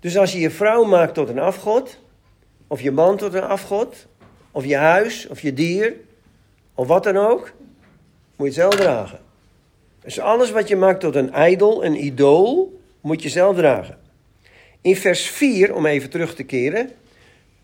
Dus 0.00 0.16
als 0.16 0.32
je 0.32 0.38
je 0.38 0.50
vrouw 0.50 0.84
maakt 0.84 1.14
tot 1.14 1.28
een 1.28 1.38
afgod, 1.38 1.98
of 2.68 2.80
je 2.80 2.90
man 2.90 3.16
tot 3.16 3.34
een 3.34 3.42
afgod, 3.42 4.06
of 4.50 4.64
je 4.64 4.76
huis, 4.76 5.26
of 5.26 5.40
je 5.40 5.54
dier, 5.54 5.94
of 6.74 6.86
wat 6.86 7.04
dan 7.04 7.16
ook, 7.16 7.52
moet 8.36 8.46
je 8.46 8.52
zelf 8.52 8.74
dragen. 8.74 9.18
Dus 10.00 10.20
alles 10.20 10.50
wat 10.50 10.68
je 10.68 10.76
maakt 10.76 11.00
tot 11.00 11.14
een 11.14 11.32
ijdel, 11.32 11.84
een 11.84 12.04
idool, 12.04 12.80
moet 13.00 13.22
je 13.22 13.28
zelf 13.28 13.56
dragen. 13.56 13.98
In 14.80 14.96
vers 14.96 15.28
4, 15.28 15.74
om 15.74 15.86
even 15.86 16.10
terug 16.10 16.34
te 16.34 16.42
keren, 16.42 16.90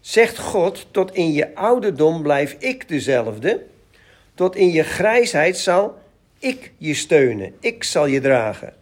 zegt 0.01 0.39
God: 0.39 0.87
Tot 0.91 1.15
in 1.15 1.33
je 1.33 1.55
ouderdom 1.55 2.23
blijf 2.23 2.57
ik 2.59 2.89
dezelfde. 2.89 3.63
Tot 4.35 4.57
in 4.57 4.73
je 4.73 4.83
grijsheid 4.83 5.57
zal 5.57 5.99
ik 6.39 6.73
je 6.79 6.95
steunen. 6.95 7.55
Ik 7.61 7.85
zal 7.85 8.07
je 8.07 8.21
dragen. 8.21 8.73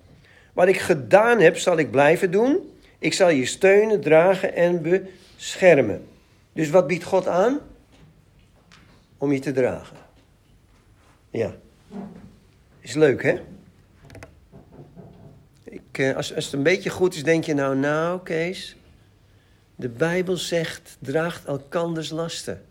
Wat 0.53 0.69
ik 0.69 0.79
gedaan 0.79 1.41
heb, 1.41 1.57
zal 1.57 1.79
ik 1.79 1.91
blijven 1.91 2.31
doen. 2.31 2.71
Ik 2.99 3.13
zal 3.13 3.29
je 3.29 3.47
steunen, 3.47 4.01
dragen 4.01 4.55
en 4.55 4.83
beschermen. 4.83 6.07
Dus 6.53 6.71
wat 6.71 6.87
biedt 6.87 7.05
God 7.05 7.27
aan? 7.27 7.61
Om 9.19 9.33
je 9.33 9.39
te 9.39 9.53
dragen. 9.53 9.97
Ja. 11.31 11.55
Is 12.81 12.95
leuk, 12.95 13.23
hè? 13.23 13.41
Ik, 15.65 15.99
eh, 15.99 16.17
als, 16.17 16.35
als 16.35 16.45
het 16.45 16.55
een 16.55 16.63
beetje 16.63 16.91
goed 16.91 17.15
is, 17.15 17.23
denk 17.23 17.45
je 17.45 17.55
nou, 17.55 17.77
nou, 17.77 18.23
Kees. 18.23 18.77
De 19.77 19.89
Bijbel 19.89 20.37
zegt, 20.37 20.97
draagt 21.01 21.45
elkanders 21.45 22.11
lasten. 22.11 22.65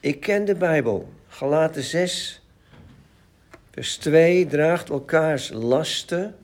Ik 0.00 0.20
ken 0.20 0.44
de 0.44 0.54
Bijbel. 0.54 1.12
Galaten 1.28 1.82
6, 1.82 2.42
vers 3.70 3.96
2, 3.96 4.46
draagt 4.46 4.88
elkaars 4.88 5.50
lasten. 5.50 6.34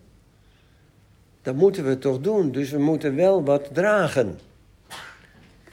Dat 1.42 1.54
moeten 1.54 1.86
we 1.86 1.98
toch 1.98 2.20
doen, 2.20 2.52
dus 2.52 2.70
we 2.70 2.78
moeten 2.78 3.14
wel 3.14 3.44
wat 3.44 3.68
dragen. 3.74 4.38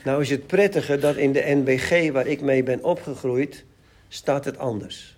Nou 0.04 0.22
is 0.22 0.30
het 0.30 0.48
prettige 0.48 0.98
dat 0.98 1.16
in 1.16 1.32
de 1.32 1.44
NBG 1.46 2.12
waar 2.12 2.28
ik 2.28 2.42
mee 2.42 2.64
ben 2.64 2.84
opgegroeid, 2.84 3.66
staat 4.08 4.46
het 4.46 4.58
anders. 4.58 5.18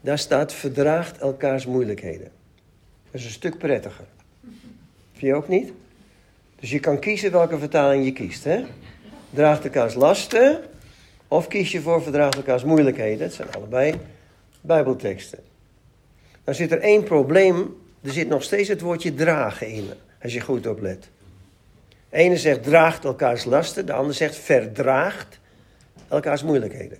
Daar 0.00 0.18
staat 0.18 0.52
verdraagt 0.52 1.18
elkaars 1.18 1.66
moeilijkheden. 1.66 2.30
Dat 3.10 3.20
is 3.20 3.24
een 3.24 3.30
stuk 3.30 3.58
prettiger. 3.58 4.04
Vind 5.12 5.20
je 5.20 5.34
ook 5.34 5.48
niet? 5.48 5.72
Dus 6.60 6.70
je 6.70 6.80
kan 6.80 6.98
kiezen 6.98 7.32
welke 7.32 7.58
vertaling 7.58 8.04
je 8.04 8.12
kiest. 8.12 8.44
Hè? 8.44 8.64
Draagt 9.30 9.64
elkaars 9.64 9.94
lasten 9.94 10.62
of 11.28 11.48
kies 11.48 11.72
je 11.72 11.80
voor 11.80 12.02
verdraagt 12.02 12.36
elkaars 12.36 12.64
moeilijkheden. 12.64 13.18
Dat 13.18 13.32
zijn 13.32 13.52
allebei 13.52 13.94
bijbelteksten. 14.60 15.38
Dan 16.44 16.54
zit 16.54 16.72
er 16.72 16.80
één 16.80 17.02
probleem. 17.02 17.76
Er 18.02 18.12
zit 18.12 18.28
nog 18.28 18.42
steeds 18.42 18.68
het 18.68 18.80
woordje 18.80 19.14
dragen 19.14 19.68
in. 19.68 19.88
Als 20.22 20.32
je 20.32 20.40
goed 20.40 20.66
oplet. 20.66 21.08
De 22.14 22.20
ene 22.20 22.36
zegt 22.36 22.62
draagt 22.62 23.04
elkaars 23.04 23.44
lasten. 23.44 23.86
De 23.86 23.92
ander 23.92 24.14
zegt 24.14 24.36
verdraagt 24.36 25.38
elkaars 26.08 26.42
moeilijkheden. 26.42 26.98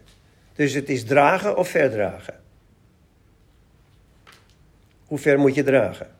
Dus 0.55 0.73
het 0.73 0.89
is 0.89 1.05
dragen 1.05 1.57
of 1.57 1.69
verdragen. 1.69 2.41
Hoe 5.07 5.19
ver 5.19 5.39
moet 5.39 5.55
je 5.55 5.62
dragen? 5.62 6.11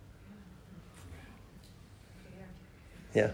Ja. 3.11 3.32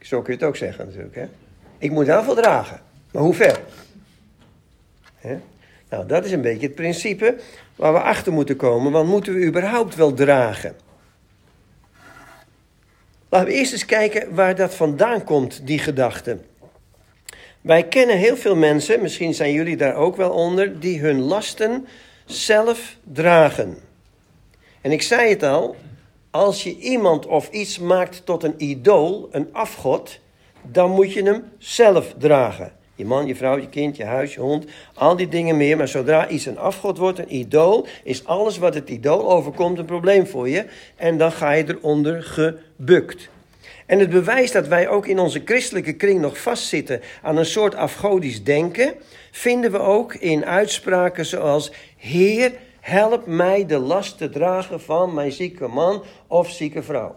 Zo 0.00 0.22
kun 0.22 0.32
je 0.32 0.38
het 0.38 0.48
ook 0.48 0.56
zeggen 0.56 0.86
natuurlijk. 0.86 1.14
Hè? 1.14 1.26
Ik 1.78 1.90
moet 1.90 2.06
wel 2.06 2.22
veel 2.22 2.34
dragen. 2.34 2.80
Maar 3.12 3.22
hoe 3.22 3.34
ver? 3.34 3.60
Nou, 5.88 6.06
dat 6.06 6.24
is 6.24 6.32
een 6.32 6.42
beetje 6.42 6.66
het 6.66 6.74
principe 6.74 7.36
waar 7.76 7.92
we 7.92 8.00
achter 8.00 8.32
moeten 8.32 8.56
komen. 8.56 8.92
Want 8.92 9.08
moeten 9.08 9.34
we 9.34 9.46
überhaupt 9.46 9.94
wel 9.94 10.14
dragen? 10.14 10.74
Laten 13.34 13.48
we 13.48 13.54
eerst 13.58 13.72
eens 13.72 13.84
kijken 13.84 14.34
waar 14.34 14.54
dat 14.54 14.74
vandaan 14.74 15.24
komt, 15.24 15.66
die 15.66 15.78
gedachte. 15.78 16.38
Wij 17.60 17.88
kennen 17.88 18.16
heel 18.16 18.36
veel 18.36 18.56
mensen, 18.56 19.02
misschien 19.02 19.34
zijn 19.34 19.52
jullie 19.52 19.76
daar 19.76 19.94
ook 19.94 20.16
wel 20.16 20.30
onder, 20.30 20.80
die 20.80 21.00
hun 21.00 21.20
lasten 21.20 21.86
zelf 22.24 22.96
dragen. 23.12 23.78
En 24.80 24.92
ik 24.92 25.02
zei 25.02 25.30
het 25.30 25.42
al, 25.42 25.76
als 26.30 26.62
je 26.62 26.78
iemand 26.78 27.26
of 27.26 27.50
iets 27.50 27.78
maakt 27.78 28.26
tot 28.26 28.42
een 28.42 28.54
idool, 28.56 29.28
een 29.30 29.48
afgod, 29.52 30.18
dan 30.62 30.90
moet 30.90 31.12
je 31.12 31.22
hem 31.22 31.44
zelf 31.58 32.14
dragen. 32.18 32.72
Je 32.94 33.04
man, 33.04 33.26
je 33.26 33.36
vrouw, 33.36 33.58
je 33.58 33.68
kind, 33.68 33.96
je 33.96 34.04
huis, 34.04 34.34
je 34.34 34.40
hond, 34.40 34.64
al 34.94 35.16
die 35.16 35.28
dingen 35.28 35.56
meer. 35.56 35.76
Maar 35.76 35.88
zodra 35.88 36.28
iets 36.28 36.46
een 36.46 36.58
afgod 36.58 36.98
wordt, 36.98 37.18
een 37.18 37.34
idool, 37.34 37.86
is 38.04 38.24
alles 38.24 38.58
wat 38.58 38.74
het 38.74 38.90
idool 38.90 39.30
overkomt 39.30 39.78
een 39.78 39.84
probleem 39.84 40.26
voor 40.26 40.48
je. 40.48 40.64
En 40.96 41.18
dan 41.18 41.32
ga 41.32 41.52
je 41.52 41.64
eronder 41.68 42.22
gebukt. 42.22 43.28
En 43.86 43.98
het 43.98 44.10
bewijs 44.10 44.52
dat 44.52 44.68
wij 44.68 44.88
ook 44.88 45.06
in 45.06 45.18
onze 45.18 45.42
christelijke 45.44 45.92
kring 45.92 46.20
nog 46.20 46.38
vastzitten 46.38 47.00
aan 47.22 47.36
een 47.36 47.46
soort 47.46 47.74
afgodisch 47.74 48.44
denken, 48.44 48.94
vinden 49.30 49.72
we 49.72 49.78
ook 49.78 50.14
in 50.14 50.44
uitspraken 50.44 51.26
zoals: 51.26 51.72
Heer, 51.96 52.52
help 52.80 53.26
mij 53.26 53.66
de 53.66 53.78
last 53.78 54.18
te 54.18 54.28
dragen 54.30 54.80
van 54.80 55.14
mijn 55.14 55.32
zieke 55.32 55.68
man 55.68 56.04
of 56.26 56.50
zieke 56.50 56.82
vrouw. 56.82 57.16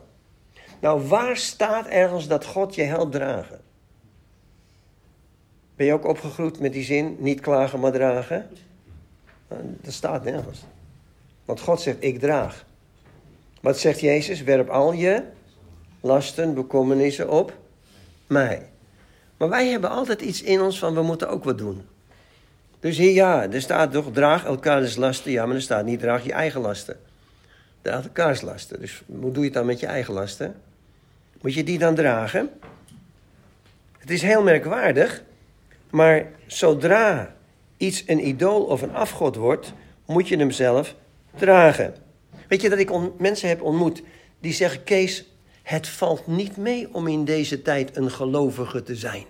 Nou, 0.82 1.08
waar 1.08 1.38
staat 1.38 1.88
ergens 1.88 2.28
dat 2.28 2.46
God 2.46 2.76
je 2.76 2.84
helpt 2.84 3.12
dragen? 3.12 3.67
Ben 5.78 5.86
je 5.86 5.94
ook 5.94 6.06
opgegroeid 6.06 6.60
met 6.60 6.74
die 6.74 6.84
zin, 6.84 7.16
niet 7.20 7.40
klagen 7.40 7.80
maar 7.80 7.92
dragen? 7.92 8.48
Nou, 9.48 9.62
dat 9.82 9.94
staat 9.94 10.24
nergens. 10.24 10.64
Want 11.46 11.60
God 11.60 11.82
zegt, 11.82 11.98
ik 12.00 12.20
draag. 12.20 12.66
Wat 13.62 13.80
zegt 13.80 14.00
Jezus? 14.00 14.44
Werp 14.44 14.70
al 14.70 14.94
je 14.94 15.24
lasten, 16.02 16.54
bekommernissen 16.54 17.30
op 17.30 17.58
mij. 18.28 18.70
Maar 19.38 19.50
wij 19.50 19.68
hebben 19.68 19.90
altijd 19.90 20.22
iets 20.22 20.42
in 20.42 20.62
ons 20.62 20.80
van, 20.80 20.94
we 20.94 21.02
moeten 21.02 21.30
ook 21.30 21.44
wat 21.44 21.58
doen. 21.58 21.86
Dus 22.80 22.98
hier 22.98 23.14
ja, 23.14 23.52
er 23.52 23.62
staat 23.62 23.92
toch, 23.92 24.12
draag 24.12 24.46
elkaars 24.46 24.96
lasten. 24.96 25.32
Ja, 25.32 25.46
maar 25.46 25.56
er 25.56 25.62
staat 25.62 25.86
niet, 25.86 26.00
draag 26.00 26.26
je 26.26 26.34
eigen 26.34 26.62
lasten. 26.62 27.00
Draag 27.82 28.04
elkaars 28.04 28.42
lasten. 28.42 28.80
Dus 28.80 29.04
hoe 29.06 29.32
doe 29.32 29.38
je 29.38 29.44
het 29.44 29.54
dan 29.54 29.66
met 29.66 29.80
je 29.80 29.86
eigen 29.86 30.14
lasten? 30.14 30.56
Moet 31.42 31.54
je 31.54 31.64
die 31.64 31.80
dan 31.80 31.96
dragen? 31.96 32.50
Het 33.98 34.10
is 34.10 34.22
heel 34.22 34.44
merkwaardig, 34.44 35.24
maar 35.90 36.32
zodra 36.46 37.36
iets 37.78 38.04
een 38.06 38.28
idool 38.28 38.64
of 38.64 38.82
een 38.82 38.96
afgod 38.96 39.36
wordt, 39.36 39.74
moet 40.06 40.28
je 40.28 40.38
hem 40.38 40.52
zelf 40.52 40.96
dragen. 41.36 41.96
Weet 42.48 42.62
je 42.62 42.70
dat 42.70 42.80
ik 42.80 43.20
mensen 43.20 43.50
heb 43.50 43.62
ontmoet 43.62 44.04
die 44.40 44.54
zeggen: 44.54 44.84
Kees, 44.84 45.32
het 45.64 45.88
valt 45.88 46.28
niet 46.28 46.58
mee 46.58 46.94
om 46.94 47.08
in 47.08 47.26
deze 47.26 47.62
tijd 47.62 47.98
een 47.98 48.12
gelovige 48.12 48.84
te 48.84 48.96
zijn. 48.96 49.26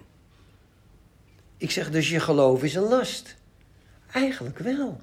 Ik 1.57 1.71
zeg 1.71 1.91
dus 1.91 2.09
je 2.09 2.19
geloof 2.19 2.63
is 2.63 2.75
een 2.75 2.87
last. 2.87 3.35
Eigenlijk 4.11 4.57
wel. 4.57 4.99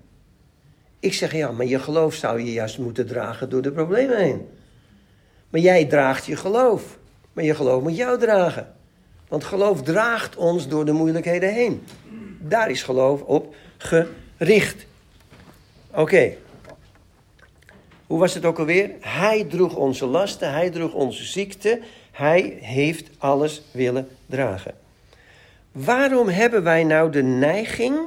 Ik 0.98 1.14
zeg 1.14 1.32
ja, 1.32 1.50
maar 1.50 1.66
je 1.66 1.78
geloof 1.78 2.14
zou 2.14 2.40
je 2.40 2.52
juist 2.52 2.78
moeten 2.78 3.06
dragen 3.06 3.50
door 3.50 3.62
de 3.62 3.72
problemen 3.72 4.18
heen. 4.18 4.48
Maar 5.50 5.60
jij 5.60 5.84
draagt 5.84 6.26
je 6.26 6.36
geloof. 6.36 6.98
Maar 7.32 7.44
je 7.44 7.54
geloof 7.54 7.82
moet 7.82 7.96
jou 7.96 8.18
dragen. 8.18 8.73
Want 9.34 9.46
geloof 9.46 9.82
draagt 9.82 10.36
ons 10.36 10.68
door 10.68 10.84
de 10.84 10.92
moeilijkheden 10.92 11.52
heen. 11.52 11.84
Daar 12.40 12.70
is 12.70 12.82
geloof 12.82 13.22
op 13.22 13.54
gericht. 13.76 14.86
Oké. 15.94 16.32
Hoe 18.06 18.18
was 18.18 18.34
het 18.34 18.44
ook 18.44 18.58
alweer? 18.58 18.90
Hij 19.00 19.44
droeg 19.44 19.76
onze 19.76 20.06
lasten, 20.06 20.52
hij 20.52 20.70
droeg 20.70 20.92
onze 20.92 21.24
ziekte, 21.24 21.80
hij 22.10 22.58
heeft 22.60 23.10
alles 23.18 23.62
willen 23.70 24.08
dragen. 24.26 24.74
Waarom 25.72 26.28
hebben 26.28 26.62
wij 26.62 26.84
nou 26.84 27.10
de 27.10 27.22
neiging 27.22 27.98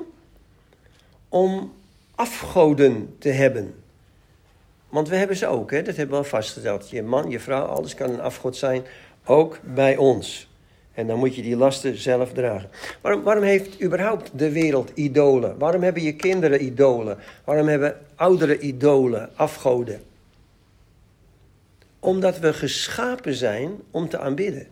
om 1.29 1.73
afgoden 2.15 3.15
te 3.19 3.29
hebben? 3.29 3.83
Want 4.89 5.09
we 5.09 5.15
hebben 5.15 5.37
ze 5.37 5.47
ook, 5.47 5.71
hè? 5.71 5.81
dat 5.81 5.95
hebben 5.95 6.15
we 6.17 6.23
al 6.23 6.29
vastgesteld. 6.29 6.89
Je 6.89 7.03
man, 7.03 7.29
je 7.29 7.39
vrouw, 7.39 7.65
alles 7.65 7.95
kan 7.95 8.09
een 8.09 8.21
afgod 8.21 8.55
zijn, 8.55 8.83
ook 9.25 9.59
bij 9.63 9.97
ons. 9.97 10.46
En 10.97 11.07
dan 11.07 11.19
moet 11.19 11.35
je 11.35 11.41
die 11.41 11.57
lasten 11.57 11.97
zelf 11.97 12.33
dragen. 12.33 12.69
Waarom, 13.01 13.23
waarom 13.23 13.43
heeft 13.43 13.81
überhaupt 13.81 14.31
de 14.33 14.51
wereld 14.51 14.91
idolen? 14.93 15.57
Waarom 15.57 15.83
hebben 15.83 16.03
je 16.03 16.15
kinderen 16.15 16.63
idolen? 16.63 17.17
Waarom 17.43 17.67
hebben 17.67 17.97
oudere 18.15 18.59
idolen, 18.59 19.29
afgoden? 19.35 20.01
Omdat 21.99 22.39
we 22.39 22.53
geschapen 22.53 23.33
zijn 23.33 23.71
om 23.91 24.09
te 24.09 24.19
aanbidden. 24.19 24.67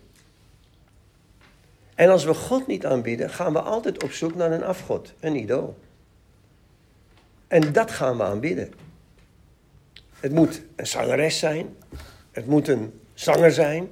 En 1.96 2.10
als 2.10 2.24
we 2.24 2.34
God 2.34 2.68
niet 2.68 2.86
aanbidden, 2.86 3.30
gaan 3.30 3.54
we 3.54 3.60
altijd 3.60 4.04
op 4.04 4.12
zoek 4.12 4.36
naar 4.36 4.52
een 4.52 4.64
afgod, 4.64 5.14
een 5.20 5.36
idool. 5.36 5.78
En 7.48 7.74
dat 7.74 7.92
gaan 7.92 8.18
we 8.18 8.24
aanbidden. 8.24 8.74
Het 10.20 10.32
moet 10.32 10.62
een 10.76 10.88
zangeres 10.88 11.40
zijn, 11.40 11.76
het 12.32 12.46
moet 12.46 12.68
een 12.68 13.00
zanger 13.14 13.52
zijn, 13.52 13.88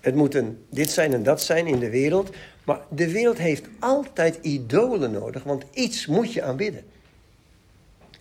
het 0.00 0.14
moet 0.14 0.34
een 0.34 0.64
dit 0.70 0.90
zijn 0.90 1.12
en 1.12 1.22
dat 1.22 1.42
zijn 1.42 1.66
in 1.66 1.78
de 1.78 1.90
wereld. 1.90 2.30
Maar 2.64 2.80
de 2.90 3.10
wereld 3.10 3.38
heeft 3.38 3.66
altijd 3.78 4.38
idolen 4.42 5.10
nodig, 5.10 5.42
want 5.42 5.64
iets 5.72 6.06
moet 6.06 6.32
je 6.32 6.42
aanbidden. 6.42 6.84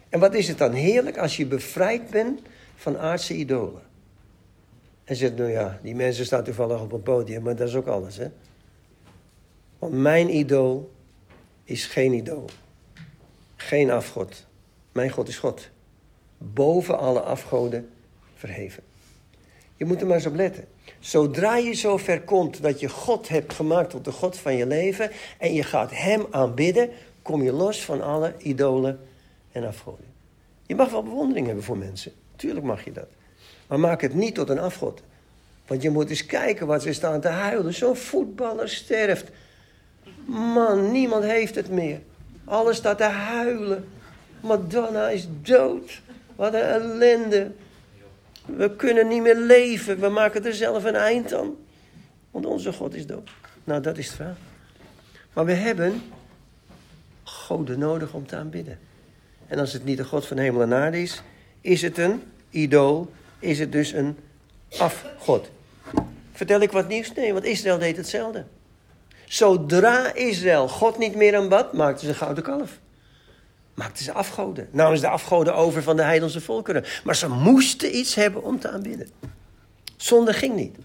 En 0.10 0.20
wat 0.20 0.34
is 0.34 0.48
het 0.48 0.58
dan 0.58 0.72
heerlijk 0.74 1.18
als 1.18 1.38
je 1.38 1.46
bevrijd 1.46 2.10
bent 2.10 2.42
van 2.76 2.98
aardse 2.98 3.34
idolen? 3.34 3.82
En 5.04 5.16
zegt, 5.16 5.36
nou 5.36 5.50
ja, 5.50 5.80
die 5.84 5.96
mensen 5.96 6.26
staan 6.26 6.44
toevallig 6.44 6.82
op 6.82 6.92
een 6.92 7.04
podium, 7.04 7.44
maar 7.44 7.56
dat 7.56 7.68
is 7.68 7.76
ook 7.76 7.88
alles, 7.88 8.18
hè? 8.18 8.28
Want 9.80 9.94
mijn 9.94 10.36
idool 10.36 10.92
is 11.64 11.86
geen 11.86 12.14
idool. 12.14 12.50
Geen 13.56 13.92
afgod. 13.92 14.46
Mijn 14.92 15.10
God 15.10 15.28
is 15.28 15.38
God. 15.38 15.70
Boven 16.38 17.00
alle 17.00 17.22
afgoden 17.22 17.90
verheven. 18.36 18.84
Je 19.76 19.86
moet 19.86 20.02
er 20.02 20.08
maar 20.08 20.16
eens 20.16 20.26
op 20.26 20.36
letten. 20.36 20.68
Zodra 21.08 21.56
je 21.56 21.74
zo 21.74 21.98
ver 21.98 22.22
komt 22.22 22.62
dat 22.62 22.80
je 22.80 22.90
God 22.90 23.30
hebt 23.30 23.54
gemaakt 23.54 23.90
tot 23.90 24.06
de 24.06 24.12
God 24.12 24.38
van 24.38 24.56
je 24.56 24.66
leven 24.66 25.12
en 25.38 25.54
je 25.54 25.64
gaat 25.64 25.92
Hem 25.94 26.26
aanbidden, 26.32 26.90
kom 27.22 27.44
je 27.44 27.52
los 27.52 27.86
van 27.86 28.02
alle 28.02 28.34
idolen 28.38 29.00
en 29.52 29.68
afgoden. 29.68 30.06
Je 30.66 30.76
mag 30.76 30.90
wel 30.90 31.04
bewondering 31.04 31.46
hebben 31.46 31.64
voor 31.64 31.78
mensen. 31.78 32.12
Tuurlijk 32.36 32.66
mag 32.66 32.84
je 32.84 32.92
dat. 32.92 33.08
Maar 33.68 33.80
maak 33.80 34.02
het 34.02 34.14
niet 34.14 34.36
tot 34.36 34.50
een 34.50 34.60
afgod. 34.60 35.02
Want 35.68 35.82
je 35.82 35.90
moet 35.90 36.10
eens 36.10 36.26
kijken 36.26 36.68
wat 36.68 36.82
ze 36.82 36.94
staan 36.94 37.22
te 37.22 37.28
huilen. 37.28 37.74
Zo'n 37.74 37.96
voetballer 37.96 38.70
sterft. 38.70 39.30
Man, 40.26 40.92
niemand 40.92 41.24
heeft 41.24 41.56
het 41.56 41.70
meer. 41.70 42.00
Alles 42.46 42.78
staat 42.78 42.98
te 42.98 43.04
huilen. 43.04 43.88
Madonna 44.42 45.10
is 45.10 45.28
dood. 45.42 46.02
Wat 46.36 46.54
een 46.54 46.62
ellende. 46.62 47.52
We 48.56 48.76
kunnen 48.76 49.08
niet 49.08 49.22
meer 49.22 49.36
leven. 49.36 50.00
We 50.00 50.10
maken 50.10 50.46
er 50.46 50.54
zelf 50.54 50.84
een 50.84 50.96
eind 50.96 51.34
aan. 51.34 51.56
Want 52.32 52.46
onze 52.46 52.74
God 52.74 52.96
is 52.96 53.06
dood. 53.06 53.30
Nou, 53.64 53.82
dat 53.82 53.98
is 53.98 54.06
het 54.06 54.16
verhaal. 54.16 54.36
Maar 55.34 55.46
we 55.46 55.54
hebben 55.54 56.02
goden 57.24 57.80
nodig 57.80 58.14
om 58.14 58.28
te 58.28 58.36
aanbidden. 58.36 58.80
En 59.48 59.60
als 59.60 59.74
het 59.74 59.84
niet 59.84 59.98
de 59.98 60.06
God 60.06 60.26
van 60.26 60.38
hemel 60.38 60.62
en 60.62 60.74
aarde 60.74 61.02
is, 61.02 61.22
is 61.62 61.82
het 61.82 61.98
een 61.98 62.24
idool, 62.50 63.12
is 63.40 63.60
het 63.60 63.72
dus 63.72 63.92
een 63.92 64.18
afgod. 64.78 65.50
Vertel 66.32 66.62
ik 66.62 66.72
wat 66.72 66.88
nieuws? 66.88 67.14
Nee, 67.14 67.34
want 67.34 67.46
Israël 67.46 67.78
deed 67.78 67.98
hetzelfde. 67.98 68.46
Zodra 69.26 70.14
Israël 70.14 70.68
God 70.68 70.98
niet 70.98 71.16
meer 71.16 71.36
aanbad, 71.36 71.74
maakte 71.74 72.06
ze 72.06 72.10
een 72.10 72.16
gouden 72.16 72.44
kalf. 72.44 72.80
Maakten 73.78 74.04
ze 74.04 74.12
afgoden. 74.12 74.68
Namen 74.72 74.98
ze 74.98 75.04
de 75.04 75.10
afgoden 75.10 75.56
over 75.56 75.84
van 75.84 75.96
de 75.96 76.04
heidense 76.04 76.42
volkeren. 76.42 76.84
Maar 77.04 77.16
ze 77.16 77.30
moesten 77.30 77.96
iets 77.96 78.16
hebben 78.16 78.44
om 78.44 78.60
te 78.60 78.70
aanbidden. 78.70 79.10
Zonde 79.98 80.34
ging 80.34 80.56
niet. 80.56 80.76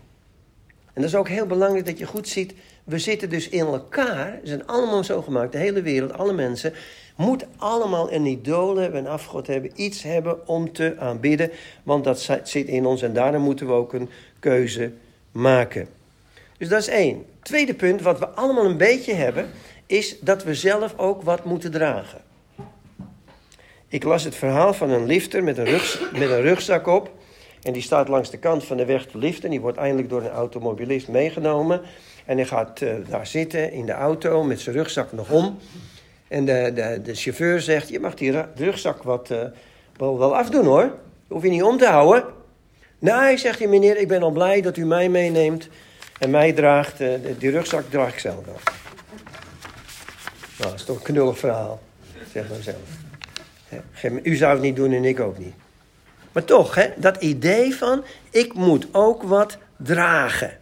En 0.92 1.02
dat 1.02 1.04
is 1.04 1.14
ook 1.14 1.28
heel 1.28 1.46
belangrijk 1.46 1.86
dat 1.86 1.98
je 1.98 2.06
goed 2.06 2.28
ziet. 2.28 2.54
We 2.84 2.98
zitten 2.98 3.28
dus 3.28 3.48
in 3.48 3.66
elkaar. 3.66 4.38
We 4.42 4.48
zijn 4.48 4.66
allemaal 4.66 5.04
zo 5.04 5.22
gemaakt. 5.22 5.52
De 5.52 5.58
hele 5.58 5.82
wereld, 5.82 6.12
alle 6.12 6.32
mensen. 6.32 6.72
Moet 7.16 7.46
allemaal 7.56 8.12
een 8.12 8.26
idool 8.26 8.76
hebben, 8.76 9.00
een 9.00 9.10
afgod 9.10 9.46
hebben. 9.46 9.70
Iets 9.74 10.02
hebben 10.02 10.48
om 10.48 10.72
te 10.72 10.94
aanbidden. 10.98 11.50
Want 11.82 12.04
dat 12.04 12.28
zit 12.42 12.66
in 12.66 12.86
ons. 12.86 13.02
En 13.02 13.12
daarom 13.12 13.42
moeten 13.42 13.66
we 13.66 13.72
ook 13.72 13.92
een 13.92 14.10
keuze 14.38 14.92
maken. 15.30 15.88
Dus 16.58 16.68
dat 16.68 16.80
is 16.80 16.88
één. 16.88 17.24
Tweede 17.42 17.74
punt, 17.74 18.02
wat 18.02 18.18
we 18.18 18.28
allemaal 18.28 18.64
een 18.64 18.76
beetje 18.76 19.14
hebben, 19.14 19.50
is 19.86 20.20
dat 20.20 20.44
we 20.44 20.54
zelf 20.54 20.98
ook 20.98 21.22
wat 21.22 21.44
moeten 21.44 21.70
dragen. 21.70 22.30
Ik 23.92 24.04
las 24.04 24.24
het 24.24 24.34
verhaal 24.34 24.74
van 24.74 24.90
een 24.90 25.06
lifter 25.06 25.44
met 25.44 25.58
een, 25.58 25.80
met 26.12 26.30
een 26.30 26.40
rugzak 26.40 26.86
op. 26.86 27.10
En 27.62 27.72
die 27.72 27.82
staat 27.82 28.08
langs 28.08 28.30
de 28.30 28.38
kant 28.38 28.64
van 28.64 28.76
de 28.76 28.84
weg 28.84 29.06
te 29.06 29.18
liften. 29.18 29.50
Die 29.50 29.60
wordt 29.60 29.78
eindelijk 29.78 30.08
door 30.08 30.22
een 30.22 30.30
automobilist 30.30 31.08
meegenomen. 31.08 31.80
En 32.24 32.36
hij 32.36 32.46
gaat 32.46 32.80
uh, 32.80 32.92
daar 33.08 33.26
zitten 33.26 33.72
in 33.72 33.86
de 33.86 33.92
auto 33.92 34.42
met 34.42 34.60
zijn 34.60 34.76
rugzak 34.76 35.12
nog 35.12 35.30
om. 35.30 35.58
En 36.28 36.44
de, 36.44 36.72
de, 36.74 37.00
de 37.02 37.14
chauffeur 37.14 37.60
zegt: 37.60 37.88
Je 37.88 38.00
mag 38.00 38.14
die 38.14 38.34
rugzak 38.54 39.02
wat, 39.02 39.30
uh, 39.30 39.38
wel, 39.96 40.18
wel 40.18 40.36
afdoen 40.36 40.64
hoor. 40.64 40.94
Hoef 41.28 41.42
je 41.42 41.48
niet 41.48 41.62
om 41.62 41.78
te 41.78 41.86
houden. 41.86 42.24
Nee, 42.98 43.36
zegt 43.36 43.58
hij, 43.58 43.68
meneer, 43.68 43.96
ik 43.96 44.08
ben 44.08 44.22
al 44.22 44.30
blij 44.30 44.60
dat 44.60 44.76
u 44.76 44.86
mij 44.86 45.08
meeneemt. 45.08 45.68
En 46.18 46.30
mij 46.30 46.52
draagt, 46.52 47.00
uh, 47.00 47.08
die 47.38 47.50
rugzak 47.50 47.90
draag 47.90 48.12
ik 48.12 48.18
zelf 48.18 48.44
wel. 48.44 48.58
Nou, 50.58 50.70
dat 50.70 50.74
is 50.74 50.84
toch 50.84 50.96
een 50.96 51.02
knullig 51.02 51.38
verhaal, 51.38 51.80
zeg 52.32 52.48
maar 52.48 52.62
zelf. 52.62 53.10
U 54.22 54.36
zou 54.36 54.52
het 54.52 54.62
niet 54.62 54.76
doen 54.76 54.92
en 54.92 55.04
ik 55.04 55.20
ook 55.20 55.38
niet. 55.38 55.54
Maar 56.32 56.44
toch, 56.44 56.74
hè, 56.74 56.88
dat 56.96 57.16
idee 57.16 57.74
van, 57.74 58.04
ik 58.30 58.54
moet 58.54 58.86
ook 58.92 59.22
wat 59.22 59.58
dragen. 59.76 60.58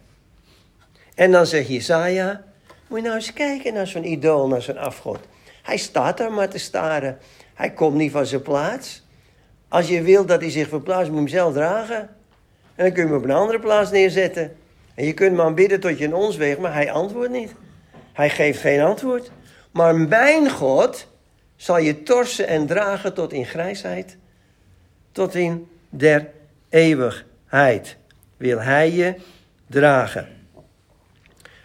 En 1.15 1.31
dan 1.31 1.45
zegt 1.45 1.67
Jesaja, 1.67 2.43
moet 2.87 2.99
je 2.99 3.05
nou 3.05 3.15
eens 3.15 3.33
kijken 3.33 3.73
naar 3.73 3.87
zo'n 3.87 4.05
idool, 4.05 4.47
naar 4.47 4.61
zo'n 4.61 4.77
afgod. 4.77 5.19
Hij 5.61 5.77
staat 5.77 6.17
daar 6.17 6.31
maar 6.31 6.49
te 6.49 6.57
staren. 6.57 7.17
Hij 7.53 7.71
komt 7.71 7.95
niet 7.95 8.11
van 8.11 8.25
zijn 8.25 8.41
plaats. 8.41 9.03
Als 9.67 9.87
je 9.87 10.01
wil 10.01 10.25
dat 10.25 10.41
hij 10.41 10.49
zich 10.49 10.67
verplaatst, 10.67 11.11
moet 11.11 11.29
je 11.29 11.37
hem 11.37 11.43
zelf 11.43 11.53
dragen. 11.53 11.99
En 12.75 12.83
dan 12.85 12.91
kun 12.93 13.03
je 13.03 13.09
hem 13.09 13.17
op 13.17 13.23
een 13.23 13.31
andere 13.31 13.59
plaats 13.59 13.91
neerzetten. 13.91 14.55
En 14.95 15.05
je 15.05 15.13
kunt 15.13 15.31
hem 15.31 15.41
aanbidden 15.41 15.79
tot 15.79 15.97
je 15.97 16.03
in 16.03 16.13
ons 16.13 16.35
weegt, 16.35 16.59
maar 16.59 16.73
hij 16.73 16.91
antwoordt 16.91 17.31
niet. 17.31 17.53
Hij 18.13 18.29
geeft 18.29 18.59
geen 18.59 18.81
antwoord. 18.81 19.31
Maar 19.71 19.95
mijn 19.95 20.49
God, 20.49 21.07
zal 21.61 21.77
je 21.77 22.03
torsen 22.03 22.47
en 22.47 22.67
dragen 22.67 23.13
tot 23.13 23.33
in 23.33 23.45
grijsheid, 23.45 24.17
tot 25.11 25.35
in 25.35 25.67
der 25.89 26.29
eeuwigheid. 26.69 27.97
Wil 28.37 28.59
hij 28.59 28.91
je 28.91 29.15
dragen. 29.67 30.27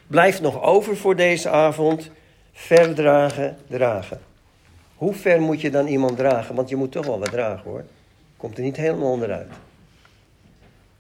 Blijft 0.06 0.40
nog 0.40 0.62
over 0.62 0.96
voor 0.96 1.16
deze 1.16 1.48
avond. 1.48 2.10
Verdragen, 2.52 3.56
dragen. 3.68 4.20
Hoe 4.94 5.14
ver 5.14 5.40
moet 5.40 5.60
je 5.60 5.70
dan 5.70 5.86
iemand 5.86 6.16
dragen? 6.16 6.54
Want 6.54 6.68
je 6.68 6.76
moet 6.76 6.92
toch 6.92 7.06
wel 7.06 7.18
wat 7.18 7.30
dragen 7.30 7.70
hoor. 7.70 7.84
Komt 8.36 8.56
er 8.56 8.64
niet 8.64 8.76
helemaal 8.76 9.10
onderuit. 9.10 9.52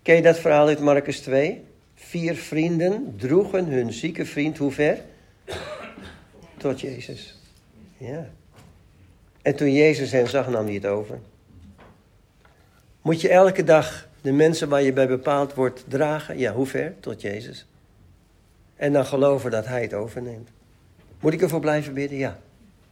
Ken 0.02 0.14
je 0.14 0.22
dat 0.22 0.38
verhaal 0.38 0.66
uit 0.66 0.80
Marcus 0.80 1.20
2? 1.20 1.64
Vier 1.94 2.34
vrienden 2.34 3.14
droegen 3.16 3.66
hun 3.66 3.92
zieke 3.92 4.26
vriend 4.26 4.58
hoe 4.58 4.72
ver? 4.72 4.98
Tot 6.56 6.80
Jezus. 6.80 7.38
Ja. 7.96 8.30
En 9.46 9.56
toen 9.56 9.72
Jezus 9.72 10.12
hen 10.12 10.28
zag, 10.28 10.48
nam 10.48 10.64
hij 10.64 10.74
het 10.74 10.86
over. 10.86 11.18
Moet 13.02 13.20
je 13.20 13.28
elke 13.28 13.64
dag 13.64 14.08
de 14.20 14.32
mensen 14.32 14.68
waar 14.68 14.82
je 14.82 14.92
bij 14.92 15.06
bepaald 15.06 15.54
wordt 15.54 15.84
dragen? 15.88 16.38
Ja, 16.38 16.52
hoe 16.52 16.66
ver? 16.66 16.94
Tot 17.00 17.20
Jezus. 17.20 17.66
En 18.76 18.92
dan 18.92 19.06
geloven 19.06 19.50
dat 19.50 19.66
Hij 19.66 19.82
het 19.82 19.94
overneemt. 19.94 20.48
Moet 21.20 21.32
ik 21.32 21.42
ervoor 21.42 21.60
blijven 21.60 21.94
bidden? 21.94 22.18
Ja. 22.18 22.38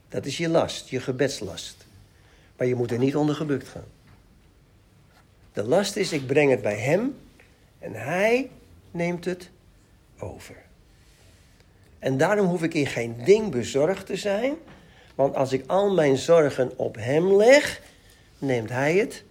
Dat 0.09 0.27
is 0.27 0.37
je 0.37 0.49
last, 0.49 0.89
je 0.89 1.01
gebedslast. 1.01 1.87
Maar 2.57 2.67
je 2.67 2.75
moet 2.75 2.91
er 2.91 2.99
niet 2.99 3.17
onder 3.17 3.35
gebukt 3.35 3.69
gaan. 3.69 3.89
De 5.53 5.63
last 5.63 5.97
is, 5.97 6.13
ik 6.13 6.27
breng 6.27 6.51
het 6.51 6.63
bij 6.63 6.79
Hem 6.79 7.17
en 7.79 7.93
Hij 7.93 8.51
neemt 8.91 9.25
het 9.25 9.51
over. 10.19 10.57
En 11.99 12.17
daarom 12.17 12.47
hoef 12.47 12.63
ik 12.63 12.75
in 12.75 12.87
geen 12.87 13.17
ding 13.25 13.51
bezorgd 13.51 14.07
te 14.07 14.17
zijn, 14.17 14.55
want 15.15 15.35
als 15.35 15.53
ik 15.53 15.65
al 15.67 15.95
mijn 15.95 16.17
zorgen 16.17 16.79
op 16.79 16.97
Hem 16.97 17.37
leg, 17.37 17.81
neemt 18.39 18.71
Hij 18.71 18.97
het 18.97 19.25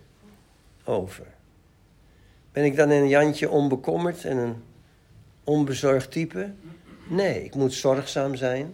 over. 0.84 1.26
Ben 2.52 2.64
ik 2.64 2.76
dan 2.76 2.90
een 2.90 3.08
Jantje 3.08 3.50
onbekommerd 3.50 4.26
en 4.26 4.38
een 4.38 4.56
onbezorgd 5.44 6.12
type? 6.12 6.52
Nee, 7.08 7.44
ik 7.44 7.56
moet 7.56 7.74
zorgzaam 7.74 8.36
zijn 8.36 8.74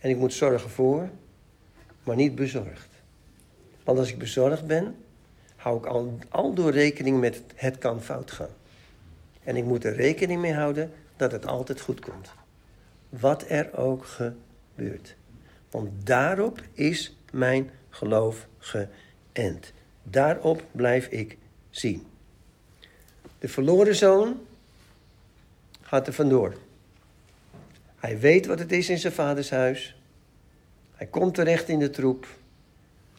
en 0.00 0.10
ik 0.10 0.16
moet 0.16 0.32
zorgen 0.32 0.70
voor, 0.70 1.08
maar 2.02 2.16
niet 2.16 2.34
bezorgd. 2.34 2.88
Want 3.84 3.98
als 3.98 4.10
ik 4.10 4.18
bezorgd 4.18 4.66
ben, 4.66 4.96
hou 5.56 5.78
ik 5.78 5.86
al, 5.86 6.18
al 6.28 6.54
door 6.54 6.70
rekening 6.70 7.20
met 7.20 7.42
het 7.54 7.78
kan 7.78 8.02
fout 8.02 8.30
gaan. 8.30 8.48
En 9.44 9.56
ik 9.56 9.64
moet 9.64 9.84
er 9.84 9.94
rekening 9.94 10.40
mee 10.40 10.54
houden 10.54 10.92
dat 11.16 11.32
het 11.32 11.46
altijd 11.46 11.80
goed 11.80 12.00
komt. 12.00 12.30
Wat 13.08 13.44
er 13.48 13.76
ook 13.76 14.04
gebeurt. 14.04 15.16
Want 15.74 16.06
daarop 16.06 16.62
is 16.72 17.16
mijn 17.30 17.70
geloof 17.90 18.46
geënt. 18.58 19.72
Daarop 20.02 20.64
blijf 20.72 21.06
ik 21.06 21.38
zien. 21.70 22.06
De 23.38 23.48
verloren 23.48 23.94
zoon 23.94 24.40
gaat 25.80 26.06
er 26.06 26.12
vandoor. 26.12 26.56
Hij 27.96 28.18
weet 28.18 28.46
wat 28.46 28.58
het 28.58 28.72
is 28.72 28.88
in 28.88 28.98
zijn 28.98 29.12
vaders 29.12 29.50
huis. 29.50 29.96
Hij 30.94 31.06
komt 31.06 31.34
terecht 31.34 31.68
in 31.68 31.78
de 31.78 31.90
troep. 31.90 32.26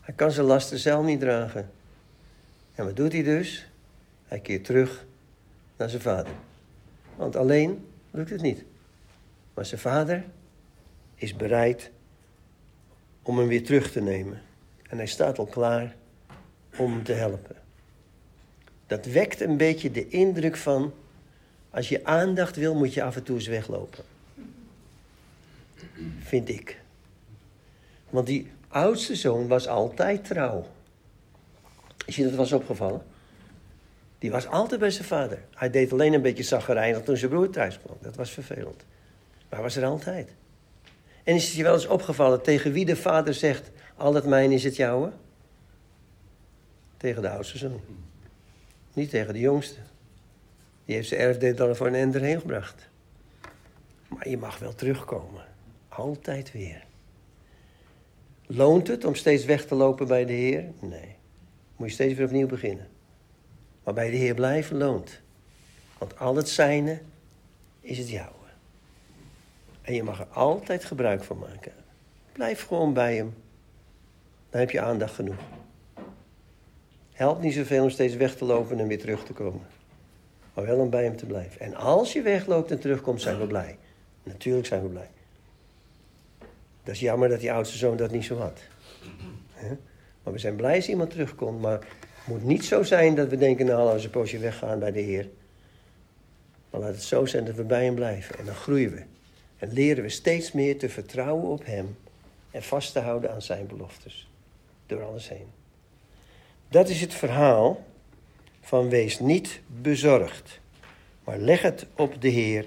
Hij 0.01 0.13
kan 0.13 0.31
zijn 0.31 0.45
lasten 0.45 0.79
zelf 0.79 1.05
niet 1.05 1.19
dragen. 1.19 1.71
En 2.75 2.85
wat 2.85 2.95
doet 2.95 3.11
hij 3.11 3.23
dus? 3.23 3.69
Hij 4.25 4.39
keert 4.39 4.65
terug 4.65 5.05
naar 5.77 5.89
zijn 5.89 6.01
vader. 6.01 6.33
Want 7.15 7.35
alleen 7.35 7.87
lukt 8.11 8.29
het 8.29 8.41
niet. 8.41 8.63
Maar 9.53 9.65
zijn 9.65 9.81
vader 9.81 10.23
is 11.15 11.35
bereid 11.35 11.93
om 13.25 13.37
hem 13.37 13.47
weer 13.47 13.63
terug 13.63 13.91
te 13.91 14.01
nemen. 14.01 14.41
En 14.89 14.97
hij 14.97 15.07
staat 15.07 15.37
al 15.37 15.45
klaar 15.45 15.95
om 16.77 16.91
hem 16.91 17.03
te 17.03 17.13
helpen. 17.13 17.55
Dat 18.87 19.05
wekt 19.05 19.41
een 19.41 19.57
beetje 19.57 19.91
de 19.91 20.07
indruk 20.07 20.55
van, 20.55 20.93
als 21.69 21.89
je 21.89 22.05
aandacht 22.05 22.55
wil, 22.55 22.75
moet 22.75 22.93
je 22.93 23.03
af 23.03 23.15
en 23.15 23.23
toe 23.23 23.35
eens 23.35 23.47
weglopen. 23.47 24.03
Vind 26.19 26.49
ik. 26.49 26.81
Want 28.09 28.27
die 28.27 28.51
oudste 28.67 29.15
zoon 29.15 29.47
was 29.47 29.67
altijd 29.67 30.25
trouw. 30.25 30.67
Is 32.05 32.15
je 32.15 32.23
dat 32.23 32.33
was 32.33 32.51
opgevallen? 32.51 33.01
Die 34.19 34.31
was 34.31 34.47
altijd 34.47 34.79
bij 34.79 34.91
zijn 34.91 35.07
vader. 35.07 35.43
Hij 35.53 35.69
deed 35.69 35.91
alleen 35.91 36.13
een 36.13 36.21
beetje 36.21 36.43
zaggerijnig 36.43 37.03
toen 37.03 37.17
zijn 37.17 37.31
broer 37.31 37.49
thuis 37.49 37.79
kwam. 37.79 37.97
Dat 38.01 38.15
was 38.15 38.31
vervelend. 38.31 38.85
Maar 39.35 39.59
hij 39.59 39.61
was 39.61 39.75
er 39.75 39.85
altijd. 39.85 40.29
En 41.25 41.35
is 41.35 41.45
het 41.45 41.53
je 41.53 41.63
wel 41.63 41.73
eens 41.73 41.87
opgevallen 41.87 42.41
tegen 42.41 42.71
wie 42.71 42.85
de 42.85 42.95
vader 42.95 43.33
zegt: 43.33 43.71
Al 43.95 44.13
het 44.13 44.25
mijn 44.25 44.51
is 44.51 44.63
het 44.63 44.75
jouwe? 44.75 45.11
Tegen 46.97 47.21
de 47.21 47.29
oudste 47.29 47.57
zoon. 47.57 47.81
Niet 48.93 49.09
tegen 49.09 49.33
de 49.33 49.39
jongste. 49.39 49.79
Die 50.85 50.95
heeft 50.95 51.07
zijn 51.07 51.21
erfdeel 51.21 51.55
dan 51.55 51.75
voor 51.75 51.87
een 51.87 51.95
ender 51.95 52.21
heen 52.21 52.39
gebracht. 52.39 52.89
Maar 54.07 54.29
je 54.29 54.37
mag 54.37 54.57
wel 54.59 54.75
terugkomen. 54.75 55.45
Altijd 55.89 56.51
weer. 56.51 56.83
Loont 58.47 58.87
het 58.87 59.05
om 59.05 59.15
steeds 59.15 59.45
weg 59.45 59.65
te 59.65 59.75
lopen 59.75 60.07
bij 60.07 60.25
de 60.25 60.33
Heer? 60.33 60.63
Nee. 60.79 61.15
Moet 61.75 61.87
je 61.87 61.93
steeds 61.93 62.13
weer 62.13 62.25
opnieuw 62.25 62.47
beginnen. 62.47 62.87
Maar 63.83 63.93
bij 63.93 64.09
de 64.09 64.17
Heer 64.17 64.33
blijven 64.33 64.77
loont. 64.77 65.21
Want 65.97 66.19
al 66.19 66.35
het 66.35 66.49
zijne 66.49 67.01
is 67.81 67.97
het 67.97 68.09
jouwe. 68.09 68.34
En 69.85 69.93
je 69.93 70.03
mag 70.03 70.19
er 70.19 70.27
altijd 70.27 70.85
gebruik 70.85 71.23
van 71.23 71.37
maken. 71.37 71.71
Blijf 72.31 72.65
gewoon 72.65 72.93
bij 72.93 73.15
hem. 73.15 73.33
Dan 74.49 74.59
heb 74.59 74.71
je 74.71 74.81
aandacht 74.81 75.13
genoeg. 75.13 75.39
Helpt 77.13 77.41
niet 77.41 77.53
zoveel 77.53 77.83
om 77.83 77.89
steeds 77.89 78.15
weg 78.15 78.35
te 78.35 78.45
lopen 78.45 78.79
en 78.79 78.87
weer 78.87 78.99
terug 78.99 79.23
te 79.23 79.33
komen. 79.33 79.67
Maar 80.53 80.65
wel 80.65 80.77
om 80.77 80.89
bij 80.89 81.03
hem 81.03 81.15
te 81.15 81.25
blijven. 81.25 81.59
En 81.59 81.75
als 81.75 82.13
je 82.13 82.21
wegloopt 82.21 82.71
en 82.71 82.79
terugkomt, 82.79 83.21
zijn 83.21 83.39
we 83.39 83.47
blij. 83.47 83.77
Natuurlijk 84.23 84.67
zijn 84.67 84.81
we 84.81 84.87
blij. 84.87 85.09
Dat 86.83 86.93
is 86.93 86.99
jammer 86.99 87.29
dat 87.29 87.39
die 87.39 87.51
oudste 87.51 87.77
zoon 87.77 87.97
dat 87.97 88.11
niet 88.11 88.25
zo 88.25 88.37
had. 88.37 88.59
Maar 90.23 90.33
we 90.33 90.39
zijn 90.39 90.55
blij 90.55 90.75
als 90.75 90.89
iemand 90.89 91.09
terugkomt. 91.09 91.61
Maar 91.61 91.79
het 91.79 92.27
moet 92.27 92.43
niet 92.43 92.65
zo 92.65 92.83
zijn 92.83 93.15
dat 93.15 93.29
we 93.29 93.37
denken, 93.37 93.65
nou 93.65 93.89
als 93.89 94.01
we 94.01 94.05
een 94.05 94.09
poosje 94.09 94.37
weggaan 94.37 94.79
bij 94.79 94.91
de 94.91 94.99
Heer. 94.99 95.29
Maar 96.69 96.81
laat 96.81 96.93
het 96.93 97.03
zo 97.03 97.25
zijn 97.25 97.45
dat 97.45 97.55
we 97.55 97.63
bij 97.63 97.85
hem 97.85 97.95
blijven. 97.95 98.37
En 98.37 98.45
dan 98.45 98.55
groeien 98.55 98.91
we. 98.91 99.03
En 99.59 99.73
leren 99.73 100.03
we 100.03 100.09
steeds 100.09 100.51
meer 100.51 100.77
te 100.77 100.89
vertrouwen 100.89 101.49
op 101.49 101.65
hem. 101.65 101.97
En 102.51 102.63
vast 102.63 102.93
te 102.93 102.99
houden 102.99 103.33
aan 103.33 103.41
zijn 103.41 103.67
beloftes. 103.67 104.27
Door 104.85 105.03
alles 105.03 105.29
heen. 105.29 105.47
Dat 106.69 106.89
is 106.89 107.01
het 107.01 107.13
verhaal 107.13 107.83
van 108.61 108.89
wees 108.89 109.19
niet 109.19 109.61
bezorgd. 109.67 110.59
Maar 111.23 111.37
leg 111.37 111.61
het 111.61 111.85
op 111.95 112.21
de 112.21 112.27
Heer 112.27 112.65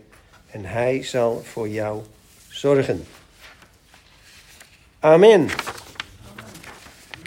en 0.50 0.64
hij 0.64 1.02
zal 1.02 1.42
voor 1.42 1.68
jou 1.68 2.02
zorgen. 2.48 3.04
Amen. 4.98 5.48